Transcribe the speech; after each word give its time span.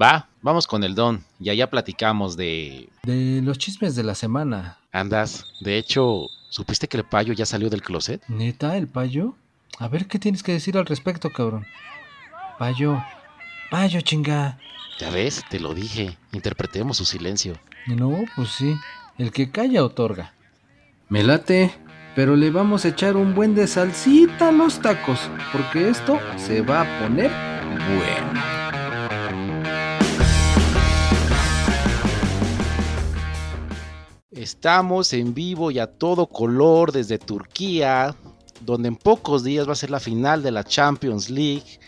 Va, 0.00 0.28
vamos 0.42 0.66
con 0.66 0.84
el 0.84 0.94
don 0.94 1.24
y 1.40 1.48
allá 1.48 1.70
platicamos 1.70 2.36
de... 2.36 2.90
De 3.04 3.40
los 3.42 3.56
chismes 3.56 3.96
de 3.96 4.02
la 4.02 4.14
semana. 4.14 4.76
Andas, 4.92 5.46
de 5.60 5.78
hecho, 5.78 6.26
¿supiste 6.50 6.86
que 6.86 6.98
el 6.98 7.04
payo 7.04 7.32
ya 7.32 7.46
salió 7.46 7.70
del 7.70 7.80
closet? 7.80 8.22
¿Neta, 8.28 8.76
el 8.76 8.88
payo? 8.88 9.36
A 9.78 9.88
ver 9.88 10.06
qué 10.06 10.18
tienes 10.18 10.42
que 10.42 10.52
decir 10.52 10.76
al 10.76 10.84
respecto, 10.84 11.30
cabrón. 11.30 11.66
Payo, 12.58 13.02
payo, 13.70 14.02
chinga. 14.02 14.58
Ya 14.98 15.08
ves, 15.08 15.44
te 15.48 15.60
lo 15.60 15.72
dije, 15.72 16.18
interpretemos 16.32 16.98
su 16.98 17.06
silencio. 17.06 17.54
No, 17.86 18.22
pues 18.34 18.50
sí, 18.50 18.76
el 19.16 19.32
que 19.32 19.50
calla 19.50 19.82
otorga. 19.82 20.34
Me 21.08 21.22
late, 21.22 21.72
pero 22.14 22.36
le 22.36 22.50
vamos 22.50 22.84
a 22.84 22.88
echar 22.88 23.16
un 23.16 23.34
buen 23.34 23.54
de 23.54 23.66
salsita 23.66 24.50
a 24.50 24.52
los 24.52 24.78
tacos, 24.80 25.20
porque 25.52 25.88
esto 25.88 26.20
se 26.36 26.60
va 26.60 26.82
a 26.82 27.00
poner 27.00 27.30
bueno. 27.96 28.55
Estamos 34.46 35.12
en 35.12 35.34
vivo 35.34 35.72
y 35.72 35.80
a 35.80 35.88
todo 35.88 36.28
color 36.28 36.92
desde 36.92 37.18
Turquía, 37.18 38.14
donde 38.60 38.86
en 38.86 38.94
pocos 38.94 39.42
días 39.42 39.66
va 39.66 39.72
a 39.72 39.74
ser 39.74 39.90
la 39.90 39.98
final 39.98 40.40
de 40.40 40.52
la 40.52 40.62
Champions 40.62 41.28
League 41.28 41.80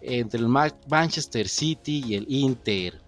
entre 0.00 0.40
el 0.40 0.48
Manchester 0.48 1.46
City 1.46 2.02
y 2.06 2.14
el 2.14 2.24
Inter. 2.30 2.98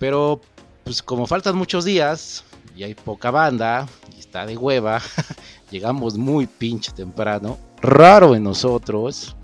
Pero 0.00 0.40
pues 0.82 1.04
como 1.04 1.24
faltan 1.28 1.54
muchos 1.54 1.84
días 1.84 2.42
y 2.74 2.82
hay 2.82 2.94
poca 2.94 3.30
banda 3.30 3.86
y 4.16 4.18
está 4.18 4.44
de 4.44 4.56
hueva, 4.56 5.00
llegamos 5.70 6.18
muy 6.18 6.48
pinche 6.48 6.90
temprano, 6.90 7.58
raro 7.80 8.34
en 8.34 8.42
nosotros. 8.42 9.36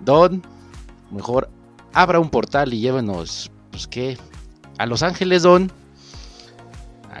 Don, 0.00 0.42
mejor 1.10 1.50
abra 1.92 2.20
un 2.20 2.30
portal 2.30 2.72
y 2.72 2.80
llévenos, 2.80 3.50
pues 3.70 3.86
qué, 3.86 4.16
a 4.78 4.86
Los 4.86 5.02
Ángeles, 5.02 5.42
Don. 5.42 5.83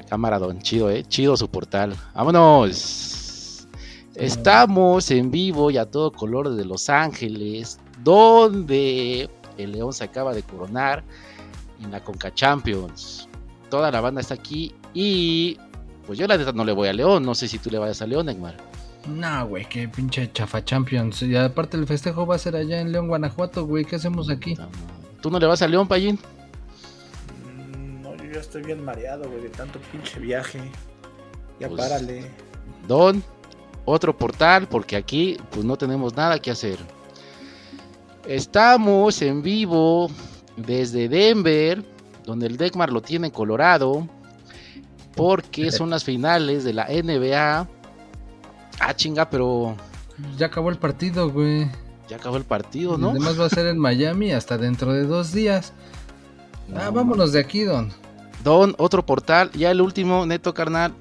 Cámara, 0.08 0.38
Don, 0.38 0.60
chido, 0.60 0.90
eh, 0.90 1.04
chido 1.04 1.36
su 1.36 1.48
portal. 1.48 1.96
Vámonos. 2.14 3.66
Estamos 4.14 5.10
en 5.10 5.30
vivo 5.30 5.70
y 5.70 5.76
a 5.78 5.86
todo 5.86 6.12
color 6.12 6.50
desde 6.50 6.64
Los 6.64 6.88
Ángeles, 6.88 7.80
donde 8.04 9.28
el 9.58 9.72
León 9.72 9.92
se 9.92 10.04
acaba 10.04 10.32
de 10.32 10.42
coronar 10.42 11.02
en 11.82 11.90
la 11.90 12.02
Conca 12.02 12.32
Champions. 12.32 13.28
Toda 13.70 13.90
la 13.90 14.00
banda 14.00 14.20
está 14.20 14.34
aquí 14.34 14.72
y 14.92 15.58
pues 16.06 16.18
yo 16.18 16.26
la 16.26 16.36
neta 16.36 16.52
no 16.52 16.64
le 16.64 16.72
voy 16.72 16.88
a 16.88 16.92
León. 16.92 17.24
No 17.24 17.34
sé 17.34 17.48
si 17.48 17.58
tú 17.58 17.70
le 17.70 17.78
vayas 17.78 18.02
a 18.02 18.06
León, 18.06 18.26
Neymar. 18.26 18.56
No, 19.08 19.46
güey, 19.48 19.68
qué 19.68 19.88
pinche 19.88 20.30
chafa 20.32 20.64
Champions. 20.64 21.22
Y 21.22 21.36
aparte 21.36 21.76
el 21.76 21.86
festejo 21.86 22.26
va 22.26 22.36
a 22.36 22.38
ser 22.38 22.56
allá 22.56 22.80
en 22.80 22.92
León, 22.92 23.08
Guanajuato, 23.08 23.66
güey. 23.66 23.84
¿Qué 23.84 23.96
hacemos 23.96 24.30
aquí? 24.30 24.56
¿Tú 25.20 25.30
no 25.30 25.38
le 25.38 25.46
vas 25.46 25.60
a 25.62 25.68
León, 25.68 25.88
Payín? 25.88 26.18
Estoy 28.44 28.62
bien 28.62 28.84
mareado, 28.84 29.28
güey, 29.28 29.42
de 29.42 29.48
tanto 29.48 29.80
pinche 29.90 30.20
viaje. 30.20 30.60
Ya 31.58 31.68
pues, 31.68 31.80
párale. 31.80 32.30
Don, 32.86 33.24
otro 33.86 34.16
portal, 34.16 34.68
porque 34.68 34.96
aquí 34.96 35.38
pues 35.50 35.64
no 35.64 35.78
tenemos 35.78 36.14
nada 36.14 36.38
que 36.38 36.50
hacer. 36.50 36.78
Estamos 38.26 39.22
en 39.22 39.42
vivo 39.42 40.10
desde 40.58 41.08
Denver, 41.08 41.82
donde 42.24 42.46
el 42.46 42.58
Deckmar 42.58 42.92
lo 42.92 43.00
tiene 43.00 43.32
colorado, 43.32 44.06
porque 45.16 45.72
son 45.72 45.88
las 45.88 46.04
finales 46.04 46.64
de 46.64 46.74
la 46.74 46.86
NBA. 46.86 47.66
Ah, 48.78 48.94
chinga, 48.94 49.30
pero. 49.30 49.74
Ya 50.36 50.46
acabó 50.46 50.68
el 50.68 50.76
partido, 50.76 51.30
güey. 51.30 51.66
Ya 52.08 52.16
acabó 52.16 52.36
el 52.36 52.44
partido, 52.44 52.98
¿no? 52.98 53.10
Además 53.10 53.40
va 53.40 53.46
a 53.46 53.48
ser 53.50 53.66
en 53.68 53.78
Miami 53.78 54.32
hasta 54.32 54.58
dentro 54.58 54.92
de 54.92 55.04
dos 55.04 55.32
días. 55.32 55.72
No, 56.66 56.80
ah, 56.80 56.88
vámonos 56.88 57.32
de 57.32 57.40
aquí, 57.40 57.62
Don. 57.64 57.92
Don, 58.44 58.74
otro 58.76 59.06
portal, 59.06 59.50
ya 59.52 59.70
el 59.70 59.80
último, 59.80 60.26
neto 60.26 60.52
carnal. 60.52 60.92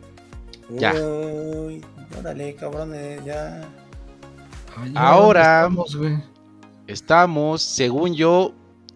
Ya. 0.69 0.93
Uy, 0.93 1.83
órale, 2.17 2.55
cabrones, 2.55 3.23
ya. 3.25 3.69
Ay, 4.77 4.93
Ahora 4.95 5.67
estamos, 5.67 5.97
estamos, 6.87 7.61
según 7.61 8.15
yo, 8.15 8.53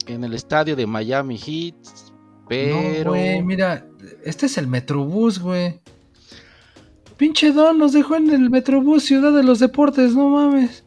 en 0.08 0.24
el 0.24 0.34
estadio 0.34 0.78
de 0.78 0.88
Miami 0.88 1.38
Heat. 1.38 1.76
Pero. 2.48 3.04
No, 3.04 3.10
güey, 3.12 3.44
mira, 3.44 3.86
este 4.24 4.46
es 4.46 4.58
el 4.58 4.68
Metrobús, 4.68 5.40
güey. 5.40 5.82
Pinche 7.18 7.52
Don 7.52 7.78
nos 7.78 7.92
dejó 7.92 8.16
en 8.16 8.30
el 8.30 8.50
Metrobús 8.50 9.04
Ciudad 9.04 9.34
de 9.34 9.44
los 9.44 9.60
Deportes, 9.60 10.16
no 10.16 10.30
mames. 10.30 10.86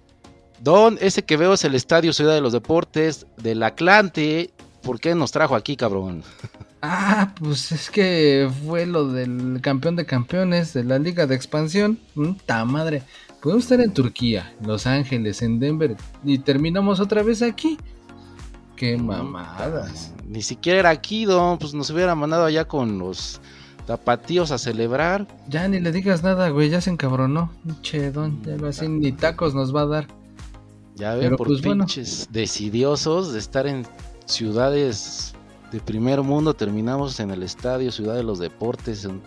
Don, 0.63 0.97
ese 1.01 1.25
que 1.25 1.37
veo 1.37 1.53
es 1.53 1.65
el 1.65 1.75
estadio 1.75 2.15
Ciudad 2.15 2.35
de 2.35 2.41
los 2.41 2.55
Deportes 2.55 3.27
del 3.37 3.63
Atlante. 3.63 4.51
¿Por 4.83 4.99
qué 4.99 5.15
nos 5.15 5.31
trajo 5.31 5.55
aquí, 5.55 5.77
cabrón? 5.77 6.23
Ah, 6.83 7.35
pues 7.39 7.73
es 7.73 7.91
que 7.91 8.51
fue 8.65 8.87
lo 8.87 9.07
del 9.09 9.61
campeón 9.61 9.97
de 9.97 10.07
campeones 10.07 10.73
de 10.73 10.85
la 10.85 10.99
Liga 10.99 11.27
de 11.27 11.35
Expansión. 11.35 11.99
¡Ta 12.47 12.65
madre! 12.65 13.03
Podemos 13.43 13.65
estar 13.65 13.81
en 13.81 13.93
Turquía, 13.93 14.55
Los 14.65 14.87
Ángeles, 14.87 15.43
en 15.43 15.59
Denver 15.59 15.97
y 16.25 16.39
terminamos 16.39 17.01
otra 17.01 17.23
vez 17.23 17.43
aquí. 17.43 17.79
¡Qué 18.77 18.97
mamadas! 18.97 20.15
Ni 20.27 20.41
siquiera 20.41 20.79
era 20.79 20.91
aquí, 20.91 21.27
Don. 21.27 21.59
Pues 21.59 21.75
nos 21.75 21.91
hubiera 21.91 22.15
mandado 22.15 22.47
allá 22.47 22.67
con 22.67 22.99
los 22.99 23.41
tapatíos 23.87 24.51
a 24.51 24.59
celebrar. 24.59 25.27
Ya 25.49 25.69
ni 25.69 25.81
le 25.81 25.93
digas 25.93 26.23
nada, 26.23 26.49
güey. 26.49 26.71
Ya 26.71 26.81
se 26.81 26.89
encabronó. 26.89 27.53
Che, 27.83 28.11
Don, 28.11 28.43
ya 28.43 28.57
así 28.67 28.89
ni 28.89 29.13
tacos 29.13 29.55
nos 29.55 29.75
va 29.75 29.83
a 29.83 29.87
dar. 29.87 30.07
Ya 30.97 31.15
ven, 31.15 31.37
por 31.37 31.47
pues, 31.47 31.61
pinches 31.61 32.27
bueno. 32.27 32.33
decidiosos 32.33 33.33
de 33.33 33.39
estar 33.39 33.67
en 33.67 33.87
ciudades 34.27 35.30
de 35.71 35.81
primer 35.81 36.23
mundo, 36.23 36.55
terminamos 36.55 37.21
en 37.21 37.31
el 37.31 37.43
estadio 37.43 37.93
Ciudad 37.93 38.15
de 38.15 38.23
los 38.23 38.39
Deportes, 38.39 39.05
en 39.05 39.21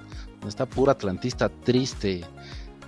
esta 0.47 0.65
pura 0.65 0.93
atlantista 0.93 1.49
triste. 1.49 2.23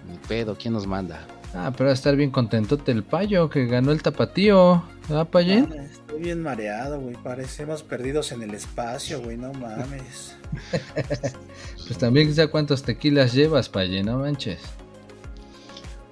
Ni 0.10 0.18
pedo, 0.28 0.56
¿quién 0.56 0.74
nos 0.74 0.86
manda? 0.86 1.26
Ah, 1.54 1.72
pero 1.72 1.86
va 1.86 1.92
a 1.92 1.94
estar 1.94 2.16
bien 2.16 2.32
contento 2.32 2.78
el 2.86 3.04
payo 3.04 3.50
que 3.50 3.66
ganó 3.66 3.92
el 3.92 4.02
tapatío. 4.02 4.84
¿Ah, 5.10 5.24
Payén? 5.24 5.70
Ah, 5.72 5.84
estoy 5.84 6.22
bien 6.22 6.42
mareado, 6.42 7.00
güey. 7.00 7.16
Parecemos 7.16 7.82
perdidos 7.82 8.34
en 8.34 8.44
el 8.44 8.54
espacio, 8.54 9.22
güey. 9.22 9.38
No 9.38 9.54
mames. 9.54 10.36
pues 11.88 11.98
también 11.98 12.34
sé 12.36 12.48
cuántos 12.50 12.84
tequilas 12.84 13.34
llevas, 13.34 13.70
Payén, 13.70 14.08
no 14.08 14.18
manches. 14.18 14.60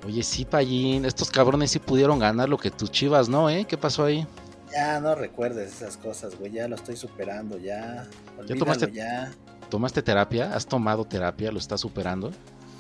Oye, 0.06 0.24
sí, 0.24 0.46
Payín, 0.46 1.06
estos 1.06 1.30
cabrones 1.30 1.72
sí 1.72 1.80
pudieron 1.80 2.20
ganar 2.20 2.48
lo 2.48 2.58
que 2.58 2.72
tus 2.72 2.92
chivas 2.92 3.30
no, 3.30 3.50
¿eh? 3.50 3.66
¿Qué 3.66 3.78
pasó 3.78 4.06
ahí? 4.06 4.26
Ya 4.74 5.00
no 5.00 5.14
recuerdes 5.16 5.74
esas 5.76 5.98
cosas, 5.98 6.38
güey. 6.38 6.52
Ya 6.52 6.68
lo 6.68 6.76
estoy 6.76 6.96
superando, 6.96 7.58
ya. 7.58 8.08
¿Ya 8.46 8.56
tomaste, 8.56 8.92
ya. 8.92 9.32
tomaste 9.70 10.02
terapia? 10.02 10.54
¿Has 10.56 10.66
tomado 10.66 11.06
terapia? 11.06 11.52
¿Lo 11.52 11.60
estás 11.60 11.82
superando? 11.82 12.32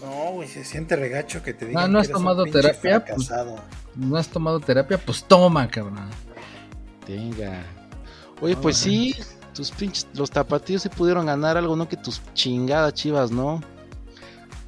No, 0.02 0.32
güey, 0.34 0.48
se 0.48 0.64
siente 0.66 0.96
regacho 0.96 1.42
que 1.44 1.54
te 1.54 1.68
digan 1.68 1.84
no, 1.84 1.88
no 1.88 1.94
que 1.94 2.02
has 2.02 2.08
eres 2.08 2.18
tomado 2.18 2.46
terapia. 2.46 3.06
Pues, 3.06 3.32
no 3.96 4.18
has 4.18 4.28
tomado 4.28 4.60
terapia, 4.60 4.98
pues 4.98 5.24
toma, 5.24 5.68
cabrón. 5.68 6.10
Tenga. 7.06 7.64
Oye, 8.42 8.56
pues 8.58 8.78
sí, 8.78 9.16
tus 9.54 9.72
pinches, 9.72 10.08
los 10.14 10.32
tapatíos 10.32 10.82
se 10.82 10.90
pudieron 10.90 11.26
ganar 11.26 11.58
algo, 11.58 11.76
no 11.76 11.88
que 11.88 11.96
tus 11.96 12.22
chingadas 12.34 12.94
chivas, 12.94 13.32
¿no? 13.32 13.62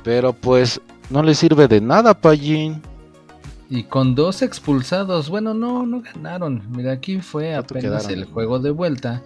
Pero 0.03 0.31
pues 0.33 0.79
no 1.09 1.23
le 1.23 1.33
sirve 1.33 1.67
de 1.67 1.81
nada, 1.81 2.13
Payín. 2.13 2.81
Y 3.69 3.83
con 3.83 4.13
dos 4.13 4.41
expulsados, 4.41 5.29
bueno, 5.29 5.53
no, 5.53 5.85
no 5.85 6.01
ganaron. 6.01 6.63
Mira, 6.69 6.91
aquí 6.91 7.19
fue 7.19 7.55
apenas 7.55 8.09
el 8.09 8.25
juego 8.25 8.59
de 8.59 8.71
vuelta. 8.71 9.23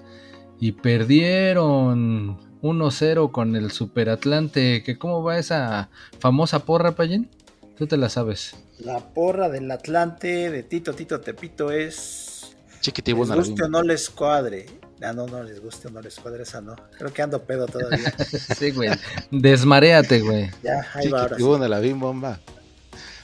Y 0.60 0.74
perdieron 0.74 2.38
1-0 2.62 3.32
con 3.32 3.56
el 3.56 3.72
Super 3.72 4.10
Atlante. 4.10 4.84
Que 4.84 4.98
¿Cómo 4.98 5.24
va 5.24 5.38
esa 5.38 5.90
famosa 6.20 6.60
porra, 6.60 6.94
Payín? 6.94 7.30
Tú 7.78 7.88
te 7.88 7.98
la 7.98 8.10
sabes. 8.10 8.56
La 8.80 9.00
porra 9.00 9.50
del 9.50 9.70
Atlante 9.72 10.50
de 10.50 10.64
Tito 10.64 10.94
Tito 10.94 11.20
Tepito 11.20 11.72
es. 11.72 12.56
Chiquitibuna 12.82 13.36
les 13.36 13.50
guste 13.50 13.64
o 13.64 13.70
no 13.70 13.84
les 13.84 14.10
cuadre. 14.10 14.66
Ah, 15.02 15.14
no, 15.14 15.28
no 15.28 15.44
les 15.44 15.62
guste 15.62 15.88
o 15.88 15.92
no 15.92 16.02
les 16.02 16.20
cuadre 16.20 16.44
esa, 16.44 16.62
no. 16.62 16.76
Creo 16.98 17.14
que 17.14 17.22
ando 17.22 17.42
pedo 17.44 17.68
todavía. 17.68 18.14
sí, 18.58 18.72
güey. 18.72 18.90
Desmaréate, 19.32 20.22
güey. 20.22 20.50
Ya, 20.64 20.86
ahí 20.94 21.10
va 21.10 21.22
ahora. 21.22 21.38
Sí. 21.38 21.44
Una 21.44 21.68
la 21.68 21.80
bim 21.80 22.02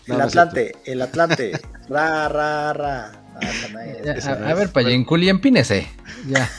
el 0.08 0.22
Atlante, 0.22 0.76
el 0.86 1.02
Atlante. 1.02 1.60
ra, 1.90 2.30
ra, 2.30 2.74
ra. 2.74 3.12
No, 3.36 3.80
ya, 4.04 4.32
a, 4.32 4.50
a, 4.50 4.54
ver, 4.54 4.70
Payín, 4.70 5.06
empínese. 5.28 5.88
Ya. 6.28 6.50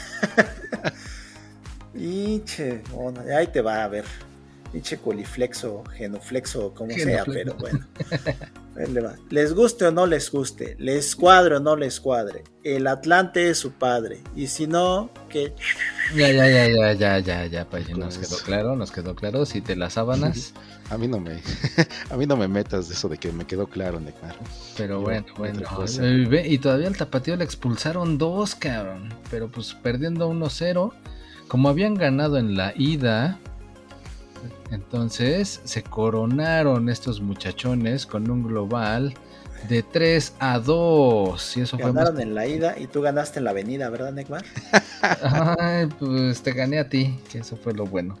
Pinche, 1.93 2.81
bueno, 2.93 3.21
ahí 3.35 3.47
te 3.47 3.61
va 3.61 3.83
a 3.83 3.87
ver. 3.87 4.05
Pinche 4.71 4.97
coliflexo, 4.97 5.83
genuflexo, 5.95 6.73
como 6.73 6.91
sea, 6.91 7.23
pero 7.25 7.55
bueno. 7.55 7.85
Les 9.31 9.53
guste 9.53 9.85
o 9.85 9.91
no 9.91 10.05
les 10.05 10.29
guste, 10.29 10.75
les 10.77 11.15
cuadre 11.15 11.55
o 11.55 11.59
no 11.59 11.75
les 11.75 11.99
cuadre, 11.99 12.43
el 12.63 12.85
Atlante 12.85 13.49
es 13.49 13.57
su 13.57 13.71
padre. 13.71 14.19
Y 14.35 14.47
si 14.47 14.67
no, 14.67 15.09
que. 15.29 15.53
Ya, 16.15 16.31
ya, 16.31 16.47
ya, 16.47 16.67
ya, 16.67 16.93
ya, 16.93 17.19
ya, 17.19 17.45
ya, 17.47 17.65
pues, 17.67 17.89
nos 17.97 18.19
quedó 18.19 18.37
claro, 18.37 18.75
nos 18.75 18.91
quedó 18.91 19.15
claro. 19.15 19.45
Si 19.47 19.61
te 19.61 19.75
las 19.75 19.93
sábanas. 19.93 20.53
a 20.91 20.97
mí 20.97 21.07
no 21.07 21.19
me, 21.19 21.41
a 22.11 22.17
mí 22.17 22.27
no 22.27 22.37
me 22.37 22.47
metas 22.47 22.87
de 22.87 22.93
eso 22.93 23.09
de 23.09 23.17
que 23.17 23.31
me 23.31 23.45
quedó 23.45 23.65
claro, 23.65 23.99
Neymar. 23.99 24.35
Pero 24.77 25.01
bueno, 25.01 25.25
bueno. 25.37 25.61
Y 26.45 26.57
todavía 26.59 26.87
al 26.87 26.97
tapatío 26.97 27.35
le 27.35 27.45
expulsaron 27.45 28.19
dos, 28.19 28.53
cabrón. 28.53 29.11
Pero 29.31 29.49
pues 29.49 29.73
perdiendo 29.73 30.29
1-0. 30.31 30.93
Como 31.47 31.69
habían 31.69 31.95
ganado 31.95 32.37
en 32.37 32.57
la 32.57 32.73
ida, 32.75 33.39
entonces 34.71 35.61
se 35.63 35.83
coronaron 35.83 36.89
estos 36.89 37.21
muchachones 37.21 38.05
con 38.05 38.29
un 38.29 38.43
global 38.43 39.13
de 39.69 39.83
3 39.83 40.33
a 40.39 40.59
2. 40.59 41.57
Y 41.57 41.61
eso 41.61 41.77
Ganaron 41.77 42.15
fue 42.15 42.23
en 42.23 42.35
la 42.35 42.47
ida 42.47 42.75
y 42.77 42.87
tú 42.87 43.01
ganaste 43.01 43.39
en 43.39 43.45
la 43.45 43.51
avenida, 43.51 43.89
¿verdad, 43.89 44.11
Neymar? 44.11 44.45
Ay, 45.59 45.87
pues 45.99 46.41
te 46.41 46.53
gané 46.53 46.79
a 46.79 46.89
ti, 46.89 47.19
que 47.31 47.39
eso 47.39 47.57
fue 47.57 47.73
lo 47.73 47.85
bueno. 47.85 48.17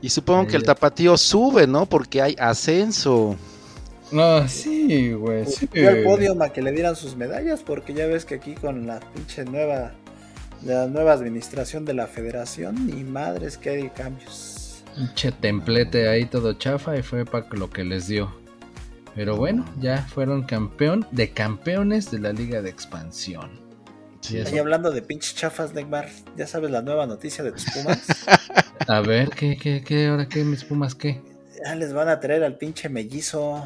Y 0.00 0.10
supongo 0.10 0.46
que 0.46 0.56
el 0.56 0.62
tapatío 0.62 1.16
sube, 1.16 1.66
¿no? 1.66 1.86
Porque 1.86 2.22
hay 2.22 2.36
ascenso. 2.38 3.36
No, 4.12 4.48
sí, 4.48 5.12
güey. 5.12 5.44
Pues 5.44 5.56
sí. 5.56 5.86
al 5.86 6.04
podio 6.04 6.40
a 6.40 6.52
que 6.52 6.62
le 6.62 6.72
dieran 6.72 6.94
sus 6.94 7.16
medallas, 7.16 7.62
porque 7.64 7.94
ya 7.94 8.06
ves 8.06 8.24
que 8.24 8.36
aquí 8.36 8.54
con 8.54 8.86
la 8.86 9.00
pinche 9.00 9.44
nueva, 9.44 9.92
la 10.64 10.86
nueva 10.86 11.12
administración 11.12 11.84
de 11.84 11.94
la 11.94 12.06
federación, 12.06 12.86
ni 12.86 13.02
madres 13.02 13.58
que 13.58 13.70
hay 13.70 13.88
cambios. 13.90 14.57
Che 15.14 15.32
templete 15.32 16.08
ahí 16.08 16.26
todo 16.26 16.54
chafa 16.54 16.96
y 16.96 17.02
fue 17.02 17.24
para 17.24 17.46
lo 17.52 17.70
que 17.70 17.84
les 17.84 18.08
dio. 18.08 18.32
Pero 19.14 19.36
bueno, 19.36 19.64
ya 19.80 20.02
fueron 20.02 20.44
campeón 20.44 21.06
de 21.10 21.30
campeones 21.30 22.10
de 22.10 22.20
la 22.20 22.32
Liga 22.32 22.62
de 22.62 22.70
Expansión. 22.70 23.68
Y 24.30 24.58
hablando 24.58 24.90
de 24.90 25.00
pinches 25.00 25.34
chafas, 25.34 25.72
Neymar, 25.72 26.08
¿ya 26.36 26.46
sabes 26.46 26.70
la 26.70 26.82
nueva 26.82 27.06
noticia 27.06 27.42
de 27.44 27.52
tus 27.52 27.64
Pumas? 27.64 28.06
a 28.88 29.00
ver, 29.00 29.30
¿qué, 29.30 29.56
qué, 29.56 29.82
qué? 29.82 30.08
¿Ahora 30.08 30.28
qué? 30.28 30.44
¿Mis 30.44 30.64
Pumas 30.64 30.94
qué? 30.94 31.22
Ya 31.64 31.74
les 31.74 31.92
van 31.92 32.08
a 32.08 32.20
traer 32.20 32.44
al 32.44 32.58
pinche 32.58 32.88
mellizo. 32.88 33.64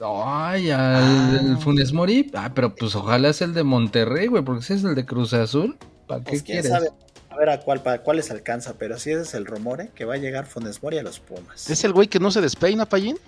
Ay, 0.00 0.70
al 0.70 1.54
ah. 1.54 1.58
Funes 1.60 1.92
Mori. 1.92 2.30
Ah, 2.34 2.52
pero 2.54 2.74
pues 2.74 2.94
ojalá 2.94 3.32
sea 3.32 3.46
el 3.46 3.54
de 3.54 3.62
Monterrey, 3.62 4.26
güey, 4.26 4.42
porque 4.42 4.62
si 4.62 4.74
es 4.74 4.84
el 4.84 4.94
de 4.94 5.04
Cruz 5.04 5.32
Azul. 5.32 5.76
¿Para 6.06 6.22
pues 6.22 6.42
qué 6.42 6.52
quieres? 6.52 6.70
Sabe? 6.70 6.90
Ver 7.38 7.50
a 7.50 7.60
cuál, 7.60 7.82
para 7.82 8.02
cuál 8.02 8.18
les 8.18 8.30
alcanza, 8.30 8.74
pero 8.78 8.98
si 8.98 9.10
ese 9.10 9.22
es 9.22 9.34
el 9.34 9.46
rumor, 9.46 9.80
¿eh? 9.80 9.90
que 9.94 10.04
va 10.04 10.14
a 10.14 10.16
llegar 10.18 10.46
Funes 10.46 10.82
Mori 10.82 10.98
a 10.98 11.02
los 11.02 11.20
Pumas. 11.20 11.70
¿Es 11.70 11.84
el 11.84 11.92
güey 11.92 12.08
que 12.08 12.18
no 12.18 12.30
se 12.30 12.40
despeina, 12.40 12.86
Payín? 12.86 13.18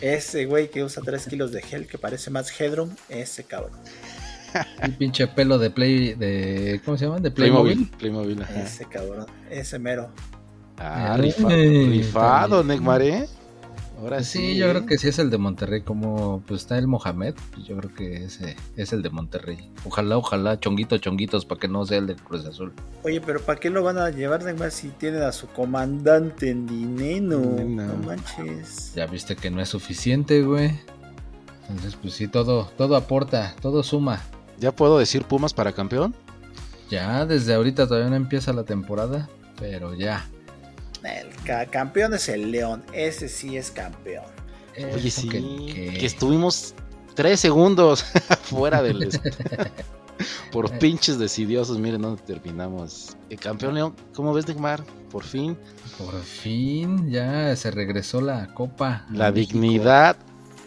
Ese 0.00 0.46
güey 0.46 0.70
que 0.70 0.82
usa 0.82 1.02
3 1.04 1.26
kilos 1.26 1.52
de 1.52 1.62
gel, 1.62 1.86
que 1.86 1.98
parece 1.98 2.30
más 2.30 2.58
Headroom, 2.58 2.96
ese 3.08 3.44
cabrón. 3.44 3.78
El 4.82 4.96
pinche 4.96 5.26
pelo 5.28 5.58
de 5.58 5.70
Play, 5.70 6.14
de, 6.14 6.80
¿cómo 6.84 6.96
se 6.96 7.04
llama? 7.04 7.20
De 7.20 7.30
Playmobil. 7.30 7.88
Playmobil, 7.98 8.44
ese 8.56 8.84
cabrón, 8.86 9.26
ese 9.50 9.78
mero. 9.78 10.10
Ah, 10.76 11.16
rifado, 11.18 11.48
rifado 11.50 12.64
Neymar, 12.64 13.02
¿eh? 13.02 13.28
Ahora 14.00 14.24
sí, 14.24 14.56
yo 14.56 14.70
creo 14.70 14.86
que 14.86 14.96
sí 14.96 15.08
es 15.08 15.18
el 15.18 15.28
de 15.28 15.36
Monterrey, 15.36 15.82
como 15.82 16.42
pues 16.46 16.62
está 16.62 16.78
el 16.78 16.86
Mohamed, 16.86 17.34
pues, 17.52 17.66
yo 17.66 17.76
creo 17.76 17.94
que 17.94 18.24
ese 18.24 18.56
es 18.74 18.94
el 18.94 19.02
de 19.02 19.10
Monterrey. 19.10 19.70
Ojalá, 19.84 20.16
ojalá, 20.16 20.58
chonguitos, 20.58 21.02
chonguitos, 21.02 21.44
para 21.44 21.60
que 21.60 21.68
no 21.68 21.84
sea 21.84 21.98
el 21.98 22.06
de 22.06 22.16
Cruz 22.16 22.46
Azul. 22.46 22.72
Oye, 23.02 23.20
pero 23.20 23.40
¿para 23.42 23.60
qué 23.60 23.68
lo 23.68 23.82
van 23.82 23.98
a 23.98 24.08
llevar 24.08 24.40
más 24.54 24.72
si 24.72 24.88
tienen 24.88 25.22
a 25.22 25.32
su 25.32 25.48
comandante 25.48 26.48
en 26.48 26.66
dinero? 26.66 27.40
No. 27.40 27.94
manches. 28.06 28.94
Ya 28.94 29.04
viste 29.04 29.36
que 29.36 29.50
no 29.50 29.60
es 29.60 29.68
suficiente, 29.68 30.42
güey. 30.42 30.72
Entonces, 31.68 31.96
pues 32.00 32.14
sí, 32.14 32.26
todo, 32.26 32.70
todo 32.78 32.96
aporta, 32.96 33.54
todo 33.60 33.82
suma. 33.82 34.22
¿Ya 34.58 34.72
puedo 34.72 34.98
decir 34.98 35.24
Pumas 35.24 35.52
para 35.52 35.72
campeón? 35.72 36.14
Ya, 36.88 37.26
desde 37.26 37.52
ahorita 37.52 37.86
todavía 37.86 38.08
no 38.08 38.16
empieza 38.16 38.54
la 38.54 38.64
temporada, 38.64 39.28
pero 39.58 39.92
ya. 39.94 40.26
El 41.04 41.70
campeón 41.70 42.14
es 42.14 42.28
el 42.28 42.50
León, 42.50 42.82
ese 42.92 43.28
sí 43.28 43.56
es 43.56 43.70
campeón. 43.70 44.24
Oye, 44.94 45.10
sí, 45.10 45.28
que, 45.28 46.04
estuvimos 46.04 46.74
tres 47.14 47.40
segundos 47.40 48.04
fuera 48.42 48.82
del... 48.82 49.08
Por 50.52 50.70
pinches 50.78 51.18
decidiosos, 51.18 51.78
miren 51.78 52.02
dónde 52.02 52.20
terminamos. 52.22 53.16
El 53.30 53.38
campeón 53.38 53.74
León, 53.74 53.94
¿cómo 54.14 54.34
ves, 54.34 54.46
Neymar? 54.46 54.84
Por 55.10 55.24
fin. 55.24 55.56
Por 55.96 56.20
fin, 56.22 57.10
ya 57.10 57.56
se 57.56 57.70
regresó 57.70 58.20
la 58.20 58.52
copa. 58.52 59.06
La 59.10 59.32
dignidad 59.32 60.16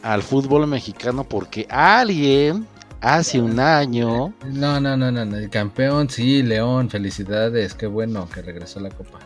al 0.02 0.24
fútbol 0.24 0.66
mexicano 0.68 1.24
porque 1.24 1.68
alguien 1.70 2.68
hace 3.02 3.40
un 3.40 3.60
año. 3.60 4.34
No, 4.46 4.80
no, 4.80 4.98
no, 4.98 5.12
no, 5.12 5.38
el 5.38 5.50
campeón, 5.50 6.10
sí, 6.10 6.42
León, 6.42 6.90
felicidades, 6.90 7.74
qué 7.74 7.86
bueno 7.86 8.28
que 8.30 8.42
regresó 8.42 8.80
la 8.80 8.90
copa. 8.90 9.20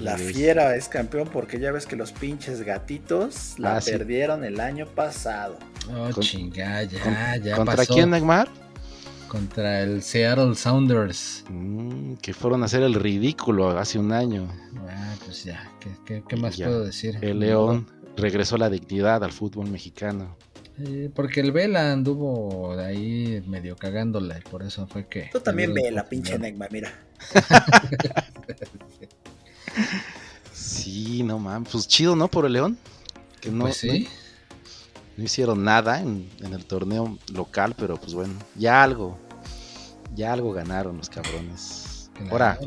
La 0.00 0.16
fiera 0.16 0.76
es 0.76 0.88
campeón 0.88 1.28
porque 1.32 1.58
ya 1.58 1.72
ves 1.72 1.86
que 1.86 1.96
los 1.96 2.12
pinches 2.12 2.62
gatitos 2.62 3.54
la 3.58 3.76
ah, 3.76 3.80
perdieron 3.84 4.44
el 4.44 4.60
año 4.60 4.86
pasado. 4.86 5.58
Oh, 5.92 6.10
chinga, 6.20 6.84
ya, 6.84 7.36
ya. 7.36 7.56
¿Contra 7.56 7.84
quién, 7.84 8.10
Neymar? 8.10 8.48
Contra 9.26 9.82
el 9.82 10.02
Seattle 10.02 10.54
Sounders. 10.54 11.44
Mm, 11.50 12.14
que 12.14 12.32
fueron 12.32 12.62
a 12.62 12.66
hacer 12.66 12.82
el 12.82 12.94
ridículo 12.94 13.70
hace 13.70 13.98
un 13.98 14.12
año. 14.12 14.48
Ah, 14.88 15.14
pues 15.24 15.44
ya, 15.44 15.70
¿qué, 16.06 16.22
más 16.36 16.56
puedo 16.56 16.84
decir? 16.84 17.18
El 17.20 17.40
León 17.40 17.86
regresó 18.16 18.56
la 18.56 18.70
dignidad 18.70 19.24
al 19.24 19.32
fútbol 19.32 19.68
mexicano. 19.68 20.36
porque 21.14 21.40
el 21.40 21.50
Vela 21.50 21.92
anduvo 21.92 22.78
ahí 22.78 23.42
medio 23.46 23.76
cagándola 23.76 24.38
y 24.38 24.42
por 24.42 24.62
eso 24.62 24.86
fue 24.86 25.06
que... 25.08 25.28
Tú 25.32 25.40
también 25.40 25.74
Vela, 25.74 26.04
pinche 26.04 26.38
Neymar, 26.38 26.72
mira. 26.72 26.92
Sí, 30.52 31.22
no 31.22 31.38
mames, 31.38 31.68
pues 31.70 31.86
chido, 31.86 32.16
¿no? 32.16 32.28
Por 32.28 32.46
el 32.46 32.52
León. 32.52 32.78
Que 33.40 33.50
no, 33.50 33.64
pues 33.64 33.84
no, 33.84 35.24
hicieron 35.24 35.64
nada 35.64 36.00
en, 36.00 36.28
el 36.40 36.64
torneo 36.64 37.18
local, 37.32 37.74
pero 37.76 37.96
pues 37.96 38.14
bueno, 38.14 38.34
ya 38.56 38.82
algo, 38.82 39.18
ya 40.14 40.32
algo 40.32 40.52
ganaron 40.52 40.96
los 40.96 41.08
cabrones. 41.08 42.10
Ahora, 42.30 42.58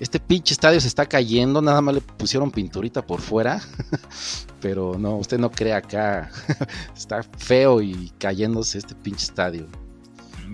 este 0.00 0.20
pinche 0.20 0.54
estadio 0.54 0.80
se 0.80 0.88
está 0.88 1.06
cayendo, 1.06 1.62
nada 1.62 1.80
más 1.80 1.94
le 1.94 2.00
pusieron 2.00 2.50
pinturita 2.50 3.04
por 3.04 3.20
fuera, 3.20 3.60
pero 4.60 4.98
no, 4.98 5.16
usted 5.16 5.38
no 5.38 5.50
cree 5.50 5.72
acá, 5.72 6.30
está 6.96 7.22
feo 7.22 7.80
y 7.80 8.12
cayéndose 8.18 8.78
este 8.78 8.94
pinche 8.94 9.24
estadio. 9.24 9.66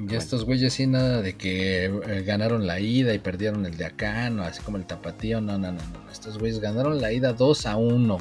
Y 0.08 0.14
estos 0.14 0.44
güeyes 0.44 0.72
sí, 0.74 0.86
nada 0.86 1.22
de 1.22 1.34
que 1.34 1.84
eh, 1.84 2.22
ganaron 2.26 2.66
la 2.66 2.80
ida 2.80 3.14
y 3.14 3.18
perdieron 3.18 3.66
el 3.66 3.76
de 3.76 3.86
acá, 3.86 4.30
no, 4.30 4.42
así 4.42 4.62
como 4.62 4.76
el 4.76 4.84
tapatío, 4.84 5.40
no, 5.40 5.58
no, 5.58 5.72
no, 5.72 5.80
no. 5.80 6.10
Estos 6.10 6.38
güeyes 6.38 6.60
ganaron 6.60 7.00
la 7.00 7.12
ida 7.12 7.32
2 7.32 7.66
a 7.66 7.76
1. 7.76 8.18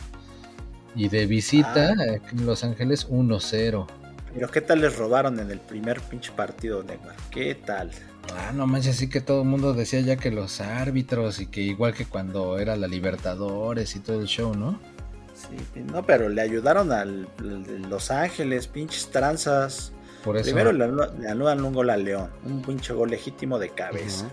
Y 0.96 1.08
de 1.08 1.26
visita 1.26 1.94
ah. 1.98 2.30
en 2.32 2.46
Los 2.46 2.64
Ángeles 2.64 3.10
1-0. 3.10 3.88
Pero 4.34 4.50
qué 4.50 4.62
tal 4.62 4.82
les 4.82 4.96
robaron 4.98 5.40
en 5.40 5.52
el 5.52 5.60
primer 5.60 6.02
pinche 6.02 6.32
partido, 6.32 6.84
Neymar. 6.84 7.16
¿Qué 7.30 7.56
tal? 7.56 7.92
Ah, 8.38 8.52
no 8.54 8.68
manches, 8.68 8.96
así 8.96 9.10
que 9.10 9.20
todo 9.20 9.42
el 9.42 9.48
mundo 9.48 9.74
decía 9.74 10.00
ya 10.02 10.16
que 10.16 10.32
los 10.32 10.62
árbitros 10.62 11.40
y 11.40 11.48
que 11.48 11.62
igual 11.62 11.94
que 11.94 12.06
cuando 12.06 12.60
era 12.60 12.76
la 12.76 12.88
Libertadores 12.88 13.96
y 13.96 14.00
todo 14.00 14.22
el 14.22 14.28
show, 14.28 14.54
¿no? 14.56 14.80
Sí, 15.34 15.82
no, 15.82 16.06
pero 16.06 16.30
le 16.30 16.42
ayudaron 16.42 16.92
al, 16.92 17.28
Los 17.90 18.12
Ángeles, 18.12 18.68
pinches 18.68 19.10
tranzas. 19.10 19.92
Primero 20.24 20.72
le, 20.72 20.84
anulan 21.28 21.64
un 21.64 21.74
gol 21.74 21.90
al 21.90 22.04
León, 22.04 22.30
un 22.44 22.62
pinche 22.62 22.94
gol 22.94 23.10
legítimo 23.10 23.60
de 23.60 23.70
cabeza. 23.70 24.30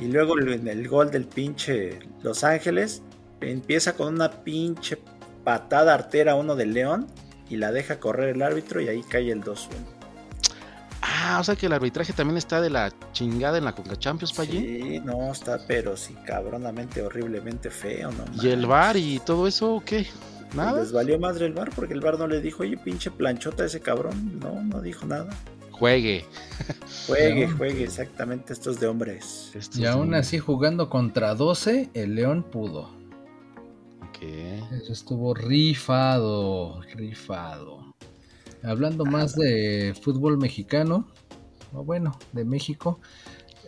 Y 0.00 0.06
luego 0.06 0.38
en 0.38 0.68
el 0.68 0.88
gol 0.88 1.10
del 1.10 1.24
pinche 1.24 1.98
Los 2.22 2.44
Ángeles 2.44 3.02
empieza 3.40 3.94
con 3.94 4.14
una 4.14 4.30
pinche 4.30 4.98
patada 5.42 5.94
artera 5.94 6.36
uno 6.36 6.54
del 6.54 6.72
León 6.72 7.06
y 7.50 7.56
la 7.56 7.72
deja 7.72 7.98
correr 7.98 8.36
el 8.36 8.42
árbitro 8.42 8.80
y 8.80 8.88
ahí 8.88 9.02
cae 9.02 9.30
el 9.30 9.42
2-1. 9.42 9.68
Ah, 11.02 11.38
o 11.40 11.44
sea 11.44 11.56
que 11.56 11.66
el 11.66 11.72
arbitraje 11.72 12.12
también 12.12 12.38
está 12.38 12.60
de 12.60 12.70
la 12.70 12.92
chingada 13.12 13.58
en 13.58 13.64
la 13.64 13.74
Conca 13.74 13.96
Champions, 13.96 14.32
para 14.32 14.50
Sí, 14.50 15.00
no, 15.04 15.32
está, 15.32 15.58
pero 15.66 15.96
sí, 15.96 16.14
cabronamente, 16.24 17.02
horriblemente 17.02 17.70
feo, 17.70 18.10
¿no? 18.10 18.24
¿Y 18.42 18.48
el 18.48 18.66
bar 18.66 18.96
y 18.96 19.18
todo 19.20 19.46
eso 19.46 19.82
qué? 19.84 20.06
¿Nada? 20.54 20.80
Les 20.80 20.92
valió 20.92 21.18
madre 21.18 21.46
el 21.46 21.52
bar 21.52 21.70
porque 21.74 21.94
el 21.94 22.00
bar 22.00 22.18
no 22.18 22.26
le 22.26 22.40
dijo, 22.40 22.62
oye, 22.62 22.76
pinche 22.76 23.10
planchota 23.10 23.64
ese 23.64 23.80
cabrón. 23.80 24.38
No, 24.38 24.62
no 24.62 24.80
dijo 24.80 25.06
nada. 25.06 25.30
juegue. 25.70 26.24
Juegue, 27.06 27.48
juegue, 27.48 27.84
exactamente, 27.84 28.52
estos 28.52 28.78
de 28.78 28.86
hombres. 28.86 29.52
y 29.74 29.84
aún 29.86 30.14
así 30.14 30.38
jugando 30.38 30.88
contra 30.88 31.34
12, 31.34 31.90
el 31.94 32.14
León 32.14 32.44
pudo. 32.44 32.90
¿Qué? 34.18 34.62
Eso 34.72 34.92
estuvo 34.92 35.34
rifado, 35.34 36.80
rifado. 36.94 37.94
Hablando 38.62 39.04
más 39.04 39.34
de 39.34 39.94
fútbol 40.00 40.38
mexicano, 40.38 41.08
o 41.72 41.84
bueno, 41.84 42.18
de 42.32 42.44
México, 42.44 43.00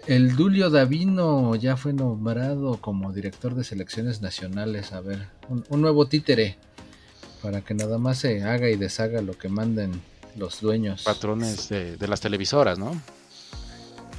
el 0.06 0.36
Dulio 0.36 0.70
Davino 0.70 1.56
ya 1.56 1.76
fue 1.76 1.92
nombrado 1.92 2.80
como 2.80 3.12
director 3.12 3.54
de 3.54 3.64
selecciones 3.64 4.22
nacionales. 4.22 4.92
A 4.92 5.00
ver, 5.00 5.28
un 5.68 5.80
nuevo 5.80 6.06
títere 6.06 6.56
para 7.46 7.60
que 7.60 7.74
nada 7.74 7.96
más 7.96 8.18
se 8.18 8.42
haga 8.42 8.68
y 8.70 8.74
deshaga 8.74 9.22
lo 9.22 9.38
que 9.38 9.48
manden 9.48 9.92
los 10.34 10.60
dueños. 10.60 11.04
Patrones 11.04 11.68
de, 11.68 12.08
las 12.08 12.20
televisoras, 12.20 12.76
¿no? 12.76 13.00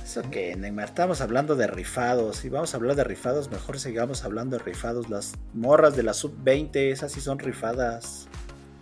Eso 0.02 0.22
que, 0.32 0.56
Neymar, 0.56 0.86
estamos 0.86 1.20
hablando 1.20 1.58
de 1.58 1.68
rifados. 1.68 2.46
Y 2.46 2.50
vamos 2.50 2.74
a 2.74 2.78
hablar 2.78 2.96
de 2.96 3.04
rifados, 3.04 3.52
mejor 3.52 3.82
sigamos 3.82 4.24
hablando 4.24 4.58
de 4.58 4.64
rifados. 4.64 5.10
Las 5.10 5.34
morras 5.54 5.98
de 5.98 6.04
la 6.04 6.14
sub-20, 6.14 6.78
esas 6.90 7.12
sí 7.12 7.20
son 7.20 7.38
rifadas. 7.38 8.30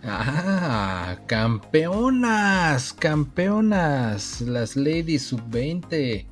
Ah, 0.04 1.16
campeonas, 1.26 2.92
campeonas, 2.92 4.42
las 4.42 4.76
ladies 4.76 5.24
sub-20. 5.24 6.24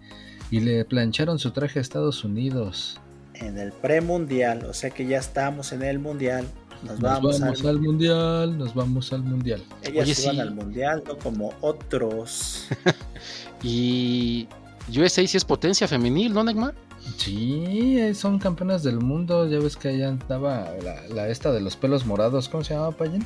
Y 0.52 0.61
le 0.61 0.85
plancharon 0.85 1.40
su 1.40 1.50
traje 1.50 1.80
a 1.80 1.83
Estados 1.83 2.23
Unidos. 2.23 3.00
En 3.35 3.59
el 3.59 3.73
premundial, 3.73 4.66
o 4.66 4.73
sea 4.73 4.90
que 4.90 5.04
ya 5.04 5.18
estamos 5.18 5.73
en 5.73 5.83
el 5.83 5.99
mundial. 5.99 6.47
Nos, 6.84 7.00
vamos, 7.00 7.40
al... 7.40 7.80
mundial, 7.80 8.58
nos 8.58 8.74
vamos 8.74 9.12
al 9.12 9.22
mundial. 9.22 9.62
Ellas 9.82 10.18
Oye, 10.18 10.28
van 10.28 10.40
al 10.40 10.54
mundial, 10.54 11.02
no 11.06 11.18
como 11.18 11.52
otros. 11.60 12.66
y 13.62 14.46
USA 14.88 15.26
sí 15.26 15.36
es 15.36 15.44
potencia 15.44 15.88
femenil, 15.88 16.34
¿no, 16.34 16.44
Neymar? 16.44 16.74
Sí, 17.16 18.14
son 18.14 18.38
campeonas 18.38 18.82
del 18.82 18.98
mundo. 18.98 19.48
Ya 19.48 19.58
ves 19.58 19.76
que 19.76 19.88
allá 19.88 20.08
andaba 20.08 20.70
la, 21.10 21.28
esta 21.28 21.52
de 21.52 21.60
los 21.60 21.76
pelos 21.76 22.06
morados. 22.06 22.48
¿Cómo 22.48 22.64
se 22.64 22.74
llama, 22.74 22.92
Payen? 22.92 23.24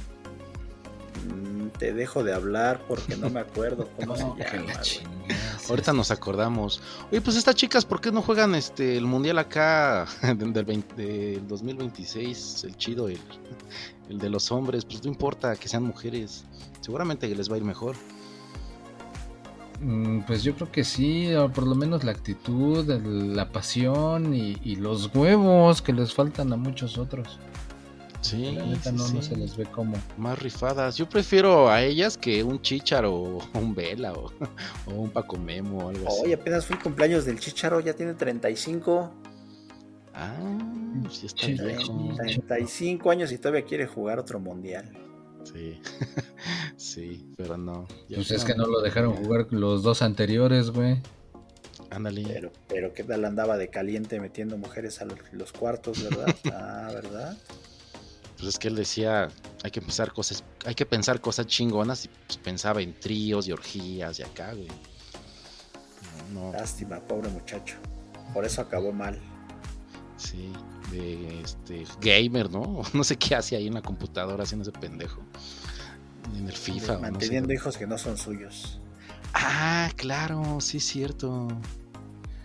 Mm, 1.29 1.69
te 1.79 1.93
dejo 1.93 2.23
de 2.23 2.35
hablar 2.35 2.81
porque 2.87 3.17
no 3.17 3.31
me 3.31 3.41
acuerdo 3.41 3.89
cómo 3.97 4.17
se 4.17 4.23
llama. 4.23 4.81
Ahorita 5.69 5.93
nos 5.93 6.11
acordamos. 6.11 6.81
Oye, 7.11 7.21
pues 7.21 7.37
estas 7.37 7.55
chicas, 7.55 7.85
¿por 7.85 8.01
qué 8.01 8.11
no 8.11 8.23
juegan 8.23 8.55
este 8.55 8.97
el 8.97 9.05
mundial 9.05 9.39
acá 9.39 10.07
del, 10.23 10.53
del 10.53 11.47
2026? 11.47 12.65
El 12.65 12.77
chido, 12.77 13.09
el, 13.09 13.21
el 14.09 14.19
de 14.19 14.31
los 14.31 14.51
hombres. 14.51 14.85
Pues 14.85 15.03
no 15.05 15.11
importa 15.11 15.57
que 15.57 15.69
sean 15.69 15.83
mujeres. 15.83 16.45
Seguramente 16.81 17.29
les 17.35 17.51
va 17.51 17.55
a 17.55 17.59
ir 17.59 17.65
mejor. 17.65 17.97
Mm, 19.81 20.21
pues 20.21 20.43
yo 20.43 20.55
creo 20.55 20.73
que 20.73 20.83
sí, 20.83 21.29
por 21.55 21.65
lo 21.67 21.75
menos 21.75 22.03
la 22.03 22.11
actitud, 22.13 22.85
la 22.87 23.51
pasión 23.51 24.35
y, 24.35 24.57
y, 24.65 24.77
los 24.77 25.15
huevos 25.15 25.83
que 25.83 25.93
les 25.93 26.13
faltan 26.13 26.53
a 26.53 26.57
muchos 26.57 26.99
otros. 26.99 27.39
Sí, 28.21 28.59
no, 28.93 29.23
se 29.23 29.37
les 29.37 29.57
ve 29.57 29.65
como. 29.67 29.97
Más 30.17 30.39
rifadas. 30.39 30.97
Yo 30.97 31.09
prefiero 31.09 31.71
a 31.71 31.83
ellas 31.83 32.19
que 32.19 32.43
un 32.43 32.61
Chicharo 32.61 33.15
o 33.15 33.39
un 33.55 33.75
Vela 33.75 34.13
o, 34.13 34.33
un 34.87 35.11
Paco 35.11 35.37
Memo 35.37 35.87
o 35.87 35.89
algo 35.91 36.09
así. 36.09 36.23
Oye, 36.25 36.35
apenas 36.35 36.67
fue 36.67 36.77
el 36.77 36.83
cumpleaños 36.83 37.25
del 37.25 37.39
Chicharo, 37.39 37.81
ya 37.81 37.95
tiene 37.95 38.15
35. 38.15 39.13
Ah, 40.15 40.35
sí 41.11 41.27
está 41.27 41.47
35 41.47 43.11
años 43.11 43.31
y 43.31 43.39
todavía 43.39 43.65
quiere 43.65 43.87
jugar 43.87 44.19
otro 44.19 44.41
mundial. 44.41 44.91
Sí, 45.45 45.81
sí, 46.77 47.33
pero 47.37 47.57
no. 47.57 47.87
Pues 48.13 48.33
es 48.33 48.45
que 48.45 48.55
no 48.55 48.67
lo 48.67 48.81
dejaron 48.81 49.15
jugar 49.15 49.47
los 49.51 49.85
dos 49.85 50.03
anteriores, 50.03 50.71
güey. 50.71 51.01
Ándale. 51.91 52.25
Pero, 52.27 52.53
pero 52.69 52.93
qué 52.93 53.05
tal 53.05 53.25
andaba 53.25 53.57
de 53.57 53.69
caliente 53.69 54.21
metiendo 54.21 54.59
mujeres 54.59 55.01
a 55.01 55.07
los 55.33 55.53
cuartos, 55.53 56.03
¿verdad? 56.03 56.37
ah, 56.53 56.91
¿verdad? 56.93 57.39
Pues 58.39 58.51
es 58.51 58.59
que 58.59 58.69
él 58.69 58.77
decía, 58.77 59.29
hay 59.65 59.71
que 59.71 59.81
pensar 59.81 60.13
cosas, 60.13 60.45
hay 60.65 60.75
que 60.75 60.87
pensar 60.87 61.21
cosas 61.21 61.47
chingonas 61.47 62.05
y 62.05 62.09
pues 62.27 62.39
pensaba 62.39 62.81
en 62.81 62.99
tríos 62.99 63.49
y 63.49 63.53
orgías 63.53 64.21
y 64.21 64.23
acá, 64.23 64.53
güey. 64.53 64.69
Lástima, 66.53 67.01
pobre 67.01 67.29
muchacho. 67.31 67.77
Por 68.33 68.45
eso 68.45 68.61
acabó 68.61 68.93
mal. 68.93 69.19
Sí, 70.17 70.53
de 70.93 71.41
este 71.41 71.85
gamer, 72.01 72.51
¿no? 72.51 72.83
No 72.93 73.03
sé 73.03 73.17
qué 73.17 73.35
hace 73.35 73.57
ahí 73.57 73.67
en 73.67 73.75
la 73.75 73.83
computadora 73.83 74.45
haciendo 74.45 74.69
ese 74.69 74.79
pendejo. 74.79 75.23
En 76.37 76.47
el 76.47 76.53
FIFA. 76.53 76.99
Manteniendo 76.99 77.53
hijos 77.53 77.77
que 77.77 77.87
no 77.87 77.99
son 77.99 78.17
suyos. 78.17 78.81
Ah, 79.35 79.91
claro, 79.97 80.61
sí 80.61 80.77
es 80.77 80.85
cierto. 80.85 81.49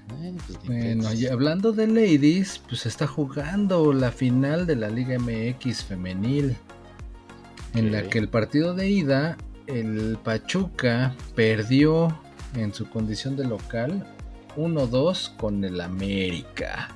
Pues, 0.07 0.65
bueno, 0.65 1.13
y 1.13 1.27
hablando 1.27 1.71
de 1.71 1.87
ladies, 1.87 2.61
pues 2.67 2.85
está 2.85 3.07
jugando 3.07 3.93
la 3.93 4.11
final 4.11 4.67
de 4.67 4.75
la 4.75 4.89
Liga 4.89 5.17
MX 5.17 5.83
femenil, 5.83 6.55
en 7.73 7.91
la 7.91 8.03
que 8.03 8.19
el 8.19 8.29
partido 8.29 8.73
de 8.73 8.89
ida, 8.89 9.37
el 9.67 10.17
Pachuca 10.23 11.15
perdió 11.35 12.17
en 12.55 12.73
su 12.73 12.89
condición 12.89 13.35
de 13.35 13.45
local 13.45 14.05
1-2 14.55 15.35
con 15.37 15.63
el 15.63 15.81
América. 15.81 16.89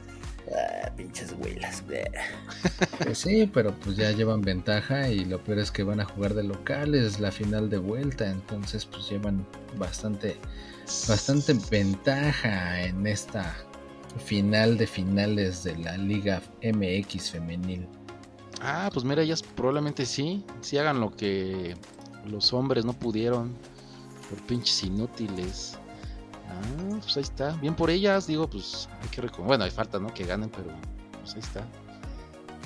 Ah, 0.50 0.92
pinches 0.96 1.36
huilas. 1.40 1.84
Pues 3.04 3.20
sí, 3.20 3.50
pero 3.52 3.74
pues 3.76 3.96
ya 3.96 4.12
llevan 4.12 4.42
ventaja 4.42 5.10
y 5.10 5.26
lo 5.26 5.44
peor 5.44 5.60
es 5.60 5.72
que 5.72 5.84
van 5.84 6.00
a 6.00 6.06
jugar 6.06 6.34
de 6.34 6.44
locales 6.44 7.20
la 7.20 7.32
final 7.32 7.70
de 7.70 7.78
vuelta, 7.78 8.30
entonces 8.30 8.86
pues 8.86 9.10
llevan 9.10 9.46
bastante 9.78 10.38
bastante 11.08 11.54
ventaja 11.70 12.82
en 12.84 13.06
esta 13.08 13.56
final 14.18 14.78
de 14.78 14.88
finales 14.88 15.64
de 15.64 15.78
la 15.78 15.98
Liga 15.98 16.42
MX 16.64 17.32
femenil. 17.32 17.88
Ah, 18.62 18.90
pues 18.92 19.06
mira, 19.06 19.22
ellas 19.22 19.44
probablemente 19.44 20.06
sí, 20.06 20.44
sí 20.62 20.78
hagan 20.78 21.00
lo 21.00 21.12
que 21.12 21.76
los 22.26 22.54
hombres 22.54 22.86
no 22.86 22.94
pudieron 22.94 23.56
por 24.30 24.42
pinches 24.48 24.84
inútiles. 24.84 25.78
Ah, 26.50 26.98
pues 27.02 27.18
ahí 27.18 27.24
está, 27.24 27.52
bien 27.58 27.76
por 27.76 27.90
ellas, 27.90 28.26
digo, 28.26 28.50
pues 28.50 28.90
hay 29.02 29.10
que 29.10 29.22
bueno, 29.42 29.64
hay 29.64 29.72
falta, 29.72 30.00
¿no? 30.00 30.14
Que 30.14 30.26
ganen, 30.26 30.50
pero 30.50 30.70
pues 31.22 31.36
ahí 31.36 31.42
está 31.42 31.68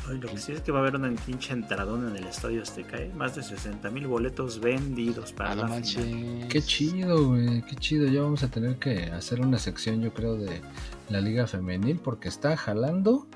lo 0.10 0.28
que 0.28 0.38
sí 0.38 0.52
es 0.52 0.62
que 0.62 0.72
va 0.72 0.80
a 0.80 0.82
haber 0.82 0.96
una 0.96 1.12
pinche 1.26 1.54
entradón 1.54 2.08
en 2.10 2.16
el 2.18 2.26
estadio 2.26 2.62
Azteca, 2.62 2.98
¿eh? 2.98 3.12
Más 3.16 3.36
de 3.36 3.44
60 3.44 3.90
mil 3.92 4.08
boletos 4.08 4.60
vendidos 4.60 5.32
para 5.32 5.56
la 5.56 5.68
final. 5.68 6.48
Qué 6.50 6.62
chido, 6.62 7.28
güey, 7.28 7.62
qué 7.64 7.76
chido. 7.76 8.08
Ya 8.08 8.22
vamos 8.22 8.44
a 8.44 8.50
tener 8.50 8.78
que 8.78 9.06
hacer 9.06 9.42
una 9.42 9.58
sección, 9.58 10.02
yo 10.02 10.14
creo, 10.14 10.36
de 10.36 10.62
la 11.10 11.22
liga 11.22 11.48
femenil 11.48 12.00
porque 12.00 12.30
está 12.30 12.58
jalando 12.58 13.28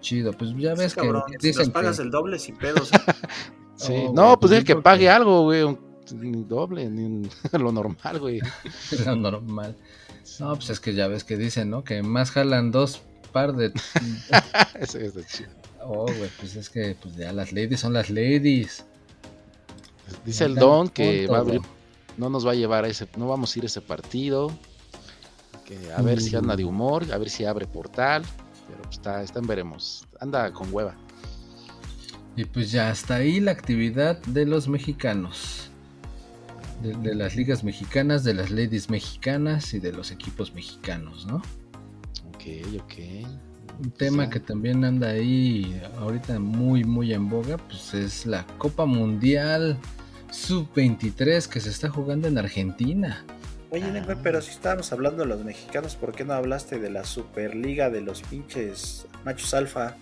chido. 0.00 0.32
Pues 0.32 0.54
ya 0.56 0.74
ves 0.74 0.94
que 0.94 1.10
dicen 1.40 1.66
si 1.66 1.70
pagas 1.70 1.98
el 1.98 2.10
doble 2.10 2.38
sin 2.38 2.56
pedos. 2.56 2.90
sí, 3.76 4.06
oh, 4.08 4.12
no, 4.12 4.38
pues 4.38 4.52
es 4.52 4.64
que 4.64 4.76
pague 4.76 5.08
algo, 5.08 5.44
güey, 5.44 5.78
ni 6.14 6.44
doble, 6.44 6.90
ni 6.90 7.28
lo 7.52 7.72
normal, 7.72 8.18
güey. 8.18 8.40
lo 9.04 9.16
normal. 9.16 9.76
No, 10.40 10.54
pues 10.54 10.70
es 10.70 10.80
que 10.80 10.94
ya 10.94 11.08
ves 11.08 11.24
que 11.24 11.36
dicen, 11.36 11.70
¿no? 11.70 11.84
Que 11.84 12.02
más 12.02 12.32
jalan 12.32 12.70
dos 12.70 13.02
par 13.32 13.54
de... 13.54 13.72
Eso 14.78 14.98
está 14.98 15.24
chido. 15.24 15.57
Oh, 15.82 16.04
güey, 16.04 16.30
pues 16.38 16.56
es 16.56 16.68
que 16.68 16.96
pues 17.00 17.16
ya 17.16 17.32
las 17.32 17.52
ladies 17.52 17.80
son 17.80 17.92
las 17.92 18.10
ladies. 18.10 18.84
Dice 20.24 20.44
el 20.44 20.54
Don 20.54 20.88
que 20.88 21.26
va 21.26 21.38
a 21.38 21.40
abrir, 21.40 21.60
no 22.16 22.30
nos 22.30 22.46
va 22.46 22.52
a 22.52 22.54
llevar 22.54 22.84
a 22.84 22.88
ese, 22.88 23.06
no 23.16 23.28
vamos 23.28 23.54
a 23.54 23.58
ir 23.58 23.64
a 23.64 23.66
ese 23.66 23.80
partido. 23.80 24.50
Que 25.64 25.92
a 25.92 26.00
ver 26.00 26.20
si 26.20 26.34
anda 26.34 26.56
de 26.56 26.64
humor, 26.64 27.04
a 27.12 27.18
ver 27.18 27.28
si 27.28 27.44
abre 27.44 27.66
portal. 27.66 28.24
Pero 28.66 28.82
pues 28.82 28.96
está, 28.96 29.22
está 29.22 29.38
en 29.38 29.46
veremos. 29.46 30.06
Anda 30.20 30.52
con 30.52 30.72
hueva. 30.72 30.96
Y 32.36 32.44
pues 32.44 32.70
ya 32.70 32.90
hasta 32.90 33.16
ahí 33.16 33.40
la 33.40 33.50
actividad 33.50 34.18
de 34.22 34.46
los 34.46 34.68
mexicanos. 34.68 35.70
De, 36.82 36.94
de, 36.94 37.14
las 37.14 37.34
ligas 37.34 37.64
mexicanas, 37.64 38.22
de 38.24 38.34
las 38.34 38.50
ladies 38.50 38.88
mexicanas 38.88 39.74
y 39.74 39.80
de 39.80 39.92
los 39.92 40.12
equipos 40.12 40.54
mexicanos, 40.54 41.26
¿no? 41.26 41.42
Ok, 42.28 42.44
ok. 42.80 42.94
Un 43.80 43.90
tema 43.90 44.28
que 44.28 44.40
también 44.40 44.84
anda 44.84 45.08
ahí 45.08 45.80
ahorita 45.98 46.38
muy 46.38 46.84
muy 46.84 47.12
en 47.12 47.28
boga, 47.28 47.56
pues 47.56 47.94
es 47.94 48.26
la 48.26 48.46
Copa 48.58 48.86
Mundial 48.86 49.78
Sub-23 50.30 51.46
que 51.46 51.60
se 51.60 51.70
está 51.70 51.88
jugando 51.88 52.28
en 52.28 52.38
Argentina. 52.38 53.24
Oye, 53.70 53.84
ah. 53.84 54.16
pero 54.22 54.40
si 54.40 54.50
estábamos 54.50 54.92
hablando 54.92 55.22
de 55.22 55.28
los 55.28 55.44
mexicanos, 55.44 55.94
¿por 55.94 56.14
qué 56.14 56.24
no 56.24 56.32
hablaste 56.32 56.78
de 56.78 56.90
la 56.90 57.04
Superliga 57.04 57.90
de 57.90 58.00
los 58.00 58.22
pinches 58.22 59.06
machos 59.24 59.52
alfa? 59.52 59.94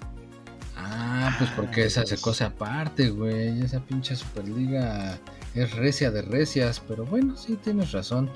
Ah, 0.76 1.34
pues 1.38 1.50
porque 1.50 1.84
esa 1.86 2.06
se 2.06 2.16
cose 2.18 2.44
aparte, 2.44 3.08
güey. 3.08 3.62
Esa 3.62 3.80
pinche 3.80 4.14
Superliga 4.14 5.18
es 5.54 5.74
recia 5.74 6.10
de 6.10 6.22
recias, 6.22 6.80
pero 6.86 7.04
bueno, 7.04 7.36
sí 7.36 7.56
tienes 7.56 7.92
razón. 7.92 8.30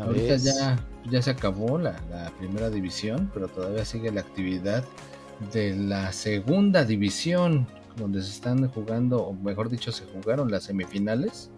Ahorita 0.00 0.36
ya, 0.36 0.78
ya 1.10 1.22
se 1.22 1.30
acabó 1.30 1.78
la, 1.78 1.96
primera 2.38 2.70
división, 2.70 3.30
pero 3.32 3.48
todavía 3.48 3.84
sigue 3.84 4.10
la 4.12 4.20
actividad 4.20 4.84
de 5.52 5.76
la 5.76 6.12
segunda 6.12 6.84
división, 6.84 7.66
donde 7.96 8.22
se 8.22 8.30
están 8.30 8.68
jugando, 8.68 9.22
o 9.22 9.32
mejor 9.34 9.68
dicho, 9.68 9.92
se 9.92 10.04
jugaron 10.06 10.50
las 10.50 10.64
semifinales. 10.64 11.50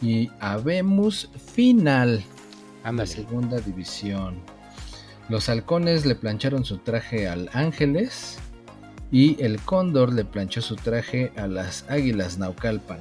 Y 0.00 0.30
habemos 0.40 1.30
final. 1.54 2.24
la 2.84 3.06
segunda 3.06 3.60
división. 3.60 4.40
Los 5.28 5.48
halcones 5.48 6.04
le 6.04 6.16
plancharon 6.16 6.64
su 6.64 6.78
traje 6.78 7.28
al 7.28 7.48
Ángeles 7.52 8.38
y 9.12 9.40
el 9.42 9.60
Cóndor 9.60 10.12
le 10.12 10.24
planchó 10.24 10.60
su 10.60 10.74
traje 10.74 11.32
a 11.36 11.46
las 11.46 11.88
Águilas 11.88 12.38
Naucalpan. 12.38 12.98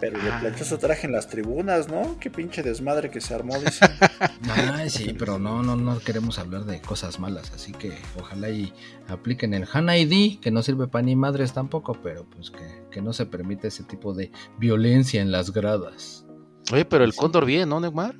Pero 0.00 0.22
le 0.22 0.30
planchó 0.30 0.64
su 0.64 0.78
traje 0.78 1.06
en 1.06 1.12
las 1.12 1.28
tribunas, 1.28 1.88
¿no? 1.88 2.18
Qué 2.20 2.30
pinche 2.30 2.62
desmadre 2.62 3.10
que 3.10 3.20
se 3.20 3.34
armó, 3.34 3.58
dice. 3.58 3.86
Ay, 4.50 4.90
sí, 4.90 5.14
pero 5.18 5.38
no, 5.38 5.62
no, 5.62 5.76
no 5.76 5.98
queremos 6.00 6.38
hablar 6.38 6.64
de 6.64 6.80
cosas 6.80 7.18
malas, 7.18 7.52
así 7.52 7.72
que 7.72 7.92
ojalá 8.18 8.50
y 8.50 8.72
apliquen 9.08 9.54
el 9.54 9.66
Han 9.72 9.88
ID, 9.88 10.40
que 10.40 10.50
no 10.50 10.62
sirve 10.62 10.86
para 10.86 11.02
ni 11.02 11.16
madres 11.16 11.52
tampoco, 11.52 11.98
pero 12.02 12.24
pues 12.30 12.50
que, 12.50 12.84
que 12.90 13.02
no 13.02 13.12
se 13.12 13.26
permite 13.26 13.68
ese 13.68 13.84
tipo 13.84 14.14
de 14.14 14.30
violencia 14.58 15.20
en 15.20 15.32
las 15.32 15.52
gradas. 15.52 16.24
Oye, 16.72 16.84
pero 16.84 17.04
el 17.04 17.14
Cóndor 17.14 17.46
bien, 17.46 17.68
¿no, 17.68 17.80
Neymar? 17.80 18.14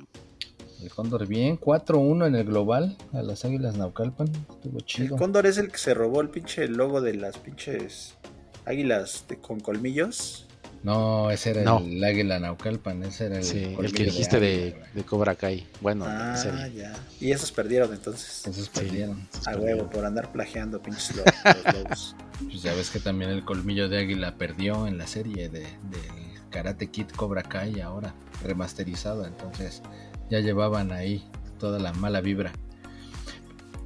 El 0.81 0.89
Cóndor 0.89 1.27
bien, 1.27 1.59
4-1 1.59 2.27
en 2.27 2.35
el 2.35 2.45
global 2.45 2.97
a 3.13 3.21
las 3.21 3.43
Águilas 3.45 3.77
Naucalpan. 3.77 4.29
Estuvo 4.49 4.79
chido. 4.79 5.15
El 5.15 5.19
Cóndor 5.21 5.45
es 5.45 5.57
el 5.57 5.71
que 5.71 5.77
se 5.77 5.93
robó 5.93 6.21
el 6.21 6.29
pinche 6.29 6.67
logo 6.67 7.01
de 7.01 7.15
las 7.15 7.37
pinches 7.37 8.15
águilas 8.65 9.25
con 9.41 9.59
colmillos. 9.59 10.47
No, 10.83 11.29
ese 11.29 11.51
era 11.51 11.77
el 11.77 12.03
Águila 12.03 12.39
Naucalpan, 12.39 13.03
ese 13.03 13.25
era 13.25 13.37
el, 13.37 13.43
sí, 13.43 13.75
el 13.77 13.93
que 13.93 14.05
dijiste 14.05 14.39
de, 14.39 14.81
de, 14.93 15.03
Cobra 15.03 15.35
Kai. 15.35 15.67
Bueno, 15.81 16.05
ah, 16.07 16.35
ya. 16.73 16.95
Y 17.19 17.31
esos 17.31 17.51
perdieron 17.51 17.91
entonces. 17.93 18.47
Esos 18.47 18.69
perdieron. 18.69 19.27
a 19.45 19.57
huevo, 19.57 19.89
por 19.89 20.05
andar 20.05 20.31
plagiando 20.31 20.81
pinches 20.81 21.15
lobos. 21.15 22.15
Pues 22.39 22.63
ya 22.63 22.73
ves 22.73 22.89
que 22.89 23.01
también 23.01 23.31
el 23.31 23.43
colmillo 23.43 23.89
de 23.89 23.97
águila 23.97 24.37
perdió 24.37 24.87
en 24.87 24.97
la 24.97 25.07
serie 25.07 25.49
de, 25.49 25.59
de 25.59 25.99
Karate 26.49 26.87
Kid 26.87 27.07
Cobra 27.07 27.43
Kai 27.43 27.81
ahora, 27.81 28.15
remasterizado. 28.41 29.25
Entonces 29.25 29.81
ya 30.29 30.39
llevaban 30.39 30.93
ahí 30.93 31.29
toda 31.59 31.79
la 31.79 31.91
mala 31.91 32.21
vibra. 32.21 32.53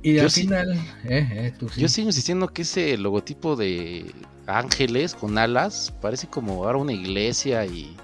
Y 0.04 0.20
al 0.20 0.30
final, 0.30 0.74
eh, 1.06 1.28
eh, 1.32 1.54
yo 1.78 1.88
sigo 1.88 2.10
insistiendo 2.10 2.50
que 2.50 2.64
ese 2.64 2.98
logotipo 2.98 3.56
de 3.56 4.14
ángeles 4.48 5.16
con 5.16 5.38
alas 5.38 5.94
parece 6.02 6.28
como 6.28 6.64
ahora 6.66 6.78
una 6.78 6.94
iglesia 6.94 7.66
y 7.66 7.96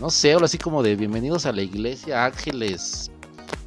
no 0.00 0.10
sé, 0.10 0.32
algo 0.32 0.44
así 0.44 0.58
como 0.58 0.82
de 0.82 0.94
bienvenidos 0.94 1.44
a 1.44 1.52
la 1.52 1.62
iglesia, 1.62 2.24
ángeles. 2.24 3.10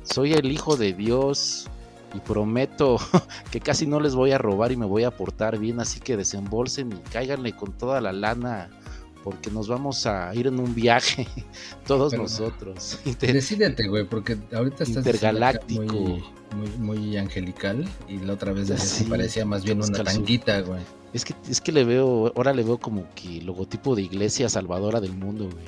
Soy 0.04 0.32
el 0.34 0.50
hijo 0.50 0.78
de 0.78 0.94
Dios 0.94 1.68
y 2.14 2.20
prometo 2.20 2.98
que 3.52 3.60
casi 3.60 3.86
no 3.86 4.00
les 4.00 4.16
voy 4.16 4.32
a 4.32 4.38
robar 4.38 4.72
y 4.72 4.78
me 4.78 4.86
voy 4.86 5.04
a 5.04 5.12
portar 5.12 5.58
bien, 5.58 5.82
así 5.82 6.00
que 6.00 6.16
desembolsen 6.16 6.94
y 6.94 7.10
cáiganle 7.10 7.54
con 7.54 7.74
toda 7.78 8.00
la 8.00 8.14
lana 8.14 8.70
porque 9.24 9.52
nos 9.52 9.68
vamos 9.68 10.06
a 10.06 10.34
ir 10.36 10.48
en 10.48 10.60
un 10.60 10.74
viaje 10.74 11.28
todos 11.86 12.14
nosotros. 12.14 13.00
Decídete, 13.20 13.88
güey, 13.88 14.06
porque 14.06 14.38
ahorita 14.54 14.84
estás 14.84 14.98
intergaláctico. 14.98 15.84
Muy, 15.84 16.24
muy, 16.56 16.70
muy, 16.78 17.18
angelical 17.18 17.88
y 18.08 18.18
la 18.20 18.34
otra 18.34 18.52
vez 18.52 18.70
sí, 18.82 19.06
parecía 19.06 19.46
más 19.46 19.64
bien 19.64 19.82
una 19.82 20.04
tanguita, 20.04 20.62
güey. 20.62 20.82
Es 21.14 21.26
que, 21.26 21.34
es 21.50 21.62
que 21.62 21.72
le 21.72 21.84
veo, 21.84 22.32
ahora 22.36 22.54
le 22.54 22.64
veo 22.64 22.78
como 22.78 23.08
que 23.16 23.42
logotipo 23.42 23.96
de 23.96 24.04
iglesia 24.04 24.50
salvadora 24.50 25.00
del 25.00 25.14
mundo, 25.14 25.50
güey. 25.50 25.66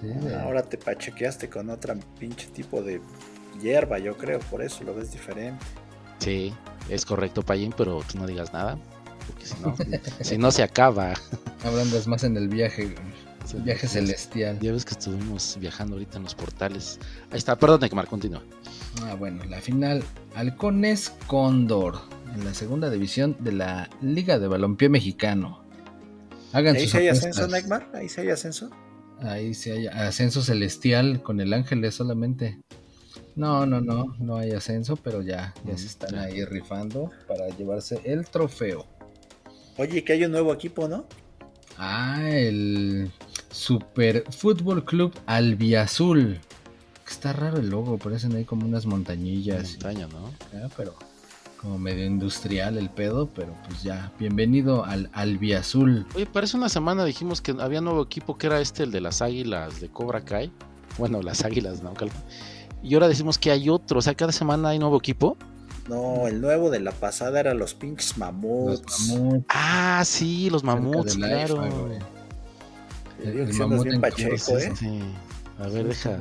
Sí, 0.00 0.28
ahora 0.34 0.62
te 0.62 0.76
pachequeaste 0.76 1.48
con 1.48 1.70
otra 1.70 1.96
pinche 2.18 2.48
tipo 2.48 2.82
de 2.82 3.00
hierba, 3.62 3.98
yo 3.98 4.16
creo, 4.16 4.38
por 4.40 4.62
eso 4.62 4.84
lo 4.84 4.94
ves 4.94 5.10
diferente. 5.12 5.64
Sí, 6.18 6.52
es 6.88 7.04
correcto, 7.04 7.42
Payín, 7.42 7.72
pero 7.76 8.02
tú 8.10 8.18
no 8.18 8.26
digas 8.26 8.52
nada 8.52 8.78
porque 9.26 9.46
si 9.46 9.54
no, 9.62 9.76
si 10.20 10.38
no 10.38 10.50
se 10.50 10.62
acaba. 10.62 11.14
Hablando 11.64 12.00
más 12.06 12.24
en 12.24 12.36
el 12.36 12.48
viaje, 12.48 12.94
el 13.54 13.62
viaje 13.62 13.86
celestial. 13.88 14.58
Ya 14.60 14.72
ves 14.72 14.84
que 14.84 14.92
estuvimos 14.92 15.56
viajando 15.60 15.94
ahorita 15.94 16.18
en 16.18 16.24
los 16.24 16.34
portales. 16.34 16.98
Ahí 17.30 17.38
está, 17.38 17.56
perdón, 17.56 17.80
Neymar, 17.80 18.06
continúa. 18.06 18.42
Ah, 19.02 19.14
bueno, 19.14 19.44
la 19.44 19.60
final, 19.60 20.02
Halcones 20.34 21.12
Cóndor, 21.26 22.00
en 22.34 22.44
la 22.44 22.54
segunda 22.54 22.90
división 22.90 23.36
de 23.40 23.52
la 23.52 23.90
Liga 24.00 24.38
de 24.38 24.48
Balompié 24.48 24.88
Mexicano. 24.88 25.62
Hagan 26.52 26.76
¿Ahí 26.76 26.88
sí 26.88 26.96
hay 26.96 27.08
ascenso, 27.08 27.46
Neymar? 27.46 27.90
¿Ahí 27.94 28.08
sí 28.08 28.20
hay 28.22 28.30
ascenso? 28.30 28.70
Ahí 29.20 29.54
sí 29.54 29.70
hay 29.70 29.86
ascenso 29.86 30.42
celestial 30.42 31.22
con 31.22 31.40
el 31.40 31.52
Ángeles 31.52 31.94
solamente. 31.94 32.60
No, 33.34 33.66
no, 33.66 33.80
no, 33.80 34.16
no 34.18 34.36
hay 34.36 34.52
ascenso, 34.52 34.96
pero 34.96 35.20
ya, 35.20 35.54
ya 35.64 35.76
se 35.76 35.84
mm, 35.84 35.88
están 35.88 36.14
ahí 36.14 36.44
rifando 36.44 37.10
para 37.28 37.48
llevarse 37.48 38.00
el 38.04 38.26
trofeo. 38.26 38.86
Oye, 39.78 40.04
que 40.04 40.14
hay 40.14 40.24
un 40.24 40.32
nuevo 40.32 40.54
equipo, 40.54 40.88
¿no? 40.88 41.04
Ah, 41.76 42.22
el 42.30 43.10
Super 43.50 44.24
Fútbol 44.30 44.84
Club 44.84 45.14
Albiazul. 45.26 46.40
Está 47.06 47.34
raro 47.34 47.58
el 47.58 47.68
logo, 47.68 47.98
parecen 47.98 48.34
ahí 48.36 48.44
como 48.44 48.66
unas 48.66 48.86
montañillas. 48.86 49.72
Montaña, 49.72 50.08
¿no? 50.08 50.32
Ah, 50.54 50.68
pero 50.76 50.94
como 51.60 51.78
medio 51.78 52.06
industrial 52.06 52.78
el 52.78 52.88
pedo, 52.88 53.28
pero 53.34 53.54
pues 53.68 53.82
ya, 53.82 54.12
bienvenido 54.18 54.84
al 54.84 55.10
Albiazul. 55.12 56.06
Oye, 56.14 56.24
parece 56.24 56.56
una 56.56 56.70
semana 56.70 57.04
dijimos 57.04 57.42
que 57.42 57.54
había 57.58 57.82
nuevo 57.82 58.02
equipo 58.02 58.38
que 58.38 58.46
era 58.46 58.60
este, 58.60 58.84
el 58.84 58.92
de 58.92 59.02
las 59.02 59.20
águilas 59.20 59.80
de 59.80 59.88
Cobra 59.88 60.22
Kai. 60.22 60.50
Bueno, 60.96 61.20
las 61.20 61.44
águilas, 61.44 61.82
¿no? 61.82 61.92
Y 62.82 62.94
ahora 62.94 63.08
decimos 63.08 63.36
que 63.36 63.50
hay 63.50 63.68
otro, 63.68 63.98
o 63.98 64.02
sea, 64.02 64.14
cada 64.14 64.32
semana 64.32 64.70
hay 64.70 64.78
nuevo 64.78 64.96
equipo. 64.96 65.36
No, 65.88 66.26
el 66.26 66.40
nuevo 66.40 66.70
de 66.70 66.80
la 66.80 66.92
pasada 66.92 67.40
era 67.40 67.54
los 67.54 67.74
pinches 67.74 68.18
mamuts. 68.18 69.14
Ah, 69.48 70.02
sí, 70.04 70.50
los 70.50 70.64
mamuts, 70.64 71.14
claro. 71.14 71.64
el, 73.22 73.54
mamut 73.54 73.84
bien 73.84 74.00
pacheco, 74.00 74.58
¿eh? 74.58 74.72
A 75.58 75.68
ver, 75.68 75.86
deja. 75.86 76.18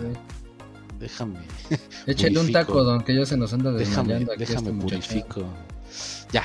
Déjame. 0.99 1.39
Échale 2.05 2.39
un 2.39 2.51
taco, 2.51 2.83
don, 2.83 3.03
que 3.03 3.15
ya 3.15 3.25
se 3.25 3.35
nos 3.37 3.53
anda 3.53 3.71
desmayando 3.71 4.33
Déjame, 4.33 4.37
déjame 4.37 4.69
este 4.69 4.81
purifico. 4.81 5.45
Ya. 6.31 6.43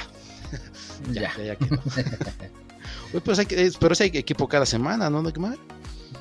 ya. 1.10 1.32
Ya, 1.36 1.44
ya, 1.44 1.56
pues 3.24 3.38
hay 3.38 3.46
que, 3.46 3.72
pero 3.80 3.94
si 3.94 4.04
hay 4.04 4.10
equipo 4.14 4.46
cada 4.46 4.66
semana, 4.66 5.10
¿no, 5.10 5.22
Neymar? 5.22 5.56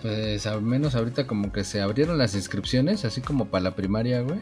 Pues 0.01 0.47
al 0.47 0.61
menos 0.61 0.95
ahorita 0.95 1.27
como 1.27 1.51
que 1.51 1.63
se 1.63 1.81
abrieron 1.81 2.17
las 2.17 2.33
inscripciones, 2.33 3.05
así 3.05 3.21
como 3.21 3.45
para 3.45 3.65
la 3.65 3.75
primaria, 3.75 4.21
güey. 4.21 4.39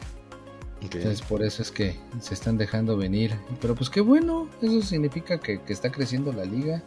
Entonces 0.82 1.22
por 1.22 1.44
eso 1.44 1.62
es 1.62 1.72
que 1.72 1.96
se 2.22 2.34
están 2.34 2.58
dejando 2.58 2.98
venir. 2.98 3.36
Pero 3.62 3.76
pues 3.76 3.90
qué 3.90 4.02
bueno, 4.02 4.48
eso 4.62 4.82
significa 4.82 5.40
que, 5.40 5.60
está 5.68 5.92
creciendo 5.92 6.32
la 6.34 6.46
liga, 6.46 6.84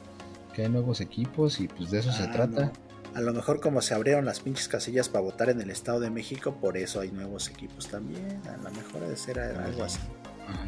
que 0.54 0.62
hay 0.62 0.68
nuevos 0.68 1.00
equipos 1.00 1.60
y 1.60 1.68
pues 1.68 1.90
de 1.90 1.98
eso 2.00 2.12
se 2.12 2.24
ah, 2.24 2.32
trata. 2.32 2.72
A 3.14 3.20
lo 3.20 3.32
mejor 3.32 3.60
como 3.60 3.82
se 3.82 3.94
abrieron 3.94 4.24
las 4.24 4.40
pinches 4.40 4.68
casillas 4.68 5.08
para 5.08 5.24
votar 5.24 5.50
en 5.50 5.60
el 5.60 5.70
Estado 5.70 5.98
de 5.98 6.10
México, 6.10 6.56
por 6.60 6.76
eso 6.76 7.00
hay 7.00 7.10
nuevos 7.10 7.48
equipos 7.48 7.88
también. 7.88 8.40
A 8.48 8.56
lo 8.56 8.70
mejor 8.70 9.00
debe 9.00 9.16
ser 9.16 9.40
algo 9.40 9.82
así. 9.82 9.98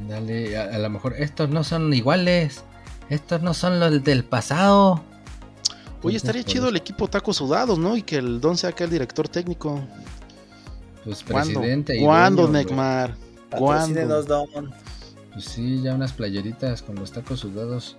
Dale, 0.08 0.56
a, 0.56 0.78
lo 0.78 0.90
mejor 0.90 1.14
estos 1.18 1.50
no 1.50 1.64
son 1.64 1.92
iguales, 1.92 2.62
estos 3.08 3.42
no 3.42 3.54
son 3.54 3.78
los 3.78 4.02
del 4.02 4.24
pasado. 4.24 5.02
Oye, 6.02 6.16
estaría 6.16 6.42
chido 6.42 6.68
el 6.68 6.76
equipo 6.76 7.08
Tacos 7.08 7.36
Sudados, 7.36 7.78
¿no? 7.78 7.96
Y 7.96 8.02
que 8.02 8.16
el 8.16 8.40
Don 8.40 8.56
sea 8.58 8.70
acá 8.70 8.84
el 8.84 8.90
director 8.90 9.28
técnico. 9.28 9.80
Pues 11.04 11.22
presidente. 11.22 12.00
¿Cuándo, 12.00 12.48
Necmar? 12.48 13.16
¿Cuándo? 13.50 14.24
Pues 15.32 15.44
sí, 15.46 15.80
ya 15.82 15.94
unas 15.94 16.12
playeritas 16.12 16.82
con 16.82 16.96
los 16.96 17.12
tacos 17.12 17.40
sudados. 17.40 17.96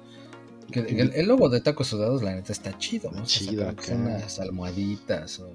el, 0.71 1.27
logo 1.27 1.49
de 1.49 1.61
tacos 1.61 1.87
sudados, 1.87 2.21
la 2.21 2.35
neta, 2.35 2.51
está 2.51 2.77
chido, 2.77 3.11
¿no? 3.11 3.23
Chido, 3.23 3.67
unas 3.91 4.39
almohaditas 4.39 5.39
o 5.39 5.51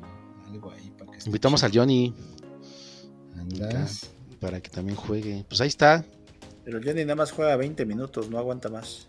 algo 0.51 0.73
ahí. 0.73 0.93
Para 0.99 1.13
que 1.13 1.19
Invitamos 1.27 1.63
al 1.63 1.73
Johnny. 1.73 2.15
Para 4.41 4.61
que 4.61 4.71
también 4.71 4.97
juegue. 4.97 5.45
Pues 5.49 5.61
ahí 5.61 5.69
está. 5.69 6.05
Pero 6.68 6.83
Johnny 6.85 7.02
nada 7.02 7.14
más 7.14 7.33
juega 7.33 7.57
20 7.57 7.87
minutos, 7.87 8.28
no 8.28 8.37
aguanta 8.37 8.68
más. 8.68 9.09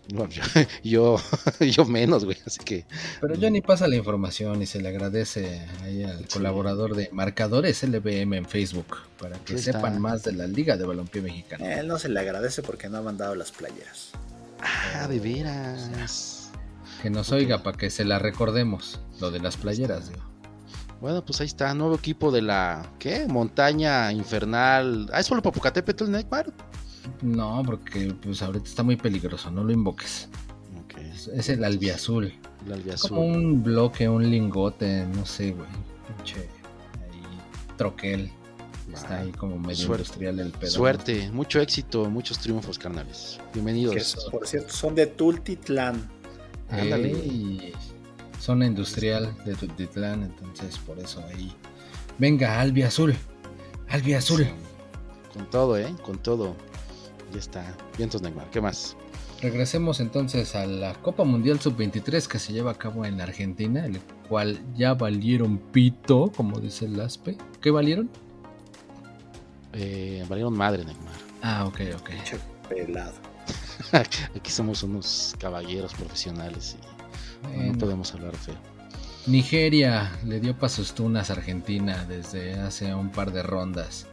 yo, 0.82 1.18
yo, 1.60 1.84
menos, 1.84 2.24
güey, 2.24 2.38
así 2.46 2.58
que... 2.64 2.86
Pero 3.20 3.34
Johnny 3.38 3.60
pasa 3.60 3.86
la 3.86 3.96
información 3.96 4.62
y 4.62 4.66
se 4.66 4.80
le 4.80 4.88
agradece 4.88 5.60
ahí 5.82 6.02
al 6.02 6.26
colaborador 6.26 6.96
de 6.96 7.10
Marcadores 7.12 7.82
LBM 7.82 8.32
en 8.32 8.46
Facebook 8.46 8.96
para 9.18 9.38
que 9.40 9.58
sepan 9.58 10.00
más 10.00 10.22
de 10.22 10.32
la 10.32 10.46
Liga 10.46 10.78
de 10.78 10.86
Balompié 10.86 11.20
Mexicana. 11.20 11.74
Él 11.74 11.86
no 11.86 11.98
se 11.98 12.08
le 12.08 12.18
agradece 12.20 12.62
porque 12.62 12.88
no 12.88 12.96
ha 12.96 13.02
mandado 13.02 13.34
las 13.34 13.52
playeras. 13.52 14.12
Ah, 14.94 15.06
de 15.06 15.20
veras. 15.20 16.50
que 17.02 17.10
nos 17.10 17.30
oiga 17.30 17.62
para 17.62 17.76
que 17.76 17.90
se 17.90 18.06
la 18.06 18.18
recordemos, 18.18 19.00
lo 19.20 19.30
de 19.30 19.40
las 19.40 19.58
playeras, 19.58 20.08
digo. 20.08 20.22
Bueno, 21.02 21.22
pues 21.22 21.42
ahí 21.42 21.46
está, 21.46 21.74
nuevo 21.74 21.94
equipo 21.94 22.30
de 22.30 22.40
la, 22.40 22.90
¿qué? 22.98 23.26
Montaña 23.26 24.10
Infernal. 24.12 25.10
Ah, 25.12 25.20
es 25.20 25.28
por 25.28 25.42
Popocatépetl, 25.42 26.10
Neckmar. 26.10 26.52
No, 27.22 27.62
porque 27.64 28.14
pues 28.22 28.42
ahorita 28.42 28.64
está 28.64 28.82
muy 28.82 28.96
peligroso, 28.96 29.50
no 29.50 29.64
lo 29.64 29.72
invoques. 29.72 30.28
Es, 31.34 31.48
el 31.48 31.64
albiazul. 31.64 32.32
El 32.66 32.72
albiazul. 32.72 33.10
Como 33.10 33.22
un 33.22 33.62
bloque, 33.62 34.08
un 34.08 34.30
lingote, 34.30 35.06
no 35.06 35.26
sé, 35.26 35.52
güey. 35.52 35.68
Pinche 36.16 36.40
ahí, 36.40 37.22
troquel. 37.76 38.30
Está 38.92 39.20
ahí 39.20 39.30
como 39.30 39.58
medio 39.58 39.86
industrial 39.86 40.40
el 40.40 40.50
pedo. 40.50 40.70
Suerte, 40.70 41.30
mucho 41.30 41.60
éxito, 41.60 42.10
muchos 42.10 42.38
triunfos, 42.38 42.78
carnales. 42.78 43.38
Bienvenidos. 43.52 44.28
por 44.30 44.46
cierto, 44.46 44.72
son 44.72 44.94
de 44.94 45.06
Tultitlán. 45.06 46.10
Ándale. 46.70 47.10
Y 47.10 47.72
zona 48.40 48.66
industrial 48.66 49.36
de 49.44 49.54
Tultitlán, 49.54 50.24
entonces 50.24 50.78
por 50.78 50.98
eso 50.98 51.24
ahí. 51.28 51.52
Venga, 52.18 52.60
Albiazul. 52.60 53.14
Albiazul. 53.88 54.46
Con 55.32 55.48
todo, 55.50 55.78
¿eh? 55.78 55.94
Con 56.02 56.18
todo. 56.18 56.56
Ya 57.32 57.38
está. 57.38 57.76
Vientos 57.96 58.22
Neymar. 58.22 58.50
¿Qué 58.50 58.60
más? 58.60 58.96
Regresemos 59.40 60.00
entonces 60.00 60.54
a 60.54 60.66
la 60.66 60.94
Copa 60.94 61.24
Mundial 61.24 61.60
Sub-23 61.60 62.26
que 62.26 62.38
se 62.38 62.52
lleva 62.52 62.72
a 62.72 62.74
cabo 62.74 63.04
en 63.06 63.20
Argentina, 63.20 63.86
el 63.86 64.00
cual 64.28 64.60
ya 64.76 64.94
valieron 64.94 65.58
pito, 65.58 66.30
como 66.36 66.60
dice 66.60 66.84
el 66.86 67.00
ASPE. 67.00 67.38
¿Qué 67.60 67.70
valieron? 67.70 68.10
Eh, 69.72 70.24
valieron 70.28 70.54
madre, 70.54 70.84
Neymar. 70.84 71.14
Ah, 71.42 71.64
ok, 71.66 71.80
ok. 71.96 72.10
Pelado. 72.68 73.14
Aquí 73.92 74.50
somos 74.50 74.82
unos 74.82 75.34
caballeros 75.38 75.94
profesionales 75.94 76.76
y 77.54 77.70
no 77.70 77.78
podemos 77.78 78.12
hablar 78.14 78.36
feo. 78.36 78.56
Nigeria 79.26 80.10
le 80.24 80.40
dio 80.40 80.56
pasos 80.56 80.94
tunas 80.94 81.30
a 81.30 81.34
Argentina 81.34 82.04
desde 82.08 82.54
hace 82.54 82.94
un 82.94 83.10
par 83.10 83.32
de 83.32 83.42
rondas. 83.42 84.06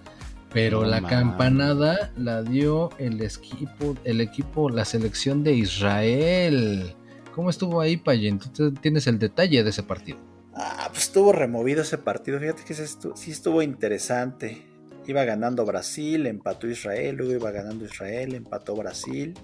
Pero 0.58 0.86
la 0.86 1.04
campanada 1.04 2.12
la 2.18 2.42
dio 2.42 2.90
el 2.98 3.22
equipo, 3.22 3.96
el 4.04 4.22
equipo, 4.22 4.72
la 4.72 4.86
selección 4.86 5.44
de 5.44 5.54
Israel. 5.54 6.96
¿Cómo 7.36 7.52
estuvo 7.52 7.80
ahí, 7.80 7.96
Payen? 7.96 8.40
Tú 8.40 8.74
tienes 8.74 9.06
el 9.06 9.20
detalle 9.20 9.64
de 9.64 9.70
ese 9.70 9.84
partido. 9.84 10.18
Ah, 10.56 10.88
pues 10.90 11.04
estuvo 11.04 11.32
removido 11.32 11.84
ese 11.84 12.00
partido. 12.00 12.40
Fíjate 12.40 12.64
que 12.64 12.74
sí 12.74 13.30
estuvo 13.30 13.62
interesante. 13.62 14.64
Iba 15.06 15.26
ganando 15.26 15.64
Brasil, 15.64 16.26
empató 16.26 16.68
Israel, 16.68 17.18
luego 17.18 17.34
iba 17.34 17.52
ganando 17.52 17.86
Israel, 17.86 18.34
empató 18.34 18.76
Brasil 18.76 19.36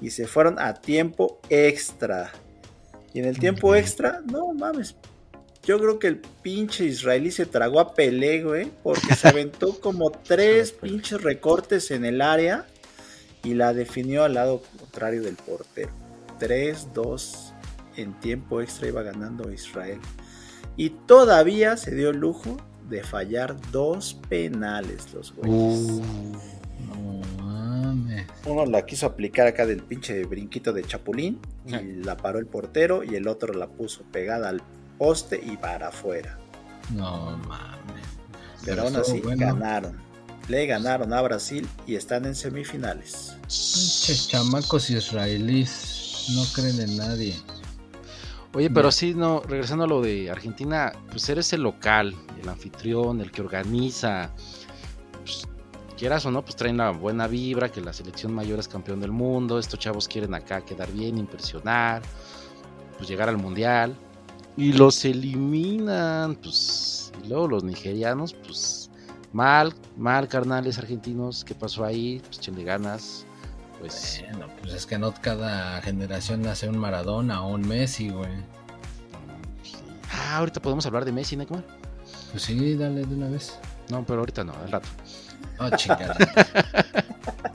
y 0.00 0.10
se 0.10 0.28
fueron 0.28 0.60
a 0.60 0.74
tiempo 0.74 1.40
extra. 1.48 2.30
Y 3.12 3.18
en 3.18 3.24
el 3.24 3.40
tiempo 3.40 3.74
extra, 3.74 4.20
no 4.24 4.52
mames, 4.52 4.94
yo 5.64 5.78
creo 5.78 5.98
que 5.98 6.06
el 6.06 6.16
pinche 6.42 6.84
israelí 6.84 7.30
se 7.30 7.46
tragó 7.46 7.80
a 7.80 7.94
Pelé, 7.94 8.42
güey, 8.42 8.70
porque 8.82 9.14
se 9.14 9.28
aventó 9.28 9.78
como 9.80 10.10
tres 10.10 10.72
pinches 10.72 11.22
recortes 11.22 11.90
en 11.90 12.04
el 12.04 12.22
área 12.22 12.66
y 13.44 13.54
la 13.54 13.72
definió 13.72 14.24
al 14.24 14.34
lado 14.34 14.62
contrario 14.78 15.22
del 15.22 15.36
portero. 15.36 15.90
3-2 16.38 17.52
en 17.96 18.18
tiempo 18.20 18.60
extra 18.62 18.88
iba 18.88 19.02
ganando 19.02 19.52
Israel. 19.52 20.00
Y 20.76 20.90
todavía 20.90 21.76
se 21.76 21.94
dio 21.94 22.10
el 22.10 22.16
lujo 22.16 22.56
de 22.88 23.04
fallar 23.04 23.56
dos 23.70 24.18
penales 24.28 25.12
los 25.12 25.34
güeyes. 25.34 26.00
Uh, 26.00 26.32
Uno 28.46 28.66
la 28.66 28.86
quiso 28.86 29.06
aplicar 29.06 29.46
acá 29.46 29.66
del 29.66 29.82
pinche 29.82 30.24
brinquito 30.24 30.72
de 30.72 30.82
Chapulín 30.84 31.38
y 31.66 32.02
la 32.02 32.16
paró 32.16 32.38
el 32.38 32.46
portero 32.46 33.04
y 33.04 33.14
el 33.14 33.28
otro 33.28 33.52
la 33.52 33.68
puso 33.68 34.02
pegada 34.10 34.48
al 34.48 34.62
poste 35.00 35.40
y 35.42 35.56
para 35.56 35.88
afuera. 35.88 36.38
No 36.94 37.38
mames. 37.48 38.06
Pero, 38.62 38.82
aún 38.82 38.96
así 38.96 39.22
ganaron. 39.24 39.98
Le 40.46 40.66
ganaron 40.66 41.14
a 41.14 41.22
Brasil 41.22 41.66
y 41.86 41.94
están 41.94 42.26
en 42.26 42.34
semifinales. 42.34 43.34
Pinches 43.40 44.28
chamacos 44.28 44.90
israelíes 44.90 46.26
no 46.36 46.44
creen 46.52 46.80
en 46.80 46.96
nadie. 46.98 47.34
Oye, 48.52 48.68
pero 48.68 48.92
sí, 48.92 49.14
no, 49.14 49.40
regresando 49.40 49.84
a 49.84 49.86
lo 49.86 50.02
de 50.02 50.30
Argentina, 50.30 50.92
pues 51.10 51.26
eres 51.30 51.50
el 51.54 51.62
local, 51.62 52.14
el 52.42 52.48
anfitrión, 52.48 53.22
el 53.22 53.30
que 53.30 53.40
organiza. 53.40 54.32
Pues, 55.24 55.48
quieras 55.96 56.26
o 56.26 56.30
no, 56.30 56.42
pues 56.42 56.56
traen 56.56 56.76
la 56.76 56.90
buena 56.90 57.26
vibra, 57.26 57.70
que 57.70 57.80
la 57.80 57.94
selección 57.94 58.34
mayor 58.34 58.58
es 58.58 58.68
campeón 58.68 59.00
del 59.00 59.12
mundo, 59.12 59.58
estos 59.58 59.78
chavos 59.78 60.08
quieren 60.08 60.34
acá 60.34 60.60
quedar 60.60 60.92
bien, 60.92 61.16
impresionar, 61.16 62.02
pues 62.98 63.08
llegar 63.08 63.30
al 63.30 63.38
mundial. 63.38 63.96
Y 64.60 64.74
los 64.74 65.06
eliminan, 65.06 66.34
pues. 66.34 67.12
Y 67.24 67.28
luego 67.28 67.48
los 67.48 67.64
nigerianos, 67.64 68.34
pues. 68.34 68.90
Mal, 69.32 69.72
mal, 69.96 70.28
carnales 70.28 70.76
argentinos. 70.76 71.44
¿Qué 71.44 71.54
pasó 71.54 71.82
ahí? 71.82 72.20
Pues 72.26 72.40
chenle 72.40 72.64
ganas. 72.64 73.24
Pues. 73.78 74.22
Bueno, 74.30 74.48
pues 74.60 74.74
es 74.74 74.84
que 74.84 74.98
no 74.98 75.14
cada 75.14 75.80
generación 75.80 76.42
nace 76.42 76.68
un 76.68 76.76
Maradona 76.76 77.42
o 77.42 77.54
un 77.54 77.66
Messi, 77.66 78.10
güey. 78.10 78.28
Ah, 80.12 80.36
ahorita 80.36 80.60
podemos 80.60 80.84
hablar 80.84 81.06
de 81.06 81.12
Messi, 81.12 81.38
Neymar. 81.38 81.64
Pues 82.30 82.42
sí, 82.42 82.74
dale 82.74 83.06
de 83.06 83.14
una 83.14 83.30
vez. 83.30 83.58
No, 83.88 84.04
pero 84.04 84.20
ahorita 84.20 84.44
no, 84.44 84.52
al 84.52 84.70
rato. 84.70 84.88
Oh, 85.60 85.76
chingada. 85.76 86.16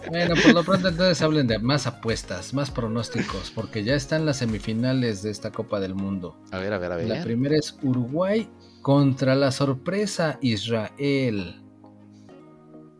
bueno, 0.09 0.35
por 0.41 0.53
lo 0.53 0.63
pronto 0.63 0.89
entonces 0.89 1.21
hablen 1.23 1.47
de 1.47 1.57
más 1.57 1.87
apuestas, 1.87 2.53
más 2.53 2.69
pronósticos, 2.69 3.51
porque 3.51 3.83
ya 3.83 3.95
están 3.95 4.25
las 4.25 4.37
semifinales 4.37 5.23
de 5.23 5.31
esta 5.31 5.51
Copa 5.51 5.79
del 5.79 5.95
Mundo. 5.95 6.37
A 6.51 6.59
ver, 6.59 6.73
a 6.73 6.77
ver, 6.77 6.91
a 6.91 6.95
ver. 6.97 7.07
La 7.07 7.23
primera 7.23 7.57
es 7.57 7.77
Uruguay 7.81 8.47
contra 8.81 9.33
la 9.33 9.51
sorpresa 9.51 10.37
Israel. 10.41 11.55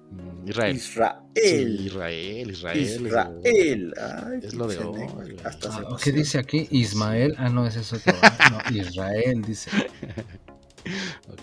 Mm, 0.10 0.50
Israel. 0.50 0.76
Israel. 0.76 1.80
Israel, 1.86 2.50
Israel. 2.50 2.80
Israel. 2.80 3.94
es 4.42 4.54
lo 4.56 4.68
de 4.68 4.78
hoy. 4.80 5.38
Ah, 5.44 5.98
¿Qué 6.04 6.12
dice 6.12 6.40
aquí? 6.40 6.68
Ismael. 6.72 7.36
Ah, 7.38 7.50
no, 7.50 7.68
ese 7.68 7.82
es 7.82 7.94
otro. 7.94 8.16
Ah, 8.24 8.64
no, 8.72 8.76
Israel 8.82 9.44
dice. 9.44 9.70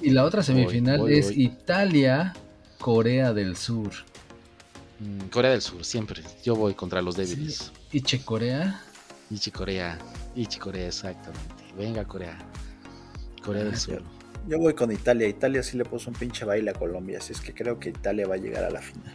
Y 0.01 0.11
la 0.11 0.25
otra 0.25 0.43
semifinal 0.43 1.09
es 1.09 1.37
Italia 1.37 2.33
Corea 2.83 3.33
del 3.33 3.57
Sur. 3.57 3.93
Mm, 4.99 5.29
Corea 5.29 5.53
del 5.53 5.63
Sur, 5.63 5.85
siempre. 5.85 6.21
Yo 6.43 6.57
voy 6.57 6.75
contra 6.75 7.01
los 7.01 7.15
débiles. 7.15 7.71
¿Iche 7.93 8.25
Corea? 8.25 8.83
Ichi 9.31 9.53
Corea. 9.53 9.97
Ichi 10.35 10.59
Corea, 10.59 10.89
exactamente. 10.89 11.65
Venga, 11.79 12.05
Corea. 12.05 12.37
Corea 13.45 13.63
del 13.63 13.75
ah, 13.75 13.77
Sur. 13.77 14.03
Yo 14.49 14.59
voy 14.59 14.75
con 14.75 14.91
Italia. 14.91 15.29
Italia 15.29 15.63
sí 15.63 15.77
le 15.77 15.85
puso 15.85 16.11
un 16.11 16.17
pinche 16.17 16.45
baile 16.45 16.73
a 16.73 16.75
Colombia, 16.75 17.19
así 17.19 17.33
es 17.33 17.41
que 17.41 17.55
creo 17.55 17.79
que 17.79 17.91
Italia 17.91 18.27
va 18.27 18.35
a 18.35 18.39
llegar 18.39 18.65
a 18.65 18.71
la 18.71 18.83
final. 18.83 19.15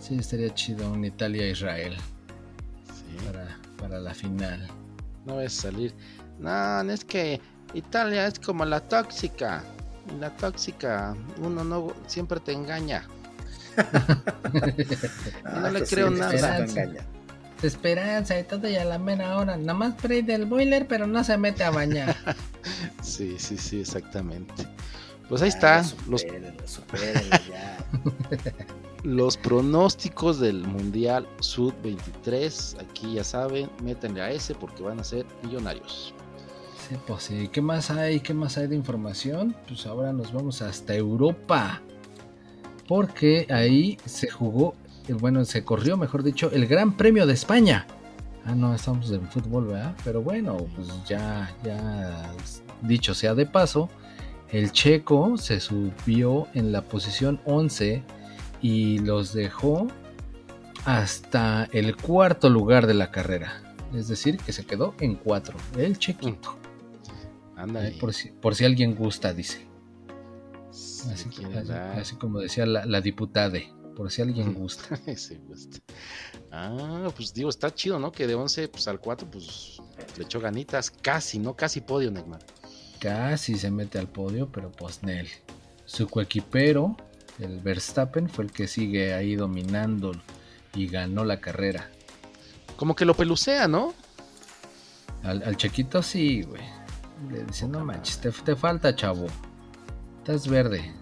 Sí, 0.00 0.16
estaría 0.16 0.52
chido 0.52 0.90
un 0.90 1.04
Italia-Israel. 1.04 1.96
Para, 3.26 3.60
para 3.78 4.00
la 4.00 4.12
final. 4.12 4.66
No 5.24 5.38
a 5.38 5.48
salir. 5.48 5.94
No, 6.40 6.82
es 6.90 7.04
que 7.04 7.40
Italia 7.74 8.26
es 8.26 8.40
como 8.40 8.64
la 8.64 8.80
tóxica 8.80 9.62
la 10.20 10.34
tóxica, 10.36 11.14
uno 11.38 11.64
no 11.64 11.92
siempre 12.06 12.40
te 12.40 12.52
engaña. 12.52 13.06
no 15.60 15.70
le 15.70 15.84
creo 15.84 16.10
nada. 16.10 16.64
Esperanza. 16.64 17.04
esperanza 17.62 18.38
y 18.38 18.44
todo 18.44 18.68
y 18.68 18.76
a 18.76 18.84
la 18.84 18.98
mera 18.98 19.36
hora. 19.36 19.56
Nada 19.56 19.74
más 19.74 19.94
prende 19.94 20.34
el 20.34 20.46
boiler, 20.46 20.86
pero 20.86 21.06
no 21.06 21.22
se 21.24 21.36
mete 21.36 21.64
a 21.64 21.70
bañar. 21.70 22.16
sí, 23.02 23.36
sí, 23.38 23.56
sí, 23.58 23.80
exactamente. 23.80 24.66
Pues 25.28 25.42
ahí 25.42 25.48
está. 25.48 25.84
los... 26.08 26.24
los 29.02 29.36
pronósticos 29.36 30.40
del 30.40 30.66
Mundial 30.66 31.28
Sud 31.40 31.74
23. 31.82 32.76
Aquí 32.80 33.14
ya 33.14 33.24
saben, 33.24 33.70
métenle 33.82 34.22
a 34.22 34.30
ese 34.30 34.54
porque 34.54 34.82
van 34.82 35.00
a 35.00 35.04
ser 35.04 35.26
millonarios. 35.42 36.14
Pues 37.06 37.24
sí. 37.24 37.48
¿Qué 37.52 37.60
más 37.60 37.90
hay? 37.90 38.20
¿Qué 38.20 38.34
más 38.34 38.58
hay 38.58 38.66
de 38.66 38.76
información? 38.76 39.56
Pues 39.66 39.86
ahora 39.86 40.12
nos 40.12 40.32
vamos 40.32 40.62
hasta 40.62 40.94
Europa. 40.94 41.80
Porque 42.88 43.46
ahí 43.50 43.98
se 44.04 44.28
jugó, 44.30 44.74
eh, 45.08 45.12
bueno, 45.12 45.44
se 45.44 45.64
corrió, 45.64 45.96
mejor 45.96 46.22
dicho, 46.22 46.50
el 46.52 46.66
Gran 46.66 46.96
Premio 46.96 47.26
de 47.26 47.32
España. 47.32 47.86
Ah, 48.44 48.54
no, 48.54 48.74
estamos 48.74 49.10
en 49.10 49.26
fútbol, 49.28 49.66
¿verdad? 49.66 49.96
Pero 50.04 50.22
bueno, 50.22 50.56
pues 50.76 50.88
ya, 51.04 51.52
ya 51.64 52.32
dicho 52.82 53.12
sea 53.12 53.34
de 53.34 53.44
paso, 53.44 53.88
el 54.50 54.70
checo 54.70 55.36
se 55.36 55.58
subió 55.58 56.46
en 56.54 56.70
la 56.70 56.82
posición 56.82 57.40
11 57.44 58.04
y 58.62 59.00
los 59.00 59.32
dejó 59.32 59.88
hasta 60.84 61.68
el 61.72 61.96
cuarto 61.96 62.48
lugar 62.48 62.86
de 62.86 62.94
la 62.94 63.10
carrera. 63.10 63.62
Es 63.94 64.06
decir, 64.06 64.38
que 64.38 64.52
se 64.52 64.64
quedó 64.64 64.94
en 65.00 65.16
cuatro. 65.16 65.56
El 65.76 65.98
chequito. 65.98 66.56
Anda 67.56 67.90
por, 67.98 68.12
si, 68.12 68.30
por 68.30 68.54
si 68.54 68.64
alguien 68.64 68.94
gusta, 68.94 69.32
dice. 69.32 69.66
Así, 71.10 72.16
como 72.16 72.40
decía 72.40 72.66
la, 72.66 73.00
diputada, 73.00 73.58
por 73.96 74.10
si 74.10 74.20
alguien 74.20 74.52
gusta. 74.54 75.00
Ah, 76.52 77.08
pues 77.16 77.32
digo, 77.32 77.48
está 77.48 77.74
chido, 77.74 77.98
¿no? 77.98 78.12
Que 78.12 78.26
de 78.26 78.34
11 78.34 78.68
pues, 78.68 78.86
al 78.88 79.00
4, 79.00 79.28
pues 79.30 79.80
le 80.18 80.24
echó 80.24 80.38
ganitas. 80.38 80.90
Casi, 80.90 81.38
¿no? 81.38 81.56
Casi 81.56 81.80
podio, 81.80 82.10
Neymar. 82.10 82.44
Casi 83.00 83.56
se 83.56 83.70
mete 83.70 83.98
al 83.98 84.08
podio, 84.08 84.50
pero 84.52 84.70
pues 84.70 85.02
Nel. 85.02 85.28
Su 85.86 86.08
coequipero, 86.08 86.96
el 87.38 87.60
Verstappen, 87.60 88.28
fue 88.28 88.44
el 88.44 88.52
que 88.52 88.68
sigue 88.68 89.14
ahí 89.14 89.34
dominando 89.34 90.12
y 90.74 90.88
ganó 90.88 91.24
la 91.24 91.40
carrera. 91.40 91.90
Como 92.76 92.94
que 92.94 93.06
lo 93.06 93.14
pelucea, 93.14 93.66
¿no? 93.66 93.94
Al, 95.22 95.42
al 95.42 95.56
Chequito 95.56 96.02
sí, 96.02 96.42
güey. 96.42 96.62
Le 97.30 97.44
dice, 97.44 97.66
no 97.66 97.84
manches, 97.84 98.20
te, 98.20 98.56
falta, 98.56 98.94
chavo. 98.94 99.26
Estás 100.18 100.46
verde. 100.46 100.92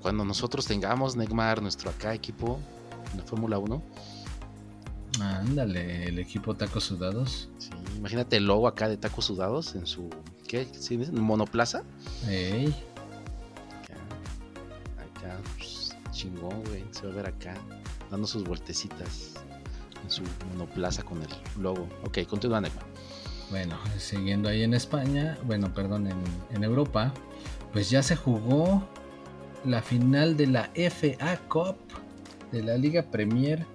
Cuando 0.00 0.24
nosotros 0.24 0.66
tengamos, 0.66 1.16
Neymar, 1.16 1.60
nuestro 1.60 1.90
acá 1.90 2.14
equipo 2.14 2.60
en 3.12 3.18
la 3.18 3.24
Fórmula 3.24 3.58
1. 3.58 3.82
Ándale, 5.20 6.04
el 6.06 6.18
equipo 6.18 6.54
Tacos 6.54 6.84
Sudados. 6.84 7.48
Sí, 7.58 7.70
imagínate 7.96 8.36
el 8.36 8.46
logo 8.46 8.68
acá 8.68 8.88
de 8.88 8.96
Tacos 8.96 9.24
Sudados 9.26 9.74
en 9.74 9.86
su. 9.86 10.10
¿Qué? 10.46 10.66
¿Sí? 10.78 10.94
¿En 10.94 11.20
monoplaza? 11.20 11.82
Ey. 12.28 12.74
Acá, 13.82 15.30
acá, 15.30 15.40
chingón, 16.10 16.62
güey. 16.64 16.84
Se 16.90 17.06
va 17.06 17.12
a 17.12 17.16
ver 17.16 17.26
acá, 17.26 17.54
dando 18.10 18.26
sus 18.26 18.44
vueltecitas 18.44 19.34
en 20.02 20.10
su 20.10 20.22
monoplaza 20.50 21.02
con 21.02 21.22
el 21.22 21.28
logo. 21.58 21.88
Ok, 22.04 22.18
continúa, 22.28 22.60
Neymar. 22.60 22.93
Bueno, 23.50 23.76
siguiendo 23.98 24.48
ahí 24.48 24.62
en 24.62 24.74
España, 24.74 25.38
bueno, 25.44 25.72
perdón, 25.72 26.06
en, 26.06 26.16
en 26.54 26.64
Europa, 26.64 27.12
pues 27.72 27.90
ya 27.90 28.02
se 28.02 28.16
jugó 28.16 28.88
la 29.64 29.82
final 29.82 30.36
de 30.36 30.46
la 30.46 30.70
FA 30.74 31.38
Cup 31.48 31.76
de 32.52 32.62
la 32.62 32.76
Liga 32.76 33.02
Premier. 33.02 33.66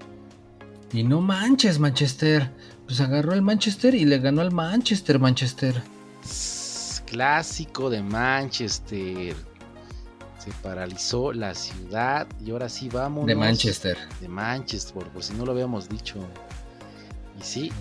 Y 0.91 1.03
no 1.03 1.21
manches, 1.21 1.79
Manchester. 1.79 2.49
Pues 2.85 2.99
agarró 3.01 3.33
el 3.33 3.41
Manchester 3.41 3.93
y 3.93 4.05
le 4.05 4.19
ganó 4.19 4.41
al 4.41 4.51
Manchester, 4.51 5.19
Manchester. 5.19 5.81
Clásico 7.05 7.89
de 7.89 8.01
Manchester. 8.01 9.35
Se 10.39 10.51
paralizó 10.63 11.33
la 11.33 11.53
ciudad 11.53 12.27
y 12.43 12.51
ahora 12.51 12.69
sí 12.69 12.89
vamos. 12.89 13.25
De 13.25 13.35
Manchester. 13.35 13.97
De 14.21 14.27
Manchester, 14.27 15.03
por 15.09 15.23
si 15.23 15.33
no 15.33 15.45
lo 15.45 15.51
habíamos 15.51 15.89
dicho. 15.89 16.25
Y 17.39 17.43
sí, 17.43 17.71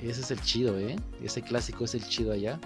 ese 0.00 0.20
es 0.20 0.30
el 0.30 0.40
chido, 0.42 0.78
¿eh? 0.78 0.96
Ese 1.22 1.42
clásico 1.42 1.84
es 1.84 1.94
el 1.94 2.06
chido 2.06 2.32
allá. 2.32 2.60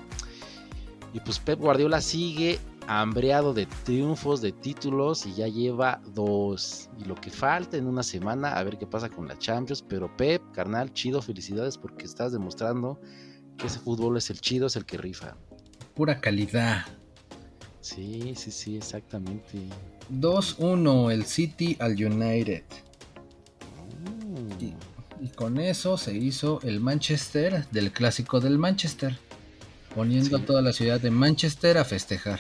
Y 1.13 1.21
pues 1.21 1.39
Pep 1.39 1.59
Guardiola 1.59 2.01
sigue 2.01 2.59
hambreado 2.87 3.53
de 3.53 3.67
triunfos, 3.85 4.41
de 4.41 4.53
títulos 4.53 5.27
y 5.27 5.35
ya 5.35 5.49
lleva 5.49 6.01
dos. 6.15 6.89
Y 6.99 7.05
lo 7.05 7.15
que 7.15 7.31
falta 7.31 7.77
en 7.77 7.87
una 7.87 8.03
semana, 8.03 8.57
a 8.57 8.63
ver 8.63 8.79
qué 8.79 8.87
pasa 8.87 9.09
con 9.09 9.29
la 9.29 9.39
Champions. 9.39 9.83
Pero 9.83 10.15
Pep, 10.17 10.43
carnal, 10.53 10.93
chido, 10.93 11.21
felicidades 11.23 11.79
porque 11.79 12.05
estás 12.05 12.33
demostrando 12.33 13.01
que 13.57 13.67
ese 13.67 13.79
fútbol 13.79 14.17
es 14.17 14.31
el 14.31 14.41
chido, 14.41 14.67
es 14.67 14.77
el 14.77 14.85
que 14.85 14.99
rifa. 14.99 15.37
Pura 15.95 16.21
calidad. 16.21 16.85
Sí, 17.81 18.35
sí, 18.37 18.51
sí, 18.51 18.77
exactamente. 18.77 19.59
2-1 20.11 21.13
el 21.13 21.25
City 21.25 21.77
al 21.81 21.93
United. 21.93 22.65
Con 25.41 25.59
eso 25.59 25.97
se 25.97 26.15
hizo 26.15 26.61
el 26.65 26.81
Manchester 26.81 27.65
del 27.71 27.93
clásico 27.93 28.41
del 28.41 28.59
Manchester 28.59 29.19
poniendo 29.95 30.37
a 30.37 30.41
toda 30.41 30.61
la 30.61 30.75
ciudad 30.75 31.01
de 31.01 31.11
Manchester 31.11 31.79
a 31.79 31.85
festejar. 31.87 32.39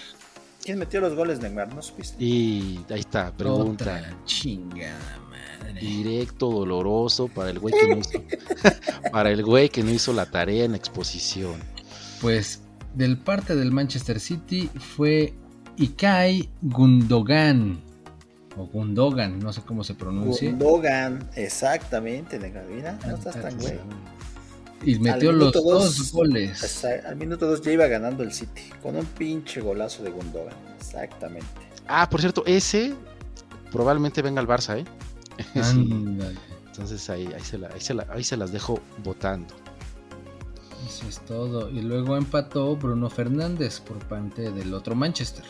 ¿Quién 0.62 0.78
metió 0.78 1.00
los 1.00 1.14
goles, 1.14 1.40
Neymar? 1.40 1.74
¿No 1.74 1.80
supiste? 1.80 2.22
Y 2.22 2.78
ahí 2.90 3.00
está, 3.00 3.32
pregunta. 3.32 3.84
Otra 3.84 4.24
chingada 4.26 5.18
madre. 5.30 5.80
Directo, 5.80 6.50
doloroso 6.50 7.28
para 7.28 7.48
el 7.48 7.58
güey 7.58 7.72
que 7.72 7.88
no 7.88 8.00
hizo, 8.00 8.22
para 9.12 9.30
el 9.30 9.42
güey 9.46 9.70
que 9.70 9.82
no 9.82 9.92
hizo 9.92 10.12
la 10.12 10.26
tarea 10.26 10.66
en 10.66 10.74
exposición. 10.74 11.58
Pues 12.20 12.60
del 12.94 13.16
parte 13.16 13.56
del 13.56 13.72
Manchester 13.72 14.20
City 14.20 14.68
fue 14.78 15.32
Ikai 15.78 16.50
Gundogan 16.60 17.80
o 18.56 18.66
Gundogan, 18.66 19.38
no 19.38 19.52
sé 19.52 19.62
cómo 19.62 19.84
se 19.84 19.94
pronuncia. 19.94 20.50
Gundogan, 20.50 21.28
exactamente. 21.36 22.38
Mira, 22.38 22.98
no 23.06 23.14
estás 23.14 23.40
tan 23.40 23.56
güey. 23.58 23.78
Y 24.82 24.98
metió 24.98 25.32
los 25.32 25.52
dos, 25.52 26.12
goles. 26.12 26.84
Al 26.84 27.16
minuto 27.16 27.46
dos 27.46 27.60
ya 27.60 27.72
iba 27.72 27.86
ganando 27.86 28.22
el 28.22 28.32
City. 28.32 28.62
Con 28.82 28.96
un 28.96 29.04
pinche 29.04 29.60
golazo 29.60 30.02
de 30.02 30.10
Gundogan. 30.10 30.54
Exactamente. 30.78 31.46
Ah, 31.86 32.08
por 32.08 32.20
cierto, 32.20 32.42
ese 32.46 32.94
probablemente 33.70 34.22
venga 34.22 34.40
al 34.40 34.48
Barça, 34.48 34.78
¿eh? 34.78 34.84
sí. 35.62 36.18
Entonces 36.66 37.10
ahí, 37.10 37.26
ahí, 37.34 37.42
se 37.42 37.58
la, 37.58 37.68
ahí, 37.68 37.80
se 37.80 37.94
la, 37.94 38.06
ahí 38.10 38.24
se 38.24 38.36
las 38.36 38.52
dejo 38.52 38.80
votando. 39.04 39.54
Eso 40.86 41.06
es 41.08 41.20
todo. 41.20 41.70
Y 41.70 41.82
luego 41.82 42.16
empató 42.16 42.74
Bruno 42.76 43.10
Fernández 43.10 43.80
por 43.80 43.98
parte 44.06 44.50
del 44.50 44.72
otro 44.72 44.94
Manchester. 44.94 45.44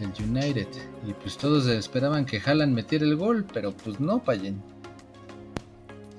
El 0.00 0.12
United. 0.24 0.68
Y 1.06 1.12
pues 1.14 1.36
todos 1.36 1.66
esperaban 1.66 2.24
que 2.24 2.40
Haaland 2.44 2.72
metiera 2.74 3.04
el 3.04 3.16
gol, 3.16 3.44
pero 3.52 3.72
pues 3.72 3.98
no, 4.00 4.18
Payen. 4.22 4.60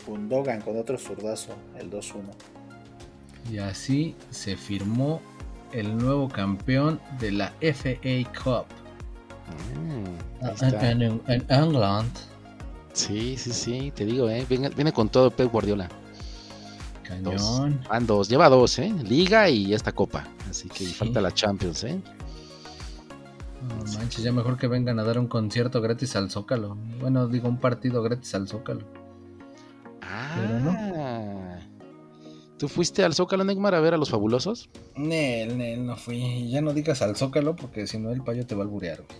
Gundogan 0.06 0.62
con 0.62 0.78
otro 0.78 0.98
zurdazo, 0.98 1.56
el 1.78 1.90
2-1. 1.90 2.22
Y 3.52 3.58
así 3.60 4.16
se 4.32 4.56
firmó 4.58 5.22
el 5.72 5.98
nuevo 5.98 6.28
campeón 6.30 7.00
de 7.20 7.32
la 7.32 7.54
FA 7.62 7.94
Cup. 8.44 8.66
Mm, 9.76 10.46
ahí 10.46 10.92
en, 10.92 11.02
en- 11.02 11.22
en 11.28 11.46
England. 11.50 12.12
Sí, 12.94 13.38
sí, 13.38 13.54
sí, 13.54 13.92
te 13.96 14.06
digo, 14.06 14.30
¿eh? 14.30 14.46
Viene, 14.50 14.70
viene 14.70 14.92
con 14.92 15.10
todo 15.10 15.32
Pep 15.32 15.52
Guardiola. 15.52 15.88
Dos. 17.22 17.34
Cañón. 17.42 17.82
Van 17.90 18.06
dos, 18.06 18.30
lleva 18.30 18.50
dos, 18.50 18.78
¿eh? 18.80 18.94
Liga 19.04 19.50
y 19.50 19.74
esta 19.74 19.92
copa. 19.92 20.28
Así 20.50 20.68
que 20.70 20.86
Sí. 20.86 20.94
falta 20.94 21.22
la 21.22 21.32
Champions, 21.34 21.84
¿eh? 21.84 22.00
No 23.68 23.76
manches, 23.98 24.24
ya 24.24 24.32
mejor 24.32 24.58
que 24.58 24.68
vengan 24.68 25.00
a 25.00 25.04
dar 25.04 25.20
un 25.20 25.28
concierto 25.28 25.82
gratis 25.82 26.16
al 26.16 26.30
Zócalo. 26.32 26.78
Bueno, 27.00 27.28
digo, 27.28 27.50
un 27.50 27.58
partido 27.60 28.02
gratis 28.02 28.34
al 28.36 28.48
Zócalo. 28.48 28.86
Pero 30.00 30.72
Ah. 30.72 31.60
¿Tú 32.58 32.68
fuiste 32.68 33.04
al 33.04 33.14
Zócalo, 33.14 33.44
Neymar, 33.44 33.74
a 33.76 33.80
ver 33.80 33.94
a 33.94 33.98
los 33.98 34.10
fabulosos? 34.10 34.70
Nel, 34.96 35.58
Nel, 35.58 35.86
no 35.86 35.96
fui. 35.96 36.18
Y 36.18 36.52
Ya 36.52 36.62
no 36.62 36.74
digas 36.74 37.02
al 37.02 37.16
Zócalo 37.16 37.56
porque 37.56 37.88
si 37.88 37.98
no 38.00 38.12
el 38.12 38.22
payo 38.22 38.46
te 38.46 38.56
va 38.56 38.62
a 38.62 38.66
alburear. 38.66 38.98
güey. 39.08 39.20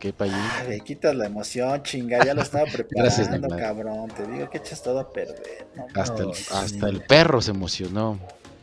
¿Qué 0.00 0.12
país? 0.12 0.32
Ah, 0.36 0.64
le 0.68 0.80
quitas 0.80 1.14
la 1.14 1.26
emoción, 1.26 1.82
chinga. 1.82 2.24
Ya 2.24 2.34
lo 2.34 2.42
estaba 2.42 2.64
Gracias, 2.90 3.28
preparando, 3.28 3.48
Neymar. 3.48 3.58
cabrón. 3.60 4.08
Te 4.16 4.26
digo 4.26 4.50
que 4.50 4.58
echas 4.58 4.82
todo 4.82 4.98
a 5.00 5.12
perder. 5.12 5.66
No, 5.76 5.86
Hasta, 5.94 6.22
el, 6.24 6.30
hasta 6.30 7.06
perro 7.08 7.40
se 7.40 7.52
emocionó. 7.52 8.18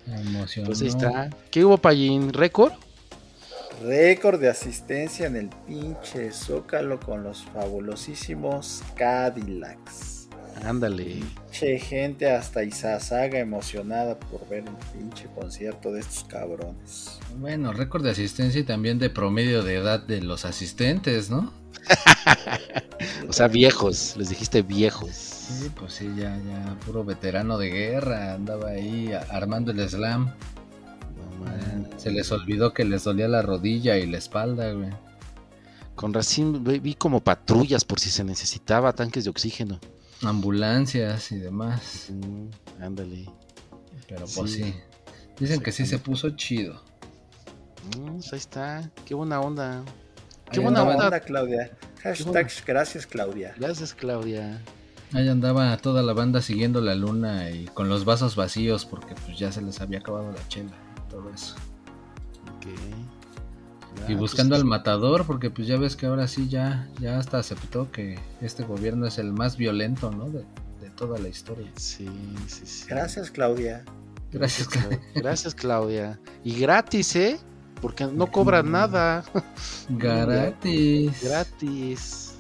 Me 0.06 0.20
emocionó. 0.22 0.68
Pues 0.68 0.82
ahí 0.82 0.88
está. 0.90 1.30
¿Qué 1.50 1.64
hubo, 1.64 1.78
Payín? 1.78 2.34
¿Récord? 2.34 2.74
Récord 3.84 4.40
de 4.40 4.50
asistencia 4.50 5.26
en 5.26 5.36
el 5.36 5.50
pinche 5.66 6.32
Zócalo 6.32 7.00
con 7.00 7.24
los 7.24 7.44
fabulosísimos 7.46 8.84
Cadillacs. 8.96 10.28
Ándale. 10.64 11.22
Che, 11.52 11.80
gente 11.80 12.30
hasta 12.30 12.64
Izazaga 12.64 13.40
emocionada 13.40 14.20
por 14.20 14.48
ver 14.48 14.66
un 14.68 14.76
pinche 14.94 15.28
concierto 15.34 15.92
de 15.92 16.02
estos 16.02 16.26
cabrones. 16.26 17.20
Bueno, 17.38 17.74
récord 17.74 18.04
de 18.04 18.12
asistencia 18.12 18.62
y 18.62 18.64
también 18.64 19.00
de 19.00 19.10
promedio 19.10 19.64
de 19.64 19.78
edad 19.78 20.00
de 20.00 20.22
los 20.22 20.46
asistentes, 20.46 21.30
¿no? 21.30 21.52
O 23.28 23.34
sea, 23.34 23.48
viejos. 23.48 24.16
Les 24.18 24.30
dijiste 24.30 24.62
viejos. 24.62 25.10
Sí, 25.12 25.72
pues 25.74 25.94
sí, 25.94 26.08
ya, 26.16 26.38
ya, 26.38 26.78
puro 26.86 27.04
veterano 27.04 27.58
de 27.58 27.70
guerra. 27.70 28.34
Andaba 28.36 28.70
ahí 28.70 29.12
armando 29.30 29.72
el 29.72 29.90
slam. 29.90 30.34
Man. 31.42 31.90
Se 31.98 32.12
les 32.12 32.32
olvidó 32.32 32.74
que 32.74 32.86
les 32.86 33.04
dolía 33.04 33.28
la 33.28 33.42
rodilla 33.42 33.98
y 33.98 34.08
la 34.08 34.18
espalda, 34.18 34.72
güey. 34.74 34.90
Con 35.96 36.14
Racing 36.14 36.64
vi 36.82 36.96
como 36.96 37.22
patrullas 37.24 37.86
por 37.86 38.00
si 38.00 38.10
se 38.10 38.24
necesitaba 38.24 38.94
tanques 38.94 39.24
de 39.26 39.30
oxígeno. 39.30 39.80
Ambulancias 40.24 41.32
y 41.32 41.38
demás. 41.38 42.08
Mm, 42.10 42.84
ándale. 42.84 43.30
Pero 44.08 44.26
pues 44.36 44.52
Sí. 44.52 44.64
sí. 44.64 44.76
Dicen 45.40 45.62
que 45.62 45.72
sí 45.72 45.86
se 45.86 46.00
puso 46.00 46.30
chido. 46.32 46.82
Mm, 47.98 48.14
pues 48.16 48.34
ahí 48.34 48.40
está. 48.40 48.90
Qué 49.06 49.14
buena 49.16 49.42
onda. 49.42 49.84
Qué 50.52 50.60
Ahí 50.60 50.64
buena 50.64 50.84
onda. 50.84 51.20
Claudia. 51.20 51.72
Hashtag 52.04 52.52
gracias, 52.66 53.06
Claudia. 53.06 53.54
Gracias, 53.58 53.94
Claudia. 53.94 54.62
Ahí 55.14 55.28
andaba 55.28 55.76
toda 55.78 56.02
la 56.04 56.14
banda 56.14 56.42
siguiendo 56.42 56.80
la 56.82 56.96
luna 56.96 57.50
y 57.52 57.66
con 57.66 57.90
los 57.90 58.06
vasos 58.06 58.36
vacíos 58.36 58.86
porque 58.86 59.14
pues 59.26 59.38
ya 59.38 59.52
se 59.52 59.62
les 59.62 59.82
había 59.82 60.00
acabado 60.00 60.32
la 60.32 60.48
chela 60.48 60.72
todo 61.12 61.30
eso. 61.34 61.56
Ok. 62.58 62.68
Y 64.08 64.14
Ah, 64.14 64.18
buscando 64.18 64.54
pues, 64.54 64.62
al 64.62 64.68
matador 64.68 65.26
porque 65.28 65.50
pues 65.50 65.68
ya 65.68 65.78
ves 65.78 65.96
que 65.98 66.06
ahora 66.06 66.28
sí 66.28 66.48
ya, 66.48 66.88
ya 67.00 67.20
hasta 67.20 67.38
aceptó 67.40 67.92
que 67.92 68.18
este 68.40 68.64
gobierno 68.64 69.06
es 69.06 69.18
el 69.18 69.34
más 69.34 69.58
violento, 69.58 70.12
¿no? 70.12 70.30
De, 70.30 70.46
de 70.80 70.90
toda 70.96 71.20
la 71.20 71.28
historia. 71.28 71.70
Sí, 71.76 72.08
sí, 72.48 72.62
sí. 72.66 72.86
Gracias, 72.90 73.30
Claudia. 73.30 73.84
Gracias, 74.32 74.70
Clau- 74.70 75.00
Gracias, 75.16 75.54
Claudia. 75.54 76.20
Y 76.44 76.56
gratis, 76.60 77.16
¿eh? 77.18 77.38
Porque 77.82 78.06
no 78.06 78.28
cobran 78.32 78.72
nada. 78.72 79.26
Gratis. 79.90 81.22
Gratis. 81.24 82.34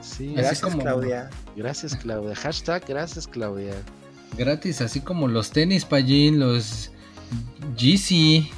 Sí, 0.00 0.34
Gracias, 0.34 0.60
como- 0.60 0.78
Claudia. 0.82 1.30
gracias, 1.56 1.96
Claudia. 1.96 2.36
Hashtag 2.36 2.84
gracias, 2.86 3.26
Claudia. 3.26 3.74
Gratis, 4.38 4.80
así 4.80 5.00
como 5.00 5.26
los 5.28 5.50
tenis 5.50 5.84
Pallín, 5.84 6.38
los 6.38 6.90
Yeezy. 7.76 8.50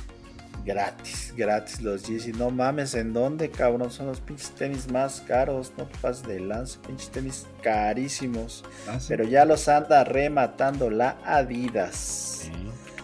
Gratis, 0.64 1.32
gratis 1.34 1.80
los 1.80 2.02
Yeezy. 2.06 2.32
No 2.32 2.50
mames, 2.50 2.94
¿en 2.94 3.14
dónde, 3.14 3.50
cabrón? 3.50 3.90
Son 3.90 4.06
los 4.06 4.20
pinches 4.20 4.50
tenis 4.50 4.90
más 4.90 5.22
caros. 5.26 5.72
No 5.78 5.88
pases 6.02 6.26
de 6.26 6.40
lanza, 6.40 6.78
pinches 6.82 7.08
tenis 7.10 7.46
carísimos. 7.62 8.64
Pero 9.08 9.24
ya 9.24 9.44
los 9.46 9.66
anda 9.68 10.04
rematando 10.04 10.90
la 10.90 11.16
Adidas. 11.24 12.50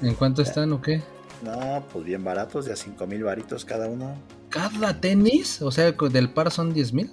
¿En 0.02 0.14
cuánto 0.14 0.42
están 0.42 0.72
o 0.72 0.82
qué? 0.82 1.02
No, 1.42 1.84
pues 1.92 2.04
bien 2.04 2.22
baratos, 2.24 2.66
de 2.66 2.72
a 2.72 2.76
5 2.76 3.06
mil 3.06 3.24
varitos 3.24 3.64
cada 3.64 3.86
uno. 3.88 4.14
¿Cada 4.50 5.00
tenis? 5.00 5.62
O 5.62 5.70
sea, 5.70 5.90
del 5.92 6.30
par 6.30 6.50
son 6.50 6.72
10 6.74 6.92
mil. 6.92 7.10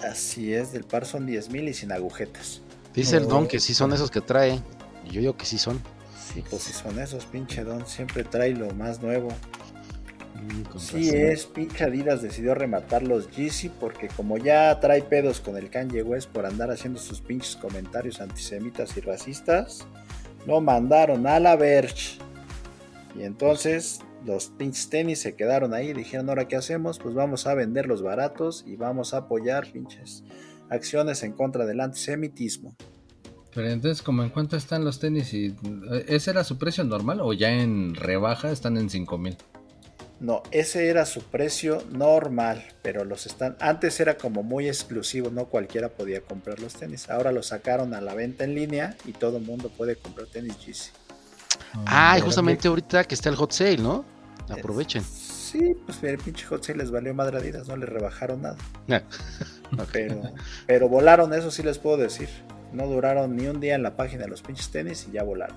Así 0.00 0.52
es, 0.52 0.72
del 0.72 0.84
par 0.84 1.06
son 1.06 1.24
10 1.26 1.48
mil 1.50 1.68
y 1.68 1.74
sin 1.74 1.92
agujetas. 1.92 2.60
Dice 2.94 3.16
el 3.16 3.24
Oh. 3.24 3.28
don 3.28 3.46
que 3.48 3.58
sí 3.58 3.72
son 3.74 3.92
esos 3.92 4.10
que 4.10 4.20
trae. 4.20 4.60
Y 5.06 5.10
yo 5.12 5.20
digo 5.20 5.36
que 5.36 5.46
sí 5.46 5.56
son. 5.58 5.80
Sí, 6.34 6.42
pues 6.50 6.62
si 6.62 6.72
son 6.72 6.98
esos, 6.98 7.26
pinche 7.26 7.62
don. 7.62 7.86
Siempre 7.86 8.24
trae 8.24 8.50
lo 8.54 8.68
más 8.72 9.00
nuevo. 9.00 9.28
sí 10.76 11.10
es, 11.10 11.46
pinche 11.46 11.84
Adidas 11.84 12.22
decidió 12.22 12.56
rematar 12.56 13.04
los 13.04 13.30
Yeezy 13.30 13.68
porque 13.68 14.08
como 14.08 14.36
ya 14.36 14.80
trae 14.80 15.02
pedos 15.02 15.40
con 15.40 15.56
el 15.56 15.70
Kanye 15.70 16.02
West 16.02 16.28
por 16.30 16.44
andar 16.44 16.72
haciendo 16.72 16.98
sus 16.98 17.20
pinches 17.20 17.54
comentarios 17.54 18.20
antisemitas 18.20 18.96
y 18.96 19.00
racistas, 19.00 19.86
lo 20.44 20.60
mandaron 20.60 21.24
a 21.28 21.38
la 21.38 21.54
Verge. 21.54 22.18
Y 23.16 23.22
entonces 23.22 24.00
los 24.24 24.48
pinches 24.48 24.90
tenis 24.90 25.20
se 25.20 25.36
quedaron 25.36 25.72
ahí 25.72 25.90
y 25.90 25.92
dijeron, 25.94 26.28
ahora 26.30 26.48
qué 26.48 26.56
hacemos, 26.56 26.98
pues 26.98 27.14
vamos 27.14 27.46
a 27.46 27.54
venderlos 27.54 28.02
baratos 28.02 28.64
y 28.66 28.74
vamos 28.74 29.14
a 29.14 29.18
apoyar 29.18 29.70
pinches 29.70 30.24
acciones 30.68 31.22
en 31.22 31.32
contra 31.32 31.64
del 31.64 31.80
antisemitismo. 31.80 32.74
Pero 33.54 33.68
entonces, 33.68 34.02
¿cómo 34.02 34.24
en 34.24 34.30
cuánto 34.30 34.56
están 34.56 34.84
los 34.84 34.98
tenis? 34.98 35.32
Y, 35.32 35.54
¿Ese 36.08 36.32
era 36.32 36.42
su 36.42 36.58
precio 36.58 36.82
normal 36.84 37.20
o 37.20 37.32
ya 37.32 37.50
en 37.50 37.94
rebaja 37.94 38.50
están 38.50 38.76
en 38.76 38.90
5 38.90 39.16
mil? 39.16 39.36
No, 40.20 40.42
ese 40.50 40.88
era 40.88 41.06
su 41.06 41.22
precio 41.22 41.82
normal, 41.90 42.64
pero 42.82 43.04
los 43.04 43.26
están. 43.26 43.56
Antes 43.60 44.00
era 44.00 44.16
como 44.16 44.42
muy 44.42 44.68
exclusivo, 44.68 45.30
no 45.30 45.46
cualquiera 45.46 45.88
podía 45.90 46.20
comprar 46.20 46.60
los 46.60 46.74
tenis. 46.74 47.10
Ahora 47.10 47.30
los 47.30 47.48
sacaron 47.48 47.94
a 47.94 48.00
la 48.00 48.14
venta 48.14 48.44
en 48.44 48.54
línea 48.54 48.96
y 49.04 49.12
todo 49.12 49.36
el 49.36 49.44
mundo 49.44 49.68
puede 49.68 49.96
comprar 49.96 50.26
tenis 50.28 50.58
Yeezy. 50.64 50.90
Ah, 51.86 52.16
y 52.18 52.22
justamente 52.22 52.68
ahorita 52.68 53.04
que 53.04 53.14
está 53.14 53.28
el 53.28 53.36
hot 53.36 53.52
sale, 53.52 53.78
¿no? 53.78 54.04
Aprovechen. 54.48 55.02
Sí, 55.02 55.76
pues 55.84 56.02
el 56.02 56.18
pinche 56.18 56.44
hot 56.46 56.64
sale 56.64 56.78
les 56.78 56.90
valió 56.90 57.14
madre 57.14 57.52
no 57.66 57.76
les 57.76 57.88
rebajaron 57.88 58.42
nada. 58.42 58.56
pero, 59.92 60.22
pero 60.66 60.88
volaron, 60.88 61.32
eso 61.34 61.50
sí 61.50 61.62
les 61.62 61.78
puedo 61.78 61.96
decir. 61.96 62.28
No 62.74 62.86
duraron 62.86 63.36
ni 63.36 63.46
un 63.46 63.60
día 63.60 63.74
en 63.74 63.82
la 63.82 63.96
página 63.96 64.24
de 64.24 64.28
los 64.28 64.42
pinches 64.42 64.68
tenis 64.68 65.06
y 65.08 65.12
ya 65.12 65.22
volaron. 65.22 65.56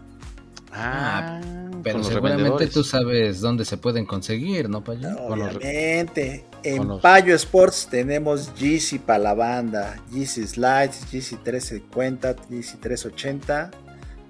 Ah, 0.71 1.41
ah 1.43 1.67
pero 1.83 2.03
seguramente 2.03 2.67
tú 2.67 2.83
sabes 2.83 3.41
dónde 3.41 3.65
se 3.65 3.77
pueden 3.77 4.05
conseguir, 4.05 4.69
¿no, 4.69 4.83
Payo? 4.83 5.09
obviamente. 5.27 6.45
En 6.63 6.99
Payo 6.99 7.35
Sports 7.35 7.87
tenemos 7.89 8.53
Yeezy 8.55 8.99
para 8.99 9.19
la 9.19 9.33
banda, 9.33 9.95
Yeezy 10.11 10.45
Slides, 10.45 11.09
Yeezy 11.11 11.37
350, 11.37 12.35
Yeezy 12.49 12.77
380. 12.77 13.71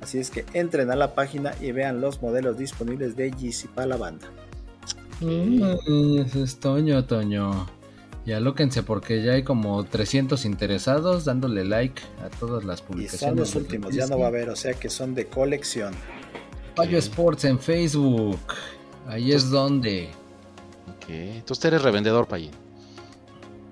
Así 0.02 0.20
es 0.20 0.30
que 0.30 0.46
entren 0.54 0.92
a 0.92 0.96
la 0.96 1.16
página 1.16 1.54
y 1.60 1.72
vean 1.72 2.00
los 2.00 2.22
modelos 2.22 2.58
disponibles 2.58 3.16
de 3.16 3.32
Yeezy 3.32 3.68
para 3.70 3.88
la 3.88 3.98
banda. 3.98 4.28
Mm, 5.20 6.20
es 6.36 6.60
Toño, 6.60 7.04
Toño. 7.06 7.77
Y 8.28 8.34
alóquense 8.34 8.84
porque 8.84 9.24
ya 9.24 9.32
hay 9.36 9.44
como 9.44 9.86
300 9.86 10.44
interesados 10.44 11.24
dándole 11.24 11.64
like 11.64 12.02
a 12.22 12.30
todas 12.30 12.66
las 12.66 12.82
publicaciones. 12.82 13.22
Y 13.22 13.26
son 13.26 13.36
los 13.38 13.56
últimos, 13.56 13.96
ya 13.96 14.06
no 14.06 14.20
va 14.20 14.26
a 14.26 14.28
haber, 14.28 14.50
o 14.50 14.56
sea 14.58 14.74
que 14.74 14.90
son 14.90 15.16
de 15.16 15.28
colección. 15.28 15.94
Payo 16.76 16.98
Sports 16.98 17.46
en 17.46 17.58
Facebook. 17.58 18.38
Ahí 19.08 19.32
es 19.32 19.50
donde. 19.50 20.10
Ok. 20.90 21.06
Entonces 21.08 21.64
eres 21.64 21.82
revendedor, 21.82 22.28
Payo. 22.28 22.50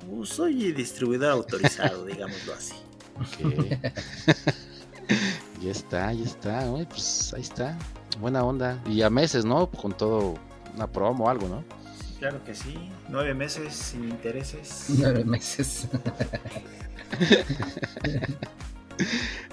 Uh, 0.09 0.23
soy 0.23 0.71
distribuidor 0.71 1.31
autorizado, 1.31 2.05
digámoslo 2.05 2.53
así. 2.53 2.75
Ok. 3.17 3.67
ya 5.61 5.71
está, 5.71 6.13
ya 6.13 6.23
está. 6.23 6.65
pues 6.89 7.33
ahí 7.33 7.41
está. 7.41 7.77
Buena 8.21 8.41
onda. 8.45 8.81
Y 8.89 9.01
a 9.01 9.09
meses, 9.09 9.43
¿no? 9.43 9.69
Con 9.69 9.91
todo 9.91 10.35
una 10.73 10.89
promo 10.89 11.25
o 11.25 11.29
algo, 11.29 11.49
¿no? 11.49 11.84
Claro 12.25 12.43
que 12.43 12.55
sí. 12.55 12.73
Nueve 13.07 13.35
meses 13.35 13.75
sin 13.75 14.05
intereses. 14.05 14.87
Nueve 14.97 15.23
meses. 15.23 15.87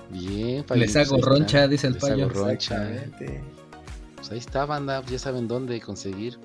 Bien, 0.08 0.64
Les 0.74 0.96
hago 0.96 1.20
roncha, 1.20 1.68
dice 1.68 1.88
el 1.88 1.98
payo. 1.98 2.30
Roncha. 2.30 2.88
Pues 4.16 4.30
ahí 4.30 4.38
está, 4.38 4.64
banda, 4.64 5.02
ya 5.04 5.18
saben 5.18 5.48
dónde 5.48 5.82
conseguir. 5.82 6.38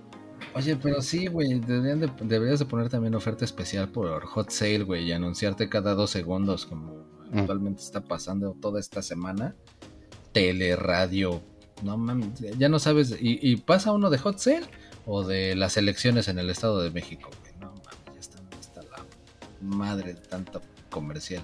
Oye, 0.54 0.76
pero 0.76 1.02
sí, 1.02 1.28
güey, 1.28 1.62
deberías 1.62 2.60
de 2.60 2.66
poner 2.66 2.90
también 2.90 3.16
oferta 3.16 3.46
especial 3.46 3.88
por 3.88 4.26
Hot 4.26 4.50
Sale, 4.50 4.84
güey, 4.84 5.06
y 5.06 5.14
anunciarte 5.14 5.70
cada 5.70 5.94
dos 5.94 6.10
segundos, 6.10 6.66
como 6.66 7.06
mm. 7.32 7.38
actualmente 7.40 7.84
está 7.84 8.02
pasando 8.02 8.54
toda 8.60 8.82
esta 8.82 9.02
semana. 9.02 9.56
Tele, 10.34 10.76
radio, 10.76 11.42
no 11.84 11.98
mames, 11.98 12.40
ya 12.58 12.68
no 12.68 12.80
sabes, 12.80 13.16
y, 13.20 13.56
pasa 13.58 13.94
uno 13.94 14.10
de 14.10 14.18
Hot 14.18 14.40
Sale 14.40 14.68
o 15.08 15.24
de 15.24 15.56
las 15.56 15.78
elecciones 15.78 16.28
en 16.28 16.38
el 16.38 16.50
Estado 16.50 16.82
de 16.82 16.92
México, 16.92 17.32
güey, 17.42 17.54
no 17.60 17.68
mames, 17.68 18.14
ya 18.14 18.20
está, 18.20 18.40
está 18.60 18.82
la 18.84 19.06
madre 19.62 20.14
de 20.14 20.22
tanta 20.22 20.62
comercial. 20.92 21.42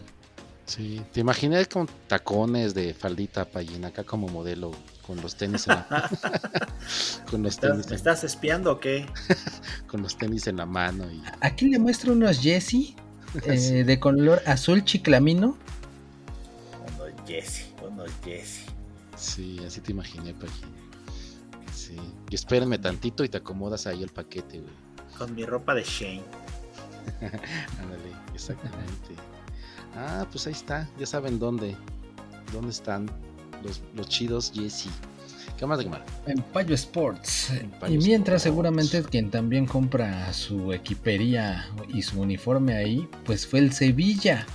Sí, 0.65 1.01
te 1.11 1.21
imaginé 1.21 1.65
con 1.65 1.87
tacones 2.07 2.73
de 2.73 2.93
faldita 2.93 3.45
payina 3.45 3.89
acá 3.89 4.03
como 4.03 4.27
modelo 4.27 4.71
con 5.05 5.21
los 5.21 5.35
tenis 5.35 5.67
en 5.67 5.75
la... 5.75 6.09
con 7.29 7.43
los 7.43 7.57
tenis 7.57 7.89
¿Me 7.89 7.95
estás 7.95 8.23
espiando 8.23 8.71
o 8.71 8.79
qué? 8.79 9.05
con 9.87 10.01
los 10.01 10.17
tenis 10.17 10.47
en 10.47 10.57
la 10.57 10.65
mano 10.65 11.09
y... 11.11 11.21
Aquí 11.41 11.69
le 11.69 11.79
muestro 11.79 12.13
unos 12.13 12.39
Jesse 12.39 12.95
eh, 13.45 13.83
de 13.83 13.99
color 13.99 14.41
azul 14.45 14.83
chiclamino. 14.83 15.57
Unos 16.95 17.11
Jesse, 17.27 17.73
unos 17.81 18.11
Jesse. 18.23 18.65
Sí, 19.15 19.59
así 19.65 19.81
te 19.81 19.91
imaginé 19.91 20.33
payina. 20.33 20.82
Sí. 21.93 22.01
Y 22.29 22.35
espérenme 22.35 22.79
tantito 22.79 23.23
y 23.23 23.29
te 23.29 23.37
acomodas 23.37 23.87
ahí 23.87 24.01
el 24.03 24.09
paquete, 24.09 24.59
güey. 24.59 24.73
Con 25.17 25.35
mi 25.35 25.45
ropa 25.45 25.75
de 25.75 25.83
Shane. 25.83 26.23
Ándale, 27.21 28.11
exactamente. 28.33 29.15
Ah, 29.95 30.25
pues 30.31 30.47
ahí 30.47 30.53
está, 30.53 30.89
ya 30.97 31.05
saben 31.05 31.39
dónde. 31.39 31.75
¿Dónde 32.51 32.71
están 32.71 33.09
los, 33.63 34.09
chidos 34.09 34.51
Jesse? 34.53 34.89
¿Qué 35.57 35.65
más 35.65 35.77
de 35.77 35.85
quemar? 35.85 36.05
En 36.25 36.41
Payo 36.41 36.73
Sports. 36.75 37.51
y 37.87 37.97
mientras 37.97 38.41
seguramente 38.41 39.03
quien 39.03 39.29
también 39.29 39.65
compra 39.65 40.31
su 40.33 40.73
equipería 40.73 41.67
y 41.87 42.01
su 42.01 42.21
uniforme 42.21 42.75
ahí, 42.75 43.07
pues 43.25 43.45
fue 43.45 43.59
el 43.59 43.71
Sevilla. 43.71 44.45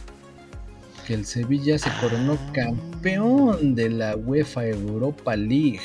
Que 1.06 1.14
el 1.14 1.24
Sevilla 1.24 1.78
se 1.78 1.90
coronó 2.00 2.34
ah. 2.34 2.52
campeón 2.52 3.74
de 3.74 3.90
la 3.90 4.16
UEFA 4.16 4.66
Europa 4.66 5.36
League. 5.36 5.80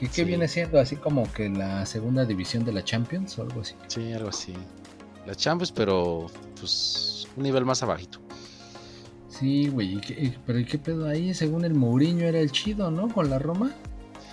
Que, 0.00 0.08
¿Qué 0.08 0.24
viene 0.24 0.48
siendo? 0.48 0.80
Así 0.80 0.96
como 0.96 1.30
que 1.30 1.50
la 1.50 1.84
segunda 1.84 2.24
división 2.24 2.64
de 2.64 2.72
la 2.72 2.82
Champions 2.82 3.38
o 3.38 3.42
algo 3.42 3.60
así. 3.60 3.74
Sí, 3.88 4.12
algo 4.14 4.30
así. 4.30 4.54
La 5.26 5.34
Champions, 5.34 5.72
pero 5.72 6.26
pues 6.58 7.28
un 7.36 7.42
nivel 7.42 7.66
más 7.66 7.82
abajito. 7.82 8.18
Sí, 9.28 9.68
güey, 9.68 10.00
pero 10.46 10.58
¿y 10.58 10.64
qué 10.64 10.78
pedo 10.78 11.06
ahí? 11.06 11.34
Según 11.34 11.66
el 11.66 11.74
Mourinho 11.74 12.24
era 12.24 12.40
el 12.40 12.50
chido, 12.50 12.90
¿no? 12.90 13.08
Con 13.08 13.28
la 13.28 13.38
Roma. 13.38 13.72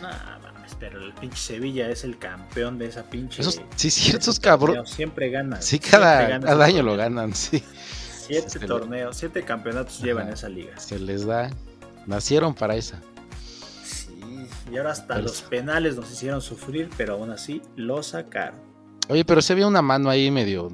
No, 0.02 0.08
mames, 0.08 0.76
pero 0.80 1.04
el 1.04 1.14
pinche 1.14 1.38
Sevilla 1.38 1.90
es 1.90 2.06
el 2.06 2.18
campeón 2.18 2.78
de 2.78 2.86
esa 2.86 3.04
pinche. 3.04 3.44
sí, 3.76 3.92
sí, 3.92 4.16
esos 4.16 4.40
cabrones. 4.40 4.90
Siempre 4.90 5.30
ganan. 5.30 5.62
Sí, 5.62 5.80
cada, 5.80 6.38
año 6.64 6.82
lo 6.82 6.96
ganan, 6.96 7.34
sí. 7.34 7.62
Siete 8.28 8.60
torneos, 8.60 9.18
siete 9.18 9.44
campeonatos 9.44 10.02
llevan 10.02 10.30
esa 10.30 10.48
liga. 10.48 10.78
Se 10.78 10.98
les 10.98 11.26
da. 11.26 11.50
Nacieron 12.06 12.54
para 12.54 12.76
esa. 12.76 13.02
Y 14.72 14.78
ahora 14.78 14.92
hasta 14.92 15.20
los 15.20 15.42
penales 15.42 15.96
nos 15.96 16.12
hicieron 16.12 16.42
sufrir, 16.42 16.90
pero 16.98 17.14
aún 17.14 17.32
así 17.32 17.62
lo 17.76 18.04
sacaron. 18.04 18.60
Oye, 19.10 19.24
pero 19.24 19.42
se 19.42 19.56
ve 19.56 19.66
una 19.66 19.82
mano 19.82 20.10
ahí 20.10 20.30
medio 20.30 20.70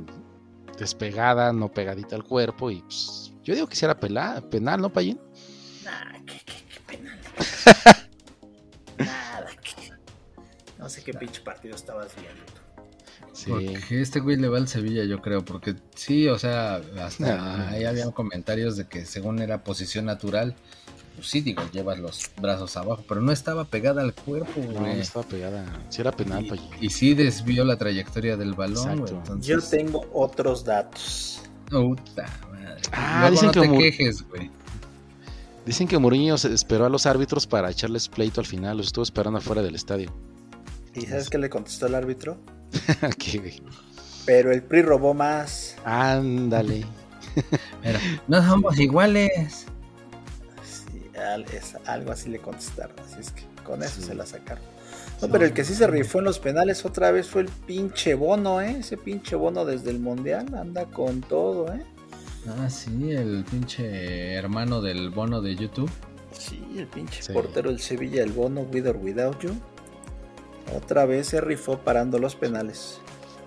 despegada, 0.77 1.53
no 1.53 1.71
pegadita 1.71 2.15
al 2.15 2.23
cuerpo 2.23 2.71
y 2.71 2.81
pues, 2.81 3.31
yo 3.43 3.53
digo 3.53 3.67
que 3.67 3.75
si 3.75 3.85
era 3.85 3.99
penal, 3.99 4.81
¿no, 4.81 4.91
Payín? 4.91 5.19
Nah, 5.83 6.19
¿qué, 6.25 6.41
penal? 6.87 7.19
Nada, 8.97 9.49
No 10.79 10.89
sé 10.89 11.03
qué 11.03 11.13
pinche 11.13 11.41
partido 11.41 11.75
estabas 11.75 12.15
viendo 12.15 12.63
Sí. 13.33 13.49
Porque 13.49 14.01
este 14.01 14.19
güey 14.19 14.37
le 14.37 14.47
va 14.47 14.59
al 14.59 14.67
Sevilla, 14.67 15.03
yo 15.05 15.19
creo, 15.19 15.43
porque 15.43 15.75
sí, 15.95 16.27
o 16.27 16.37
sea, 16.37 16.81
hasta 17.01 17.69
ahí 17.69 17.83
había 17.83 18.09
comentarios 18.11 18.77
de 18.77 18.87
que 18.87 19.05
según 19.05 19.39
era 19.39 19.63
posición 19.63 20.05
natural, 20.05 20.55
pues 21.15 21.27
sí, 21.27 21.41
digo, 21.41 21.61
llevas 21.71 21.99
los 21.99 22.31
brazos 22.41 22.75
abajo, 22.77 23.03
pero 23.07 23.21
no 23.21 23.31
estaba 23.31 23.65
pegada 23.65 24.01
al 24.01 24.13
cuerpo, 24.13 24.51
güey. 24.55 24.73
No, 24.73 24.87
estaba 24.87 25.25
pegada. 25.25 25.65
Sí 25.89 26.01
era 26.01 26.11
penal, 26.11 26.45
y, 26.79 26.87
y 26.87 26.89
sí 26.89 27.13
desvió 27.13 27.63
la 27.63 27.77
trayectoria 27.77 28.35
del 28.35 28.53
balón, 28.53 28.99
güey. 28.99 29.13
Yo 29.41 29.61
tengo 29.61 30.05
otros 30.13 30.63
datos. 30.63 31.41
Puta 31.69 32.25
madre. 32.51 32.81
Ah, 32.91 33.29
dicen 33.29 33.51
que 33.51 33.61
te 33.61 33.77
quejes, 33.77 34.27
güey. 34.27 34.49
Dicen 35.65 35.87
que 35.87 35.97
Mourinho 35.97 36.37
se 36.37 36.53
esperó 36.53 36.85
a 36.85 36.89
los 36.89 37.05
árbitros 37.05 37.47
para 37.47 37.69
echarles 37.69 38.09
pleito 38.09 38.41
al 38.41 38.47
final, 38.47 38.77
los 38.77 38.87
estuvo 38.87 39.03
esperando 39.03 39.39
afuera 39.39 39.61
del 39.61 39.75
estadio. 39.75 40.13
¿Y 40.93 41.01
sabes 41.01 41.29
qué 41.29 41.37
le 41.37 41.49
contestó 41.49 41.87
el 41.87 41.95
árbitro? 41.95 42.37
¿Qué, 43.17 43.37
güey? 43.37 43.61
Pero 44.25 44.51
el 44.51 44.63
PRI 44.63 44.81
robó 44.81 45.13
más. 45.13 45.75
Ándale. 45.85 46.85
no 48.27 48.45
somos 48.45 48.79
iguales 48.79 49.65
algo 51.85 52.11
así 52.11 52.29
le 52.29 52.39
contestaron. 52.39 52.95
Así 52.99 53.19
es 53.19 53.31
que 53.31 53.43
con 53.63 53.83
eso 53.83 54.01
se 54.01 54.13
la 54.13 54.25
sacaron. 54.25 54.63
No, 55.21 55.29
pero 55.29 55.45
el 55.45 55.53
que 55.53 55.63
sí 55.63 55.73
se 55.73 55.87
rifó 55.87 56.19
en 56.19 56.25
los 56.25 56.39
penales 56.39 56.85
otra 56.85 57.11
vez 57.11 57.29
fue 57.29 57.43
el 57.43 57.49
pinche 57.49 58.13
bono, 58.13 58.61
¿eh? 58.61 58.77
Ese 58.79 58.97
pinche 58.97 59.35
bono 59.35 59.63
desde 59.63 59.89
el 59.89 59.99
mundial 59.99 60.53
anda 60.55 60.85
con 60.85 61.21
todo, 61.21 61.73
¿eh? 61.73 61.83
Ah, 62.59 62.69
sí, 62.69 63.11
el 63.11 63.45
pinche 63.49 64.33
hermano 64.33 64.81
del 64.81 65.09
bono 65.09 65.41
de 65.41 65.55
YouTube. 65.55 65.89
Sí, 66.37 66.61
el 66.75 66.87
pinche 66.87 67.31
portero 67.31 67.69
del 67.69 67.79
Sevilla, 67.79 68.23
el 68.23 68.31
bono, 68.31 68.61
With 68.61 68.87
or 68.87 68.97
Without 68.97 69.39
You. 69.39 69.51
Otra 70.75 71.05
vez 71.05 71.27
se 71.27 71.39
rifó 71.39 71.77
parando 71.77 72.17
los 72.19 72.35
penales. 72.35 72.99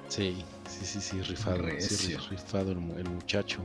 Sí, 0.09 0.45
sí, 0.69 0.87
sí, 0.87 1.01
sí, 1.01 1.21
rifado, 1.23 1.65
sí, 1.79 2.17
rifado 2.31 2.73
el, 2.73 2.79
muchacho. 2.79 3.61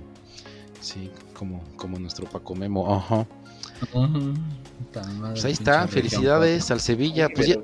Sí, 0.81 1.11
como, 1.33 1.63
como 1.75 1.99
nuestro 1.99 2.27
Paco 2.27 2.55
Memo. 2.55 2.93
Ajá. 2.93 3.27
Pues 3.89 5.45
ahí 5.45 5.51
está, 5.53 5.87
felicidades 5.87 6.69
al 6.71 6.79
Sevilla. 6.79 7.29
Pues 7.33 7.57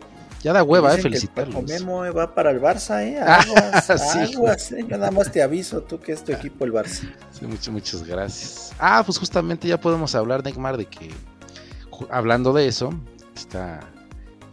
ya, 0.44 0.54
da 0.54 0.64
hueva, 0.64 0.94
eh, 0.96 1.02
felicitarlos. 1.02 1.64
Memo 1.64 2.02
va 2.14 2.34
para 2.34 2.52
el 2.52 2.62
Barça, 2.62 3.04
eh. 3.04 3.20
Aguas, 3.22 3.90
aguas, 3.90 4.72
eh. 4.72 4.86
Nada 4.88 5.12
más 5.12 5.32
te 5.32 5.42
aviso, 5.42 5.82
tú 5.82 6.00
que 6.00 6.14
es 6.14 6.24
tu 6.24 6.32
equipo 6.32 6.66
el 6.66 6.74
Barça. 6.74 7.12
Sí, 7.32 7.46
muchas, 7.46 7.70
muchas 7.70 8.04
gracias. 8.04 8.74
Ah, 8.80 9.02
pues 9.06 9.18
justamente 9.18 9.68
ya 9.68 9.80
podemos 9.80 10.16
hablar, 10.16 10.44
Neymar, 10.44 10.78
de 10.78 10.86
que 10.86 11.10
hablando 12.10 12.54
de 12.54 12.68
eso, 12.68 12.94
está, 13.36 13.80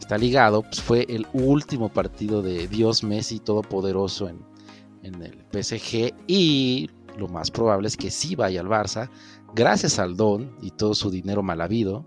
está 0.01 0.19
ligado, 0.19 0.63
pues 0.63 0.81
fue 0.81 1.07
el 1.09 1.27
último 1.33 1.93
partido 1.93 2.43
de 2.43 2.67
Dios 2.67 3.05
Messi 3.05 3.39
Todopoderoso 3.39 4.29
en, 4.29 4.41
en 5.03 5.23
el 5.23 5.45
PSG 5.53 6.15
y 6.27 6.91
lo 7.19 7.29
más 7.29 7.51
probable 7.51 7.89
es 7.89 7.97
que 7.97 8.11
sí 8.11 8.35
vaya 8.35 8.61
al 8.61 8.67
Barça, 8.67 9.09
gracias 9.55 9.99
al 9.99 10.17
Don 10.17 10.57
y 10.61 10.71
todo 10.71 10.95
su 10.95 11.11
dinero 11.11 11.43
mal 11.43 11.61
habido, 11.61 12.05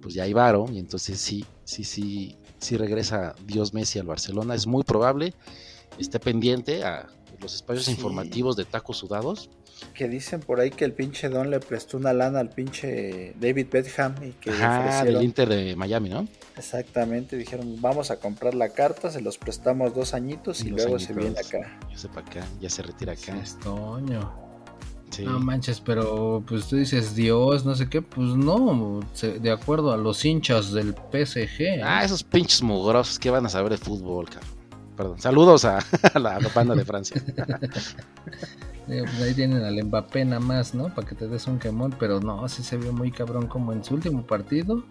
pues 0.00 0.14
ya 0.14 0.24
hay 0.24 0.32
varo 0.32 0.66
y 0.72 0.78
entonces 0.78 1.18
sí, 1.18 1.44
sí, 1.64 1.84
sí, 1.84 2.38
sí 2.58 2.76
regresa 2.76 3.34
Dios 3.44 3.74
Messi 3.74 3.98
al 3.98 4.06
Barcelona, 4.06 4.54
es 4.54 4.66
muy 4.66 4.84
probable, 4.84 5.34
esté 5.98 6.20
pendiente 6.20 6.84
a 6.84 7.08
los 7.40 7.54
espacios 7.54 7.88
informativos 7.88 8.56
de 8.56 8.64
tacos 8.64 8.96
sudados 8.96 9.50
que 9.94 10.08
dicen 10.08 10.40
por 10.40 10.60
ahí 10.60 10.70
que 10.70 10.84
el 10.84 10.92
pinche 10.92 11.28
Don 11.28 11.50
le 11.50 11.60
prestó 11.60 11.96
una 11.96 12.12
lana 12.12 12.40
al 12.40 12.50
pinche 12.50 13.34
David 13.38 13.66
Beckham 13.70 14.14
y 14.22 14.32
que 14.32 14.50
Ajá, 14.50 15.04
del 15.04 15.22
Inter 15.22 15.48
de 15.48 15.76
Miami, 15.76 16.08
¿no? 16.08 16.26
Exactamente, 16.56 17.36
dijeron, 17.36 17.80
vamos 17.80 18.10
a 18.10 18.18
comprar 18.18 18.54
la 18.54 18.70
carta, 18.70 19.10
se 19.10 19.20
los 19.20 19.38
prestamos 19.38 19.94
dos 19.94 20.14
añitos 20.14 20.64
y, 20.64 20.70
luego 20.70 20.98
se 20.98 21.12
viene 21.12 21.38
acá. 21.38 21.78
Ya 21.90 21.98
se 21.98 22.08
acá, 22.08 22.46
ya 22.60 22.70
se 22.70 22.82
retira 22.82 23.12
acá. 23.12 23.36
Estoño. 23.38 24.47
Sí. 25.10 25.24
No 25.24 25.40
manches, 25.40 25.80
pero 25.80 26.42
pues 26.46 26.68
tú 26.68 26.76
dices 26.76 27.14
Dios, 27.14 27.64
no 27.64 27.74
sé 27.74 27.88
qué, 27.88 28.02
pues 28.02 28.28
no, 28.28 29.00
de 29.22 29.50
acuerdo 29.50 29.92
a 29.92 29.96
los 29.96 30.24
hinchas 30.24 30.72
del 30.72 30.94
PSG. 30.94 31.60
¿eh? 31.60 31.82
Ah, 31.82 32.04
esos 32.04 32.22
pinches 32.22 32.62
mugrosos 32.62 33.18
que 33.18 33.30
van 33.30 33.46
a 33.46 33.48
saber 33.48 33.70
de 33.70 33.78
fútbol, 33.78 34.26
cabrón. 34.28 34.58
Perdón, 34.96 35.20
saludos 35.20 35.64
a, 35.64 35.78
la 36.18 36.38
banda 36.54 36.74
de 36.74 36.84
Francia. 36.84 37.22
Pues 38.88 39.20
ahí 39.20 39.34
tienen 39.34 39.62
al 39.64 39.84
Mbappé 39.84 40.24
nada 40.24 40.40
más, 40.40 40.74
¿no? 40.74 40.88
Para 40.94 41.06
que 41.06 41.14
te 41.14 41.28
des 41.28 41.46
un 41.46 41.58
quemón, 41.58 41.94
pero 41.98 42.20
no, 42.20 42.42
así 42.42 42.62
se 42.62 42.78
vio 42.78 42.90
muy 42.90 43.10
cabrón 43.10 43.46
como 43.46 43.74
en 43.74 43.84
su 43.84 43.92
último 43.92 44.26
partido. 44.26 44.82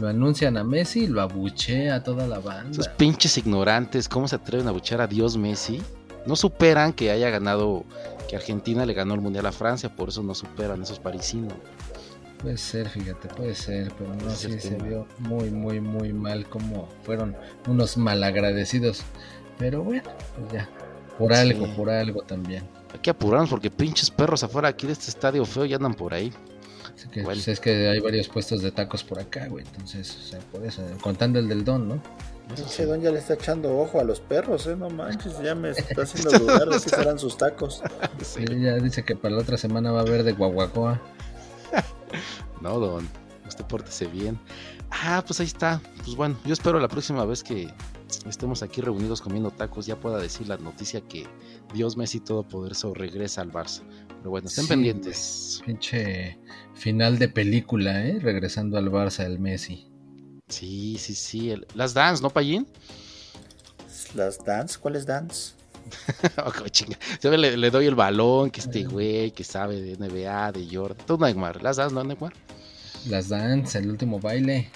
Lo 0.00 0.08
anuncian 0.08 0.56
a 0.56 0.64
Messi 0.64 1.04
y 1.04 1.06
lo 1.06 1.22
abuchea 1.22 1.94
a 1.94 2.02
toda 2.02 2.26
la 2.26 2.40
banda. 2.40 2.72
Esos 2.72 2.88
pinches 2.88 3.38
ignorantes, 3.38 4.08
¿cómo 4.08 4.26
se 4.26 4.34
atreven 4.34 4.66
a 4.66 4.70
abuchear 4.70 5.00
a 5.00 5.06
Dios 5.06 5.36
Messi? 5.36 5.80
No 6.26 6.36
superan 6.36 6.92
que 6.92 7.10
haya 7.10 7.30
ganado, 7.30 7.84
que 8.28 8.36
Argentina 8.36 8.84
le 8.84 8.94
ganó 8.94 9.14
el 9.14 9.20
Mundial 9.20 9.46
a 9.46 9.52
Francia, 9.52 9.94
por 9.94 10.08
eso 10.08 10.22
no 10.22 10.34
superan 10.34 10.82
esos 10.82 10.98
parisinos. 10.98 11.54
Puede 12.38 12.58
ser, 12.58 12.88
fíjate, 12.88 13.28
puede 13.28 13.54
ser, 13.54 13.92
pero 13.96 14.14
no, 14.14 14.30
sí 14.30 14.60
se 14.60 14.76
vio 14.76 15.06
muy, 15.18 15.50
muy, 15.50 15.80
muy 15.80 16.12
mal 16.12 16.46
como 16.48 16.88
fueron 17.02 17.34
unos 17.66 17.96
malagradecidos. 17.96 19.02
Pero 19.58 19.82
bueno, 19.82 20.10
pues 20.36 20.52
ya, 20.52 20.68
por 21.18 21.32
algo, 21.32 21.66
por 21.74 21.88
algo 21.88 22.22
también. 22.22 22.64
Hay 22.92 23.00
que 23.00 23.10
apurarnos 23.10 23.48
porque 23.48 23.70
pinches 23.70 24.10
perros 24.10 24.42
afuera 24.42 24.68
aquí 24.68 24.86
de 24.86 24.92
este 24.92 25.08
estadio 25.08 25.44
feo 25.44 25.64
ya 25.64 25.76
andan 25.76 25.94
por 25.94 26.12
ahí. 26.12 26.32
Pues, 27.24 27.48
es 27.48 27.60
que 27.60 27.88
hay 27.88 28.00
varios 28.00 28.28
puestos 28.28 28.62
de 28.62 28.70
tacos 28.72 29.04
por 29.04 29.18
acá, 29.18 29.46
güey. 29.48 29.64
Entonces, 29.64 30.16
o 30.16 30.28
sea, 30.28 30.38
por 30.40 30.64
eso, 30.64 30.82
contando 31.00 31.38
el 31.38 31.48
del 31.48 31.64
don, 31.64 31.88
¿no? 31.88 32.02
Ese 32.54 32.86
don 32.86 33.00
ya 33.00 33.10
le 33.10 33.18
está 33.18 33.34
echando 33.34 33.76
ojo 33.76 34.00
a 34.00 34.04
los 34.04 34.20
perros, 34.20 34.66
¿eh? 34.66 34.76
No 34.76 34.88
manches, 34.88 35.40
ya 35.42 35.54
me 35.54 35.70
está 35.76 36.02
haciendo 36.02 36.38
dudar 36.38 36.68
de 36.68 36.80
que 36.80 36.88
serán 36.88 37.18
sus 37.18 37.36
tacos. 37.36 37.82
Sí. 38.22 38.44
ya 38.60 38.76
dice 38.76 39.04
que 39.04 39.14
para 39.14 39.34
la 39.34 39.42
otra 39.42 39.56
semana 39.56 39.92
va 39.92 40.00
a 40.00 40.02
haber 40.02 40.22
de 40.22 40.32
guaguacoa. 40.32 41.00
no, 42.60 42.78
don, 42.78 43.08
usted 43.46 43.64
pórtese 43.66 44.06
bien. 44.06 44.38
Ah, 44.90 45.22
pues 45.26 45.40
ahí 45.40 45.46
está. 45.46 45.80
Pues 45.98 46.16
bueno, 46.16 46.38
yo 46.44 46.52
espero 46.52 46.80
la 46.80 46.88
próxima 46.88 47.24
vez 47.24 47.42
que 47.42 47.72
estemos 48.26 48.62
aquí 48.62 48.80
reunidos 48.80 49.20
comiendo 49.20 49.50
tacos 49.50 49.86
ya 49.86 49.96
pueda 49.96 50.18
decir 50.18 50.48
la 50.48 50.56
noticia 50.56 51.00
que 51.00 51.26
Dios 51.74 51.96
Messi 51.96 52.20
Todopoderoso 52.20 52.94
regresa 52.94 53.42
al 53.42 53.52
Barça. 53.52 53.82
Pero 54.18 54.30
bueno, 54.30 54.48
estén 54.48 54.66
pendientes. 54.66 55.62
Pinche 55.66 56.38
final 56.74 57.18
de 57.18 57.28
película, 57.28 58.06
¿eh? 58.06 58.18
Regresando 58.20 58.78
al 58.78 58.90
Barça 58.90 59.24
el 59.24 59.38
Messi. 59.38 59.88
Sí, 60.48 60.96
sí, 60.98 61.14
sí. 61.14 61.54
Las 61.74 61.92
Dance, 61.92 62.22
¿no, 62.22 62.30
Payín? 62.30 62.66
Las 64.14 64.44
Dance, 64.44 64.78
¿cuáles 64.78 65.04
Dance? 65.04 65.54
oh, 66.44 67.30
le, 67.36 67.56
le, 67.56 67.70
doy 67.70 67.86
el 67.86 67.94
balón, 67.94 68.50
que 68.50 68.60
este 68.60 68.84
güey 68.84 69.30
que 69.32 69.44
sabe 69.44 69.80
de 69.80 69.96
NBA, 69.96 70.52
de 70.52 70.68
Jordan. 70.70 71.06
Tú, 71.06 71.18
Neymar. 71.18 71.62
Las 71.62 71.76
Dance, 71.76 71.94
¿no, 71.94 72.04
Neymar? 72.04 72.32
Las 73.08 73.28
Dance, 73.28 73.78
el 73.78 73.90
último 73.90 74.20
baile 74.20 74.70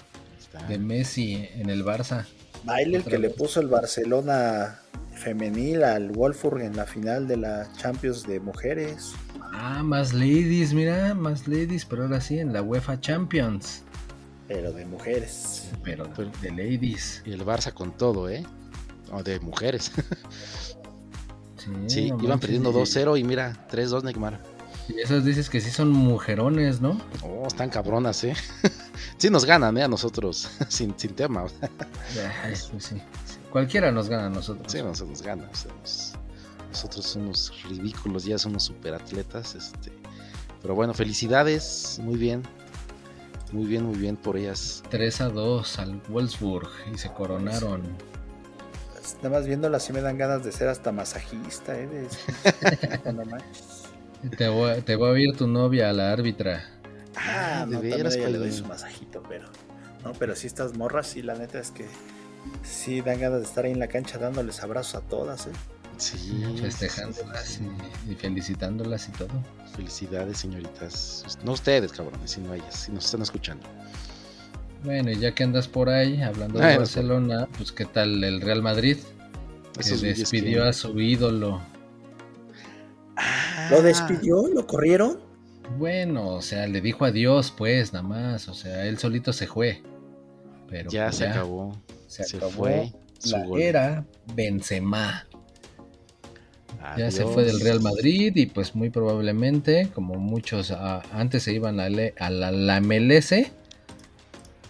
de 0.67 0.77
Messi 0.77 1.47
en 1.55 1.69
el 1.69 1.85
Barça. 1.85 2.25
Baile 2.63 2.97
el 2.97 3.03
que 3.03 3.17
le 3.17 3.29
puso 3.29 3.61
el 3.61 3.67
Barcelona 3.67 4.79
femenil 5.13 5.83
al 5.83 6.11
Wolfsburg 6.11 6.61
en 6.61 6.75
la 6.75 6.85
final 6.85 7.27
de 7.27 7.37
la 7.37 7.71
Champions 7.77 8.23
de 8.23 8.39
mujeres. 8.39 9.13
Ah, 9.53 9.83
más 9.83 10.13
ladies, 10.13 10.73
mira, 10.73 11.13
más 11.13 11.47
ladies, 11.47 11.85
pero 11.85 12.03
ahora 12.03 12.19
sí 12.19 12.39
en 12.39 12.53
la 12.53 12.61
UEFA 12.61 12.99
Champions. 12.99 13.83
Pero 14.53 14.73
de 14.73 14.85
mujeres. 14.85 15.69
Pero 15.83 16.05
de 16.41 16.49
ladies. 16.49 17.23
Y 17.25 17.31
el 17.31 17.45
Barça 17.45 17.73
con 17.73 17.95
todo, 17.95 18.29
¿eh? 18.29 18.43
O 19.11 19.23
de 19.23 19.39
mujeres. 19.39 19.91
sí, 21.87 22.11
iban 22.21 22.39
perdiendo 22.39 22.73
2-0 22.73 23.17
y 23.17 23.23
mira, 23.23 23.67
3-2 23.71 24.03
Neymar. 24.03 24.41
Y 24.89 24.99
esas 24.99 25.23
dices 25.23 25.49
que 25.49 25.61
sí 25.61 25.69
son 25.69 25.89
mujerones, 25.89 26.81
¿no? 26.81 26.99
Oh, 27.23 27.47
están 27.47 27.69
cabronas, 27.69 28.23
¿eh? 28.25 28.33
sí 29.17 29.29
nos 29.29 29.45
ganan, 29.45 29.77
¿eh? 29.77 29.83
A 29.83 29.87
nosotros, 29.87 30.49
sin, 30.67 30.93
sin 30.97 31.13
tema. 31.13 31.45
Cualquiera 33.51 33.91
nos 33.91 34.09
gana 34.09 34.25
a 34.25 34.29
nosotros. 34.29 34.69
Sí, 34.69 34.79
nosotros 34.79 35.09
nos 35.09 35.21
gana. 35.21 35.49
nosotros 36.69 37.05
somos 37.05 37.53
ridículos, 37.69 38.25
ya 38.25 38.37
somos 38.37 38.63
superatletas. 38.63 39.55
Este. 39.55 39.93
Pero 40.61 40.75
bueno, 40.75 40.93
felicidades, 40.93 41.99
muy 42.03 42.17
bien. 42.17 42.43
Muy 43.51 43.65
bien, 43.65 43.83
muy 43.83 43.97
bien 43.97 44.15
por 44.15 44.37
ellas. 44.37 44.83
3 44.89 45.21
a 45.21 45.29
2 45.29 45.79
al 45.79 46.01
Wolfsburg 46.07 46.69
y 46.93 46.97
se 46.97 47.11
coronaron. 47.11 47.81
Nada 49.17 49.37
más 49.37 49.45
viéndola 49.45 49.77
así 49.77 49.91
me 49.93 50.01
dan 50.01 50.17
ganas 50.17 50.43
de 50.43 50.51
ser 50.51 50.69
hasta 50.69 50.91
masajista, 50.91 51.77
¿eh? 51.77 51.87
te, 54.37 54.47
voy, 54.47 54.81
te 54.81 54.93
a 54.93 55.19
ir 55.19 55.35
tu 55.35 55.47
novia 55.47 55.89
a 55.89 55.93
la 55.93 56.11
árbitra. 56.11 56.63
Ah, 57.15 57.65
de 57.67 57.77
veras, 57.77 58.15
le 58.15 58.37
doy 58.37 58.51
su 58.51 58.65
masajito, 58.65 59.21
pero. 59.27 59.47
No, 60.03 60.13
pero 60.13 60.35
si 60.35 60.47
estas 60.47 60.77
morras, 60.77 61.07
sí, 61.07 61.21
la 61.21 61.35
neta 61.35 61.59
es 61.59 61.71
que 61.71 61.87
sí 62.63 63.01
dan 63.01 63.19
ganas 63.19 63.39
de 63.39 63.45
estar 63.45 63.65
ahí 63.65 63.71
en 63.71 63.79
la 63.79 63.87
cancha 63.87 64.17
dándoles 64.17 64.63
abrazos 64.63 64.95
a 64.95 65.01
todas, 65.01 65.47
¿eh? 65.47 65.51
Sí, 66.01 66.43
festejándolas 66.59 67.59
y, 68.09 68.15
felicitándolas 68.15 69.07
y 69.07 69.11
todo. 69.11 69.29
Felicidades, 69.75 70.39
señoritas. 70.39 71.37
No 71.43 71.51
ustedes, 71.51 71.91
cabrones, 71.91 72.31
sino 72.31 72.55
ellas, 72.55 72.85
si 72.85 72.91
nos 72.91 73.05
están 73.05 73.21
escuchando. 73.21 73.67
Bueno, 74.83 75.11
y 75.11 75.19
ya 75.19 75.35
que 75.35 75.43
andas 75.43 75.67
por 75.67 75.89
ahí 75.89 76.19
hablando 76.23 76.59
de 76.59 76.77
Barcelona, 76.77 77.47
pues 77.55 77.71
qué 77.71 77.85
tal 77.85 78.23
el 78.23 78.41
Real 78.41 78.63
Madrid, 78.63 78.97
que 79.79 79.95
despidió 79.95 80.65
a 80.65 80.73
su 80.73 80.99
ídolo. 80.99 81.61
¿Lo 83.69 83.83
despidió? 83.83 84.47
¿Lo 84.47 84.65
corrieron? 84.65 85.19
Bueno, 85.77 86.29
o 86.29 86.41
sea, 86.41 86.65
le 86.65 86.81
dijo 86.81 87.05
adiós, 87.05 87.53
pues, 87.55 87.93
nada 87.93 88.07
más. 88.07 88.47
O 88.47 88.55
sea, 88.55 88.87
él 88.87 88.97
solito 88.97 89.33
se 89.33 89.45
fue. 89.45 89.83
Pero 90.67 90.89
ya 90.89 91.05
pues 91.05 91.17
se 91.17 91.27
acabó. 91.27 91.77
Se, 92.07 92.23
fue. 92.39 92.91
La 93.25 93.45
era 93.59 94.05
Benzema. 94.33 95.27
Ya 96.97 97.11
se 97.11 97.25
fue 97.25 97.43
del 97.43 97.59
Real 97.59 97.79
Madrid 97.79 98.35
y 98.35 98.47
pues 98.47 98.75
muy 98.75 98.89
probablemente, 98.89 99.89
como 99.93 100.15
muchos 100.15 100.71
ah, 100.71 101.03
antes 101.13 101.43
se 101.43 101.53
iban 101.53 101.79
a, 101.79 101.89
la, 101.89 102.81
MLS, 102.81 103.33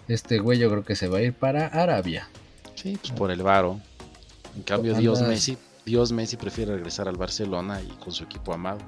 este 0.08 0.38
güey 0.38 0.58
yo 0.58 0.70
creo 0.70 0.84
que 0.84 0.94
se 0.94 1.08
va 1.08 1.18
a 1.18 1.22
ir 1.22 1.32
para 1.32 1.66
Arabia. 1.66 2.28
Sí, 2.74 2.98
pues 3.00 3.12
por 3.12 3.30
el 3.30 3.42
varo. 3.42 3.80
En 4.56 4.62
cambio, 4.62 4.94
Dios 4.94 5.22
Messi, 5.22 5.56
Dios 5.86 6.12
Messi 6.12 6.36
prefiere 6.36 6.74
regresar 6.74 7.08
al 7.08 7.16
Barcelona 7.16 7.80
y 7.80 7.88
con 8.02 8.12
su 8.12 8.24
equipo 8.24 8.52
amado. 8.52 8.80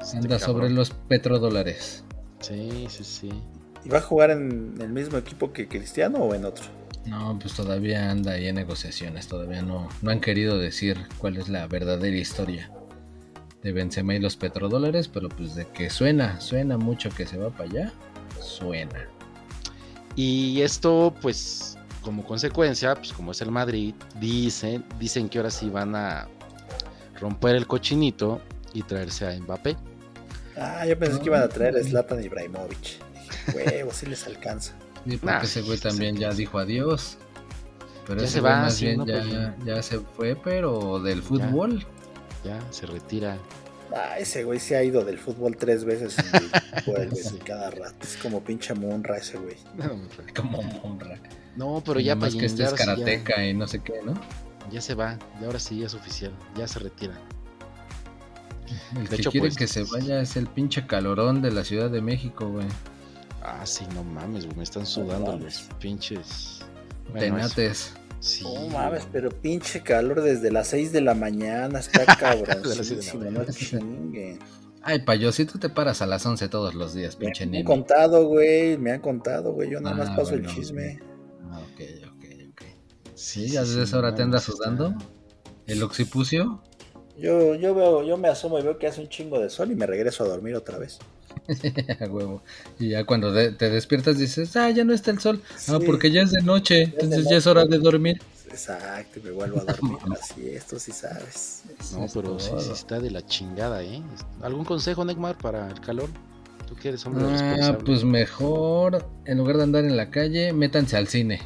Este 0.00 0.18
Anda 0.18 0.38
sobre 0.38 0.70
los 0.70 0.90
petrodólares. 0.90 2.04
Sí, 2.40 2.86
sí, 2.88 3.04
sí. 3.04 3.30
¿Y 3.84 3.88
va 3.88 3.98
a 3.98 4.02
jugar 4.02 4.30
en 4.30 4.74
el 4.80 4.90
mismo 4.90 5.18
equipo 5.18 5.52
que 5.52 5.66
Cristiano 5.66 6.18
o 6.18 6.34
en 6.34 6.44
otro? 6.44 6.77
No, 7.08 7.38
pues 7.40 7.54
todavía 7.54 8.10
anda 8.10 8.32
ahí 8.32 8.48
en 8.48 8.56
negociaciones, 8.56 9.28
todavía 9.28 9.62
no, 9.62 9.88
no 10.02 10.10
han 10.10 10.20
querido 10.20 10.58
decir 10.58 10.98
cuál 11.16 11.38
es 11.38 11.48
la 11.48 11.66
verdadera 11.66 12.16
historia 12.16 12.70
de 13.62 13.72
Benzema 13.72 14.14
y 14.14 14.18
los 14.18 14.36
petrodólares, 14.36 15.08
pero 15.08 15.30
pues 15.30 15.54
de 15.54 15.66
que 15.66 15.88
suena, 15.88 16.38
suena 16.40 16.76
mucho 16.76 17.08
que 17.10 17.26
se 17.26 17.38
va 17.38 17.50
para 17.50 17.70
allá, 17.70 17.92
suena. 18.40 19.08
Y 20.16 20.60
esto 20.60 21.14
pues 21.22 21.78
como 22.02 22.24
consecuencia, 22.24 22.94
pues 22.94 23.12
como 23.12 23.32
es 23.32 23.40
el 23.40 23.50
Madrid, 23.50 23.94
dicen, 24.20 24.84
dicen 24.98 25.28
que 25.30 25.38
ahora 25.38 25.50
sí 25.50 25.70
van 25.70 25.96
a 25.96 26.28
romper 27.18 27.56
el 27.56 27.66
cochinito 27.66 28.40
y 28.74 28.82
traerse 28.82 29.26
a 29.26 29.38
Mbappé. 29.38 29.76
Ah, 30.56 30.84
yo 30.86 30.98
pensé 30.98 31.18
que 31.20 31.26
iban 31.26 31.42
a 31.42 31.48
traer 31.48 31.76
a 31.76 31.82
Zlatan 31.82 32.22
Ibrahimovic. 32.22 32.98
Huevo, 33.54 33.92
si 33.92 34.06
les 34.06 34.26
alcanza. 34.26 34.74
Sí, 35.06 35.16
porque 35.16 35.46
ese 35.46 35.62
güey 35.62 35.78
también 35.78 36.16
ya 36.16 36.30
dijo 36.30 36.58
adiós. 36.58 37.18
Pero 38.06 38.22
ya 38.22 38.26
se 38.26 38.40
va, 38.40 38.62
más 38.62 38.80
bien 38.80 39.04
ya, 39.04 39.54
pues 39.56 39.66
ya, 39.66 39.82
se 39.82 39.98
fue, 40.00 40.34
pero 40.34 40.98
del 41.00 41.22
fútbol. 41.22 41.84
Ya, 42.44 42.58
se 42.70 42.86
retira. 42.86 43.36
Ah, 43.94 44.18
ese 44.18 44.44
güey 44.44 44.60
se 44.60 44.76
ha 44.76 44.82
ido 44.82 45.04
del 45.04 45.18
fútbol 45.18 45.56
tres 45.56 45.84
veces 45.84 46.16
y 46.18 46.90
vuelve 46.90 47.16
cada 47.44 47.70
rato. 47.70 47.96
Es 48.02 48.16
como 48.16 48.42
pinche 48.42 48.74
monra 48.74 49.18
ese 49.18 49.38
güey. 49.38 49.56
como 50.36 50.62
monra. 50.62 51.18
No, 51.56 51.82
pero 51.84 52.00
ya 52.00 52.16
para 52.16 52.32
que 52.32 52.46
este 52.46 52.64
es 52.64 52.72
karateca 52.72 53.44
y 53.44 53.54
no 53.54 53.66
sé 53.66 53.80
qué, 53.80 54.00
¿no? 54.04 54.14
Ya 54.70 54.80
se 54.80 54.94
va, 54.94 55.18
y 55.40 55.44
ahora 55.44 55.58
sí 55.58 55.82
es 55.82 55.94
oficial, 55.94 56.32
ya 56.56 56.68
se 56.68 56.78
retira. 56.78 57.14
El 58.94 59.04
de 59.04 59.08
que 59.08 59.14
hecho, 59.16 59.30
quiere 59.30 59.46
pues, 59.46 59.56
que 59.56 59.66
se 59.66 59.84
vaya 59.84 60.20
es 60.20 60.36
el 60.36 60.46
pinche 60.46 60.86
calorón 60.86 61.40
de 61.40 61.50
la 61.50 61.64
Ciudad 61.64 61.90
de 61.90 62.02
México, 62.02 62.48
güey. 62.48 62.66
Ah, 63.42 63.64
sí, 63.64 63.84
no 63.94 64.04
mames, 64.04 64.44
güey, 64.44 64.56
me 64.56 64.64
están 64.64 64.86
sudando 64.86 65.36
los 65.38 65.68
pinches... 65.80 66.60
Tenates. 67.12 67.94
Sí. 68.20 68.44
No 68.44 68.68
mames, 68.68 69.06
pero 69.10 69.30
pinche 69.30 69.82
calor 69.82 70.20
desde 70.22 70.50
las 70.50 70.68
6 70.68 70.92
de 70.92 71.00
la 71.00 71.14
mañana, 71.14 71.78
está 71.78 72.04
cabrón. 72.18 72.62
no 73.32 73.44
chingue. 73.46 74.38
Ay, 74.82 75.00
payo, 75.00 75.32
si 75.32 75.44
tú 75.44 75.58
te 75.58 75.68
paras 75.68 76.02
a 76.02 76.06
las 76.06 76.24
11 76.24 76.48
todos 76.48 76.74
los 76.74 76.94
días, 76.94 77.16
pinche 77.16 77.46
niño. 77.46 77.52
Me 77.52 77.58
han 77.60 77.64
contado, 77.64 78.26
güey, 78.26 78.76
me 78.78 78.92
han 78.92 79.00
contado, 79.00 79.52
güey, 79.52 79.70
yo 79.70 79.80
nada 79.80 79.96
más 79.96 80.08
ah, 80.10 80.16
paso 80.16 80.34
el 80.34 80.46
chisme. 80.46 80.98
Ah, 81.50 81.60
ok, 81.60 81.80
ok, 82.06 82.24
ok. 82.50 82.62
Sí, 83.14 83.48
ya 83.50 83.60
desde 83.60 83.82
esa 83.82 83.98
hora 83.98 84.14
te 84.14 84.22
andas 84.22 84.44
sudando. 84.44 84.94
¿El 85.66 85.82
occipucio? 85.82 86.62
Yo, 87.18 87.54
yo 87.56 87.74
veo, 87.74 88.02
yo 88.04 88.16
me 88.16 88.28
asomo 88.28 88.58
y 88.58 88.62
veo 88.62 88.78
que 88.78 88.86
hace 88.86 89.00
un 89.00 89.08
chingo 89.08 89.40
de 89.40 89.50
sol 89.50 89.70
y 89.70 89.74
me 89.74 89.86
regreso 89.86 90.24
a 90.24 90.28
dormir 90.28 90.54
otra 90.54 90.78
vez. 90.78 90.98
huevo. 92.10 92.42
Y 92.78 92.90
ya 92.90 93.04
cuando 93.04 93.32
te 93.32 93.70
despiertas 93.70 94.18
dices, 94.18 94.54
ah, 94.56 94.70
ya 94.70 94.84
no 94.84 94.92
está 94.92 95.10
el 95.10 95.20
sol. 95.20 95.42
Ah, 95.68 95.78
porque 95.84 96.10
ya 96.10 96.22
es 96.22 96.32
de 96.32 96.42
noche, 96.42 96.82
entonces 96.82 97.26
ya 97.28 97.36
es 97.36 97.46
hora 97.46 97.64
de 97.64 97.78
dormir. 97.78 98.20
Exacto, 98.50 99.20
me 99.22 99.30
vuelvo 99.30 99.60
a 99.60 99.64
dormir 99.64 99.98
así, 100.20 100.48
esto 100.48 100.78
sí 100.78 100.92
sabes. 100.92 101.62
No, 101.92 102.06
pero 102.12 102.38
sí, 102.38 102.50
sí, 102.58 102.70
está 102.72 102.98
de 102.98 103.10
la 103.10 103.24
chingada, 103.24 103.82
¿eh? 103.82 104.02
¿Algún 104.42 104.64
consejo, 104.64 105.04
Neymar, 105.04 105.36
para 105.38 105.68
el 105.68 105.80
calor? 105.80 106.08
¿Tú 106.66 106.74
quieres 106.74 107.04
hombre 107.06 107.24
ah, 107.26 107.78
Pues 107.84 108.04
mejor, 108.04 109.06
en 109.24 109.38
lugar 109.38 109.56
de 109.56 109.62
andar 109.62 109.84
en 109.84 109.96
la 109.96 110.10
calle, 110.10 110.52
métanse 110.52 110.96
al 110.96 111.08
cine. 111.08 111.40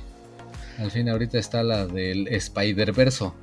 Al 0.78 0.90
fin 0.90 1.08
ahorita 1.08 1.38
está 1.38 1.62
la 1.62 1.86
del 1.86 2.26
Spider-Verso. 2.28 3.34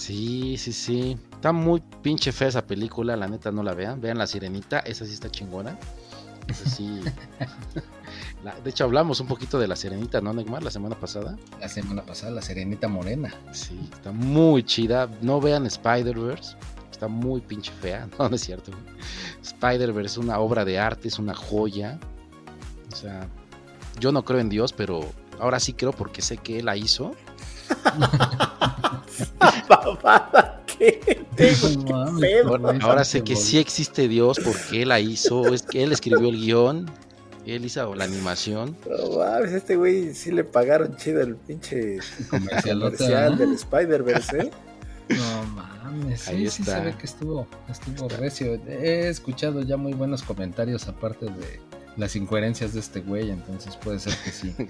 Sí, 0.00 0.56
sí, 0.56 0.72
sí. 0.72 1.18
Está 1.30 1.52
muy 1.52 1.82
pinche 2.00 2.32
fea 2.32 2.48
esa 2.48 2.66
película, 2.66 3.18
la 3.18 3.28
neta 3.28 3.52
no 3.52 3.62
la 3.62 3.74
vean. 3.74 4.00
Vean 4.00 4.16
La 4.16 4.26
Sirenita, 4.26 4.78
esa 4.78 5.04
sí 5.04 5.12
está 5.12 5.30
chingona. 5.30 5.78
Esa 6.48 6.70
sí. 6.70 7.00
de 8.64 8.70
hecho, 8.70 8.84
hablamos 8.84 9.20
un 9.20 9.26
poquito 9.26 9.58
de 9.58 9.68
La 9.68 9.76
Sirenita, 9.76 10.22
¿no, 10.22 10.32
Neymar? 10.32 10.62
La 10.62 10.70
semana 10.70 10.98
pasada. 10.98 11.36
La 11.60 11.68
semana 11.68 12.02
pasada, 12.02 12.32
La 12.32 12.40
Sirenita 12.40 12.88
Morena. 12.88 13.30
Sí, 13.52 13.78
está 13.92 14.10
muy 14.10 14.62
chida. 14.62 15.06
No 15.20 15.38
vean 15.38 15.66
Spider-Verse. 15.66 16.56
Está 16.90 17.06
muy 17.06 17.42
pinche 17.42 17.70
fea. 17.70 18.08
No, 18.18 18.30
no 18.30 18.36
es 18.36 18.40
cierto. 18.40 18.72
Spider-Verse 19.42 20.12
es 20.12 20.16
una 20.16 20.38
obra 20.38 20.64
de 20.64 20.78
arte, 20.78 21.08
es 21.08 21.18
una 21.18 21.34
joya. 21.34 22.00
O 22.90 22.96
sea, 22.96 23.28
yo 23.98 24.12
no 24.12 24.24
creo 24.24 24.40
en 24.40 24.48
Dios, 24.48 24.72
pero 24.72 25.04
ahora 25.38 25.60
sí 25.60 25.74
creo 25.74 25.92
porque 25.92 26.22
sé 26.22 26.38
que 26.38 26.60
Él 26.60 26.64
la 26.64 26.78
hizo. 26.78 27.14
Ahora 32.82 33.04
sé 33.04 33.22
que 33.22 33.36
sí 33.36 33.58
existe 33.58 34.08
Dios 34.08 34.38
porque 34.44 34.82
él 34.82 34.88
la 34.88 35.00
hizo, 35.00 35.52
es 35.54 35.62
que 35.62 35.82
él 35.82 35.92
escribió 35.92 36.28
el 36.28 36.36
guion, 36.40 36.90
él 37.46 37.64
hizo 37.64 37.94
la 37.94 38.04
animación. 38.04 38.76
este 39.48 39.76
güey 39.76 40.14
sí 40.14 40.30
le 40.30 40.44
pagaron 40.44 40.96
chido 40.96 41.20
el 41.20 41.36
pinche 41.36 41.98
comercial, 42.28 43.38
del 43.38 43.52
Spider-Verse, 43.54 44.38
¿eh? 44.38 44.50
No 45.08 45.44
mames, 45.54 46.20
sí, 46.20 46.48
sí 46.50 46.62
se 46.62 46.80
ve 46.80 46.94
que 46.96 47.06
estuvo, 47.06 47.46
estuvo 47.68 48.08
recio. 48.08 48.54
He 48.68 49.08
escuchado 49.08 49.62
ya 49.62 49.76
muy 49.76 49.92
buenos 49.92 50.22
comentarios 50.22 50.86
aparte 50.86 51.26
de 51.26 51.60
las 51.96 52.14
incoherencias 52.14 52.74
de 52.74 52.80
este 52.80 53.00
güey, 53.00 53.30
entonces 53.30 53.76
puede 53.76 53.98
ser 53.98 54.14
que 54.24 54.30
sí. 54.30 54.54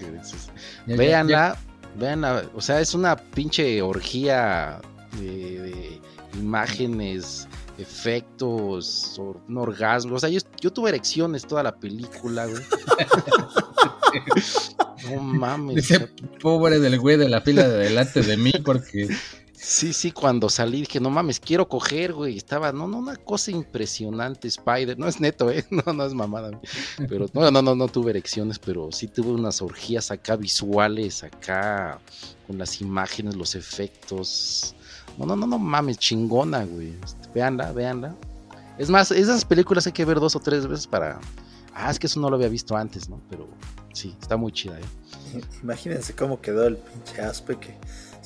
Véanla, 1.95 2.43
o 2.55 2.61
sea, 2.61 2.79
es 2.79 2.93
una 2.93 3.15
pinche 3.15 3.81
orgía 3.81 4.79
de, 5.19 5.99
imágenes, 6.33 7.47
efectos, 7.77 9.19
un 9.19 9.57
orgasmo. 9.57 10.15
O 10.15 10.19
sea, 10.19 10.29
yo, 10.29 10.71
tuve 10.71 10.89
erecciones 10.89 11.45
toda 11.45 11.63
la 11.63 11.75
película, 11.75 12.45
güey. 12.45 12.63
no 15.15 15.21
mames. 15.21 15.89
pobre 16.41 16.79
del 16.79 16.99
güey 16.99 17.17
de 17.17 17.29
la 17.29 17.41
fila 17.41 17.67
de 17.67 17.77
delante 17.77 18.21
de 18.21 18.37
mí, 18.37 18.53
porque. 18.63 19.09
Sí, 19.63 19.93
sí, 19.93 20.11
cuando 20.11 20.49
salí 20.49 20.79
dije, 20.79 20.99
no 20.99 21.11
mames, 21.11 21.39
quiero 21.39 21.69
coger, 21.69 22.13
güey. 22.13 22.35
Estaba, 22.35 22.71
no, 22.71 22.87
no, 22.87 22.97
una 22.97 23.15
cosa 23.15 23.51
impresionante, 23.51 24.47
Spider. 24.47 24.97
No 24.97 25.07
es 25.07 25.19
neto, 25.19 25.51
¿eh? 25.51 25.63
No, 25.69 25.93
no 25.93 26.03
es 26.03 26.15
mamada. 26.15 26.59
Pero, 27.07 27.27
no, 27.31 27.51
no, 27.51 27.61
no, 27.61 27.75
no 27.75 27.87
tuve 27.87 28.09
erecciones, 28.09 28.57
pero 28.57 28.91
sí 28.91 29.07
tuve 29.07 29.29
unas 29.29 29.61
orgías 29.61 30.09
acá 30.09 30.35
visuales, 30.35 31.23
acá, 31.23 31.99
con 32.47 32.57
las 32.57 32.81
imágenes, 32.81 33.35
los 33.35 33.53
efectos. 33.53 34.73
No, 35.19 35.27
no, 35.27 35.35
no, 35.35 35.45
no 35.45 35.59
mames, 35.59 35.99
chingona, 35.99 36.65
güey. 36.65 36.95
Este, 37.03 37.29
véanla, 37.31 37.71
véanla. 37.71 38.15
Es 38.79 38.89
más, 38.89 39.11
esas 39.11 39.45
películas 39.45 39.85
hay 39.85 39.93
que 39.93 40.05
ver 40.05 40.19
dos 40.19 40.35
o 40.35 40.39
tres 40.39 40.65
veces 40.65 40.87
para. 40.87 41.19
Ah, 41.75 41.91
es 41.91 41.99
que 41.99 42.07
eso 42.07 42.19
no 42.19 42.31
lo 42.31 42.35
había 42.35 42.49
visto 42.49 42.75
antes, 42.75 43.09
¿no? 43.09 43.21
Pero 43.29 43.47
sí, 43.93 44.15
está 44.19 44.37
muy 44.37 44.51
chida, 44.53 44.79
¿eh? 44.79 45.41
Imagínense 45.61 46.15
cómo 46.15 46.41
quedó 46.41 46.65
el 46.65 46.77
pinche 46.77 47.21
Aspe 47.21 47.57
que 47.59 47.77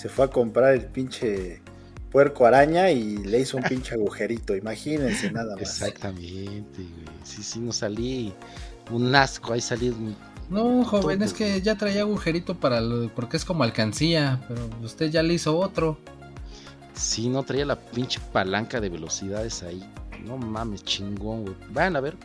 se 0.06 0.10
fue 0.10 0.26
a 0.26 0.28
comprar 0.28 0.76
el 0.76 0.86
pinche 0.86 1.64
puerco 2.12 2.45
araña 2.45 2.91
y 2.91 3.18
le 3.18 3.39
hizo 3.39 3.58
un 3.58 3.64
pinche 3.68 3.95
agujerito. 3.95 4.56
Imagínense 4.56 5.32
nada 5.32 5.56
más. 5.56 5.64
Exactamente, 5.64 6.78
güey. 6.78 7.18
Sí, 7.24 7.41
sí, 7.41 7.58
no 7.58 7.74
salí 7.74 8.32
un 8.91 9.16
asco, 9.16 9.53
ahí 9.53 9.62
salí. 9.62 9.95
No, 10.47 10.86
joven, 10.86 11.24
es 11.24 11.34
que 11.34 11.60
ya 11.60 11.76
traía 11.76 12.01
agujerito 12.01 12.53
para 12.53 12.82
lo, 12.82 13.10
porque 13.16 13.36
es 13.36 13.45
como 13.45 13.64
alcancía, 13.64 14.45
pero 14.47 14.70
usted 14.84 15.10
ya 15.10 15.24
le 15.24 15.34
hizo 15.34 15.58
otro. 15.58 15.97
Sí, 16.93 17.28
no 17.28 17.41
traía 17.41 17.66
la 17.66 17.80
pinche 17.80 18.20
palanca 18.32 18.80
de 18.80 18.89
velocidades 18.89 19.64
ahí. 19.64 19.84
No 20.24 20.38
mames, 20.38 20.84
chingón, 20.84 21.45
güey. 21.45 21.56
Vayan 21.72 21.95
a 21.95 22.01
ver. 22.01 22.16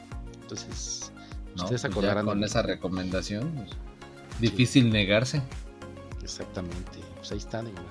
Entonces, 0.43 1.13
ustedes 1.57 1.81
pues 1.81 1.85
acordarán. 1.87 2.27
con 2.27 2.45
esa 2.45 2.61
recomendación, 2.61 3.51
pues, 3.55 3.71
difícil 4.39 4.91
negarse. 4.91 5.41
Exactamente. 6.23 7.10
Pues 7.31 7.45
ahí 7.45 7.47
están, 7.47 7.65
güey. 7.67 7.87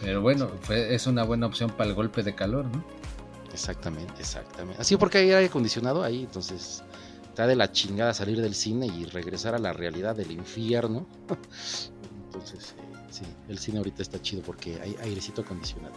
Pero 0.00 0.20
bueno, 0.20 0.50
fue, 0.62 0.92
es 0.92 1.06
una 1.06 1.22
buena 1.22 1.46
opción 1.46 1.70
para 1.70 1.90
el 1.90 1.94
golpe 1.94 2.24
de 2.24 2.34
calor, 2.34 2.64
¿no? 2.64 2.84
Exactamente, 3.52 4.14
exactamente. 4.18 4.80
Así 4.80 4.96
porque 4.96 5.18
hay 5.18 5.30
aire 5.30 5.46
acondicionado 5.46 6.02
ahí, 6.02 6.24
entonces 6.24 6.82
está 7.22 7.46
de 7.46 7.54
la 7.54 7.70
chingada 7.70 8.12
salir 8.12 8.40
del 8.40 8.54
cine 8.54 8.86
y 8.86 9.04
regresar 9.04 9.54
a 9.54 9.58
la 9.58 9.72
realidad 9.72 10.16
del 10.16 10.32
infierno. 10.32 11.06
entonces, 12.24 12.74
eh, 12.78 12.96
sí, 13.10 13.24
el 13.48 13.58
cine 13.58 13.78
ahorita 13.78 14.02
está 14.02 14.20
chido 14.20 14.42
porque 14.42 14.80
hay 14.80 14.96
airecito 15.00 15.42
acondicionado. 15.42 15.94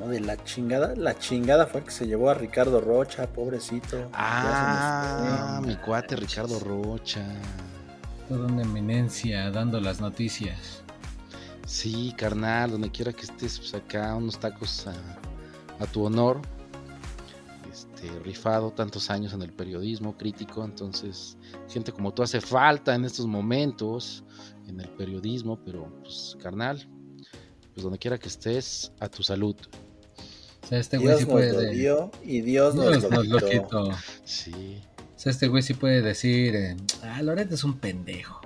No, 0.00 0.08
de 0.08 0.20
la 0.20 0.42
chingada, 0.42 0.96
la 0.96 1.16
chingada 1.16 1.66
fue 1.66 1.84
que 1.84 1.92
se 1.92 2.06
llevó 2.06 2.30
a 2.30 2.34
Ricardo 2.34 2.80
Rocha, 2.80 3.28
pobrecito. 3.28 4.10
Ah, 4.14 5.60
mi 5.64 5.76
cuate 5.76 6.16
Ricardo 6.16 6.58
Rocha. 6.58 7.24
Toda 8.28 8.46
una 8.46 8.62
eminencia 8.62 9.50
dando 9.52 9.80
las 9.80 10.00
noticias. 10.00 10.81
Sí, 11.66 12.14
carnal, 12.16 12.72
donde 12.72 12.90
quiera 12.90 13.12
que 13.12 13.22
estés, 13.22 13.58
pues 13.58 13.74
acá 13.74 14.14
unos 14.14 14.38
tacos 14.38 14.86
a, 14.86 15.86
tu 15.86 16.04
honor. 16.04 16.40
Este, 17.72 18.08
rifado 18.20 18.70
tantos 18.70 19.10
años 19.10 19.32
en 19.32 19.42
el 19.42 19.52
periodismo 19.52 20.16
crítico, 20.16 20.64
entonces 20.64 21.36
gente 21.68 21.90
como 21.90 22.12
tú 22.12 22.22
hace 22.22 22.40
falta 22.40 22.94
en 22.94 23.04
estos 23.04 23.26
momentos 23.26 24.22
en 24.68 24.80
el 24.80 24.88
periodismo, 24.90 25.58
pero 25.64 25.90
pues 26.02 26.36
carnal, 26.42 26.86
pues 27.72 27.82
donde 27.82 27.98
quiera 27.98 28.18
que 28.18 28.28
estés, 28.28 28.92
a 29.00 29.08
tu 29.08 29.22
salud. 29.22 29.56
O 30.62 30.66
sea, 30.66 30.78
este 30.78 30.98
güey 30.98 31.18
sí 31.18 31.24
puede. 31.24 31.74
y 32.22 32.40
Dios 32.42 32.74
nos, 32.74 33.02
lo, 33.02 33.38
quitó. 33.38 33.90
Sí. 34.24 34.80
O 34.98 35.18
sea, 35.18 35.30
este 35.30 35.48
güey 35.48 35.62
sí 35.62 35.74
puede 35.74 36.02
decir: 36.02 36.54
eh, 36.54 36.76
Ah, 37.02 37.22
Loreto 37.22 37.54
es 37.54 37.64
un 37.64 37.78
pendejo. 37.78 38.40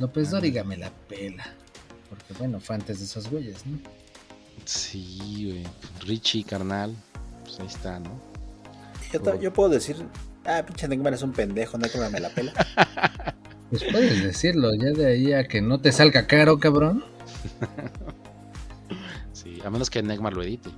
López 0.00 0.28
ah. 0.28 0.32
Dóriga 0.32 0.64
me 0.64 0.76
la 0.76 0.90
pela. 0.90 1.44
Porque 2.14 2.34
bueno, 2.34 2.60
fue 2.60 2.76
antes 2.76 2.98
de 2.98 3.04
esos 3.04 3.30
güeyes, 3.30 3.64
¿no? 3.66 3.78
Sí, 4.64 5.46
güey. 5.46 5.64
Richie, 6.06 6.44
carnal. 6.44 6.94
Pues 7.44 7.60
ahí 7.60 7.66
está, 7.66 8.00
¿no? 8.00 8.20
Yo, 9.12 9.40
yo 9.40 9.52
puedo 9.52 9.68
decir: 9.70 9.96
Ah, 10.44 10.62
pinche 10.66 10.88
Neymar 10.88 11.14
es 11.14 11.22
un 11.22 11.32
pendejo, 11.32 11.78
no 11.78 11.88
que 11.88 11.98
me 11.98 12.20
la 12.20 12.30
pela. 12.30 12.52
Pues 13.70 13.82
puedes 13.90 14.22
decirlo, 14.22 14.72
ya 14.74 14.92
de 14.92 15.06
ahí 15.06 15.32
a 15.32 15.48
que 15.48 15.60
no 15.60 15.80
te 15.80 15.90
salga 15.90 16.28
caro, 16.28 16.60
cabrón. 16.60 17.02
sí, 19.32 19.58
a 19.64 19.70
menos 19.70 19.90
que 19.90 20.00
Neymar 20.00 20.34
lo 20.34 20.44
edite. 20.44 20.70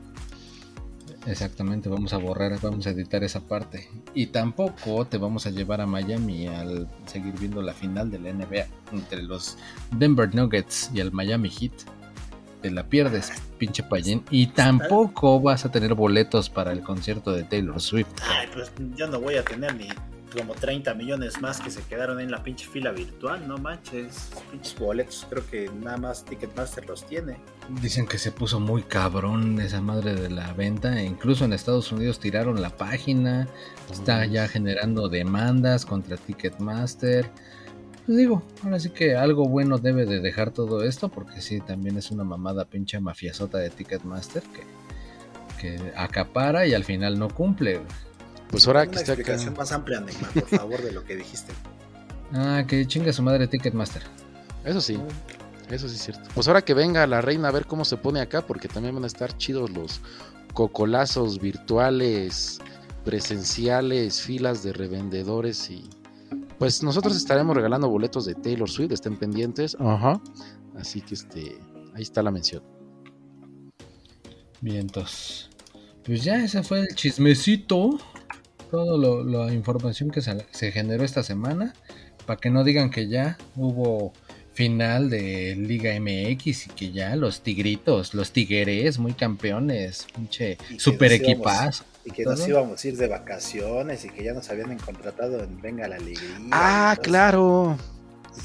Exactamente, 1.27 1.89
vamos 1.89 2.13
a 2.13 2.19
borrar, 2.19 2.59
vamos 2.61 2.87
a 2.87 2.91
editar 2.91 3.25
esa 3.25 3.41
parte. 3.41 3.89
Y 4.15 4.27
tampoco 4.27 5.05
te 5.07 5.19
vamos 5.19 5.47
a 5.47 5.51
llevar 5.51 5.81
a 5.81 5.87
Miami 5.87 6.47
al 6.47 6.89
seguir 7.07 7.35
viendo 7.39 7.61
la 7.63 7.73
final 7.73 8.11
de 8.11 8.21
la 8.21 8.33
NBA 8.33 8.67
entre 8.93 9.23
los 9.23 9.59
Denver 9.91 10.33
Nuggets 10.33 10.91
y 10.95 11.01
el 11.01 11.11
Miami 11.11 11.51
Heat. 11.51 11.73
Te 12.63 12.71
la 12.71 12.85
pierdes, 12.85 13.33
pinche 13.59 13.83
payén. 13.83 14.25
Y 14.31 14.47
tampoco 14.49 15.41
vas 15.41 15.65
a 15.65 15.71
tener 15.71 15.95
boletos 15.95 16.49
para 16.49 16.73
el 16.73 16.83
concierto 16.83 17.33
de 17.33 17.43
Taylor 17.43 17.81
Swift. 17.81 18.09
Ay, 18.23 18.49
pues 18.53 18.73
yo 18.95 19.09
no 19.09 19.21
voy 19.21 19.35
a 19.35 19.45
tener 19.45 19.75
ni 19.75 19.89
como 20.33 20.55
30 20.55 20.95
millones 20.95 21.41
más 21.41 21.61
que 21.61 21.71
se 21.71 21.83
quedaron 21.83 22.21
en 22.21 22.31
la 22.31 22.43
pinche 22.43 22.67
fila 22.67 22.91
virtual, 22.91 23.47
no 23.47 23.59
manches. 23.59 24.31
Pinches 24.51 24.79
boletos, 24.79 25.27
creo 25.29 25.47
que 25.47 25.71
nada 25.83 25.97
más 25.97 26.25
Ticketmaster 26.25 26.87
los 26.87 27.07
tiene. 27.07 27.37
Dicen 27.81 28.07
que 28.07 28.19
se 28.19 28.33
puso 28.33 28.61
muy 28.61 28.83
cabrón 28.83 29.61
esa 29.61 29.81
madre 29.81 30.15
de 30.15 30.31
la 30.31 30.53
venta. 30.53 31.01
E 31.01 31.05
incluso 31.05 31.45
en 31.45 31.53
Estados 31.53 31.93
Unidos 31.93 32.21
tiraron 32.21 32.61
la 32.61 32.71
página. 32.71 33.49
Está 33.91 34.27
ya 34.27 34.49
generando 34.49 35.09
demandas 35.09 35.87
contra 35.87 36.17
Ticketmaster. 36.17 37.31
Pues 38.05 38.19
digo, 38.19 38.43
ahora 38.63 38.79
sí 38.79 38.91
que 38.91 39.17
algo 39.17 39.49
bueno 39.49 39.79
debe 39.79 40.07
de 40.07 40.21
dejar 40.21 40.53
todo 40.53 40.85
esto, 40.85 41.09
porque 41.09 41.41
sí, 41.41 41.61
también 41.61 41.97
es 41.97 42.13
una 42.13 42.23
mamada 42.23 42.65
pinche 42.65 43.01
mafiasota 43.01 43.59
de 43.59 43.71
Ticketmaster 43.71 44.43
que, 44.45 44.63
que 45.61 45.93
acapara 45.97 46.67
y 46.67 46.75
al 46.75 46.85
final 46.85 47.19
no 47.19 47.29
cumple. 47.29 47.81
Pues 48.51 48.67
ahora 48.67 48.87
que 48.87 48.97
está 48.97 49.13
explicación 49.13 49.55
más 49.55 49.73
amplia, 49.73 50.01
Neymar, 50.01 50.31
por 50.33 50.49
favor, 50.49 50.83
de 50.83 50.93
lo 50.93 51.05
que 51.05 51.17
dijiste. 51.17 51.53
Ah, 52.33 52.65
que 52.67 52.85
chinga 52.89 53.13
su 53.13 53.23
madre 53.23 53.47
Ticketmaster. 53.47 54.03
Eso 54.65 54.81
sí, 54.81 54.99
eso 55.71 55.89
sí 55.89 55.95
es 55.95 56.03
cierto. 56.03 56.29
Pues 56.35 56.49
ahora 56.49 56.61
que 56.61 56.75
venga 56.75 57.07
la 57.07 57.21
reina 57.21 57.47
a 57.47 57.53
ver 57.53 57.67
cómo 57.67 57.85
se 57.85 57.97
pone 57.97 58.21
acá, 58.21 58.45
porque 58.45 58.67
también 58.67 58.97
van 58.97 59.05
a 59.05 59.07
estar 59.07 59.37
chidos 59.37 59.71
los 59.71 60.01
cocolazos 60.53 61.41
virtuales, 61.41 62.59
presenciales, 63.05 64.21
filas 64.21 64.65
de 64.65 64.73
revendedores 64.73 65.71
y 65.71 65.89
pues 66.59 66.83
nosotros 66.83 67.17
estaremos 67.17 67.55
regalando 67.55 67.89
boletos 67.89 68.25
de 68.25 68.35
Taylor 68.35 68.69
Swift, 68.69 68.93
estén 68.93 69.17
pendientes. 69.17 69.77
Ajá. 69.79 70.21
Así 70.77 71.01
que 71.03 71.15
este, 71.15 71.59
ahí 71.95 72.03
está 72.03 72.23
la 72.23 72.31
mención. 72.31 72.63
Vientos. 74.61 75.51
Pues 76.05 76.25
ya 76.25 76.43
ese 76.43 76.63
fue 76.63 76.81
el 76.81 76.95
chismecito 76.95 77.99
toda 78.71 79.25
la 79.25 79.53
información 79.53 80.11
que 80.11 80.21
se, 80.21 80.73
generó 80.73 81.05
esta 81.05 81.23
semana, 81.23 81.75
para 82.27 82.41
que 82.41 82.51
no 82.51 82.65
digan 82.65 82.91
que 82.91 83.09
ya 83.09 83.39
hubo 83.55 84.13
final 84.53 85.11
de 85.11 85.55
Liga 85.57 85.93
MX 86.01 86.67
y 86.67 86.71
que 86.71 86.93
ya 86.93 87.15
los 87.15 87.43
tigritos, 87.43 88.15
los 88.15 88.33
tigueres, 88.33 88.99
muy 88.99 89.13
campeones, 89.13 90.07
pinche 90.15 90.57
super 90.79 91.13
equipazo. 91.13 91.85
Y 92.05 92.11
que 92.11 92.25
nos 92.25 92.47
íbamos 92.47 92.83
a 92.83 92.89
ir 92.89 92.97
de 92.97 93.09
vacaciones 93.09 94.05
y 94.05 94.11
que 94.11 94.25
ya 94.25 94.33
nos 94.33 94.49
habían 94.49 94.79
contratado 94.79 95.43
en 95.43 95.61
Venga 95.61 95.89
la 95.89 95.97
Alegría. 95.97 96.39
Ah, 96.53 96.97
claro. 97.03 97.77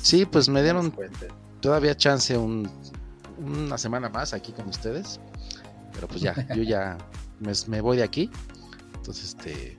Sí, 0.01 0.25
pues 0.25 0.49
me 0.49 0.63
dieron 0.63 0.93
todavía 1.61 1.95
chance 1.95 2.35
una 2.37 3.77
semana 3.77 4.09
más 4.09 4.33
aquí 4.33 4.51
con 4.51 4.67
ustedes. 4.67 5.19
Pero 5.93 6.07
pues 6.07 6.21
ya, 6.21 6.47
yo 6.55 6.63
ya 6.63 6.97
me, 7.39 7.51
me 7.67 7.81
voy 7.81 7.97
de 7.97 8.03
aquí. 8.03 8.29
Entonces, 8.95 9.35
este, 9.35 9.77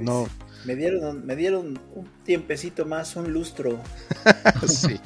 no. 0.00 0.28
Me 0.64 0.76
dieron, 0.76 1.26
me 1.26 1.34
dieron 1.34 1.80
un 1.94 2.08
tiempecito 2.24 2.86
más, 2.86 3.16
un 3.16 3.32
lustro. 3.32 3.80
sí. 4.68 5.00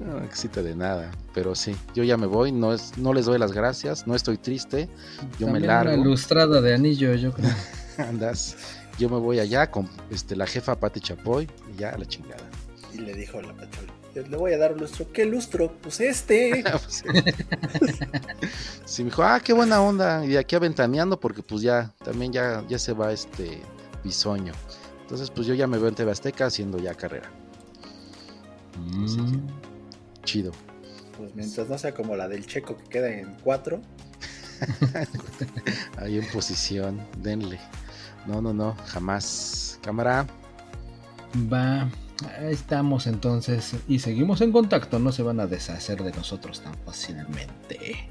No 0.00 0.18
necesito 0.20 0.64
de 0.64 0.74
nada. 0.74 1.12
Pero 1.32 1.54
sí, 1.54 1.76
yo 1.94 2.02
ya 2.02 2.16
me 2.16 2.26
voy. 2.26 2.50
No, 2.50 2.74
es, 2.74 2.98
no 2.98 3.12
les 3.12 3.26
doy 3.26 3.38
las 3.38 3.52
gracias. 3.52 4.08
No 4.08 4.16
estoy 4.16 4.36
triste. 4.36 4.88
Yo 5.38 5.46
me 5.46 5.60
largo. 5.60 5.94
Una 5.94 6.04
lustrada 6.04 6.60
de 6.60 6.74
anillo, 6.74 7.14
yo 7.14 7.32
creo. 7.32 7.50
Andas. 7.98 8.56
Yo 8.98 9.08
me 9.08 9.18
voy 9.18 9.38
allá 9.38 9.70
con 9.70 9.88
este, 10.10 10.34
la 10.34 10.46
jefa 10.46 10.74
Pati 10.74 11.00
Chapoy. 11.00 11.48
Y 11.72 11.78
ya 11.78 11.90
a 11.90 11.98
la 11.98 12.06
chingada. 12.06 12.42
Y 12.92 12.98
le 12.98 13.14
dijo 13.14 13.40
la 13.40 13.54
pachola. 13.54 13.92
Le 14.12 14.36
voy 14.36 14.52
a 14.54 14.58
dar 14.58 14.72
un 14.72 14.80
lustro. 14.80 15.06
¿Qué 15.12 15.24
lustro? 15.24 15.72
Pues 15.80 16.00
este. 16.00 16.64
Pues 16.72 17.04
sí. 18.86 19.04
me 19.04 19.10
dijo, 19.10 19.22
ah, 19.22 19.38
qué 19.38 19.52
buena 19.52 19.80
onda. 19.80 20.26
Y 20.26 20.36
aquí 20.36 20.56
aventaneando, 20.56 21.20
porque 21.20 21.44
pues 21.44 21.62
ya, 21.62 21.94
también 22.04 22.32
ya, 22.32 22.64
ya 22.68 22.76
se 22.76 22.92
va 22.92 23.12
este 23.12 23.62
bisoño. 24.02 24.52
Entonces, 25.02 25.30
pues 25.30 25.46
yo 25.46 25.54
ya 25.54 25.66
me 25.66 25.78
veo 25.78 25.88
en 25.88 25.94
TV 25.94 26.10
Azteca 26.10 26.46
haciendo 26.46 26.78
ya 26.78 26.94
carrera. 26.94 27.30
Mm. 28.78 29.46
chido. 30.24 30.52
Pues 31.18 31.34
mientras 31.34 31.68
no 31.68 31.76
sea 31.76 31.92
como 31.92 32.16
la 32.16 32.28
del 32.28 32.46
checo 32.46 32.76
que 32.76 32.84
queda 32.84 33.10
en 33.10 33.36
cuatro. 33.42 33.80
Ahí 35.98 36.18
en 36.18 36.26
posición, 36.28 37.00
denle. 37.18 37.58
No, 38.26 38.40
no, 38.40 38.52
no, 38.52 38.76
jamás. 38.86 39.78
Cámara. 39.82 40.26
Va, 41.52 41.88
ahí 42.38 42.52
estamos 42.52 43.06
entonces 43.06 43.74
y 43.86 44.00
seguimos 44.00 44.40
en 44.40 44.50
contacto, 44.50 44.98
no 44.98 45.12
se 45.12 45.22
van 45.22 45.38
a 45.38 45.46
deshacer 45.46 46.02
de 46.02 46.10
nosotros 46.12 46.60
tan 46.60 46.74
fácilmente. 46.84 48.08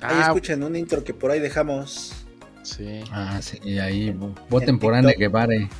Ahí 0.00 0.16
ah, 0.16 0.22
escuchen 0.28 0.62
un 0.62 0.76
intro 0.76 1.04
que 1.04 1.12
por 1.12 1.30
ahí 1.30 1.40
dejamos. 1.40 2.17
Sí. 2.76 3.00
Ah, 3.10 3.40
sí, 3.40 3.78
ahí 3.78 4.14
voten 4.50 4.78
por 4.78 4.94
Ana 4.94 5.12
Guevara. 5.12 5.54
Y, 5.54 5.70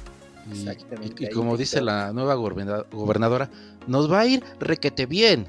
y, 1.19 1.29
como 1.29 1.59
dice 1.59 1.83
la 1.83 2.13
nueva 2.15 2.35
gobernadora, 2.35 3.51
nos 3.87 4.11
va 4.11 4.21
a 4.21 4.27
ir 4.27 4.43
requete 4.59 5.05
bien. 5.05 5.47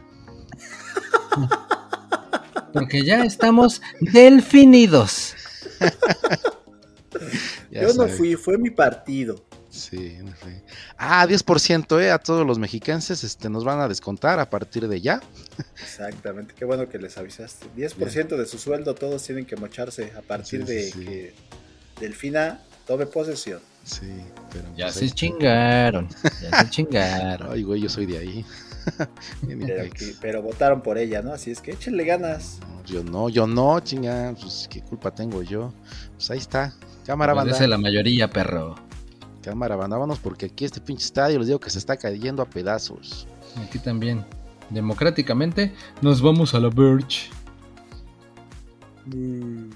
Porque 2.74 3.04
ya 3.06 3.24
estamos 3.24 3.82
delfinidos. 4.02 5.36
Yo 7.72 7.94
no 7.94 8.08
fui, 8.08 8.36
fue 8.36 8.58
mi 8.58 8.70
partido. 8.70 9.46
Sí, 9.80 10.18
Ah, 10.98 11.26
10%, 11.26 12.02
¿eh? 12.02 12.12
A 12.12 12.20
todos 12.20 12.46
los 12.46 12.60
mexicanos 12.60 13.10
este, 13.10 13.50
nos 13.50 13.64
van 13.64 13.80
a 13.80 13.88
descontar 13.88 14.40
a 14.40 14.50
partir 14.50 14.88
de 14.88 15.00
ya. 15.00 15.22
Exactamente, 15.82 16.54
qué 16.58 16.66
bueno 16.66 16.90
que 16.90 17.00
les 17.00 17.18
avisaste. 17.18 17.68
10% 17.78 18.36
de 18.36 18.46
su 18.46 18.60
sueldo 18.60 18.94
todos 18.94 19.24
tienen 19.24 19.46
que 19.46 19.56
mocharse 19.56 20.12
a 20.18 20.22
partir 20.22 20.66
de 20.66 20.92
que 20.92 21.34
Delfina 22.00 22.62
tome 22.86 23.06
posesión. 23.06 23.62
Sí, 23.86 24.12
pero. 24.52 24.66
Ya 24.76 24.88
pues 24.88 24.96
se 24.96 25.10
chingaron, 25.12 26.10
ya 26.42 26.64
se 26.64 26.70
chingaron. 26.70 27.54
Ay, 27.54 27.64
güey, 27.64 27.82
yo 27.82 27.90
soy 27.90 28.06
de 28.06 28.18
ahí. 28.18 28.46
pero, 30.22 30.42
votaron 30.42 30.82
por 30.82 30.98
ella, 30.98 31.22
¿no? 31.22 31.32
Así 31.32 31.52
es 31.52 31.62
que 31.62 31.72
échenle 31.72 32.04
ganas. 32.04 32.60
yo 32.86 33.04
no, 33.04 33.30
yo 33.30 33.48
no, 33.48 33.80
chinga. 33.80 34.36
Pues 34.40 34.68
qué 34.70 34.82
culpa 34.82 35.12
tengo 35.12 35.42
yo. 35.42 35.74
Pues 36.16 36.30
ahí 36.32 36.40
está. 36.40 36.74
Cámara 37.06 37.34
pues 37.34 37.52
banda. 37.52 37.68
la 37.68 37.78
mayoría, 37.78 38.30
perro. 38.30 38.89
Cámara, 39.50 39.76
vámonos 39.76 40.20
porque 40.20 40.46
aquí 40.46 40.64
este 40.64 40.80
pinche 40.80 41.06
estadio 41.06 41.40
les 41.40 41.48
digo 41.48 41.60
que 41.60 41.72
se 41.72 41.80
está 41.80 41.98
cayendo 41.98 42.44
a 42.44 42.46
pedazos. 42.46 43.26
Aquí 43.64 43.80
también. 43.80 44.24
Democráticamente 44.70 45.74
nos 46.04 46.22
vamos 46.22 46.54
a 46.54 46.60
la 46.60 46.70
Birch. 46.70 47.32
Mm. 49.08 49.70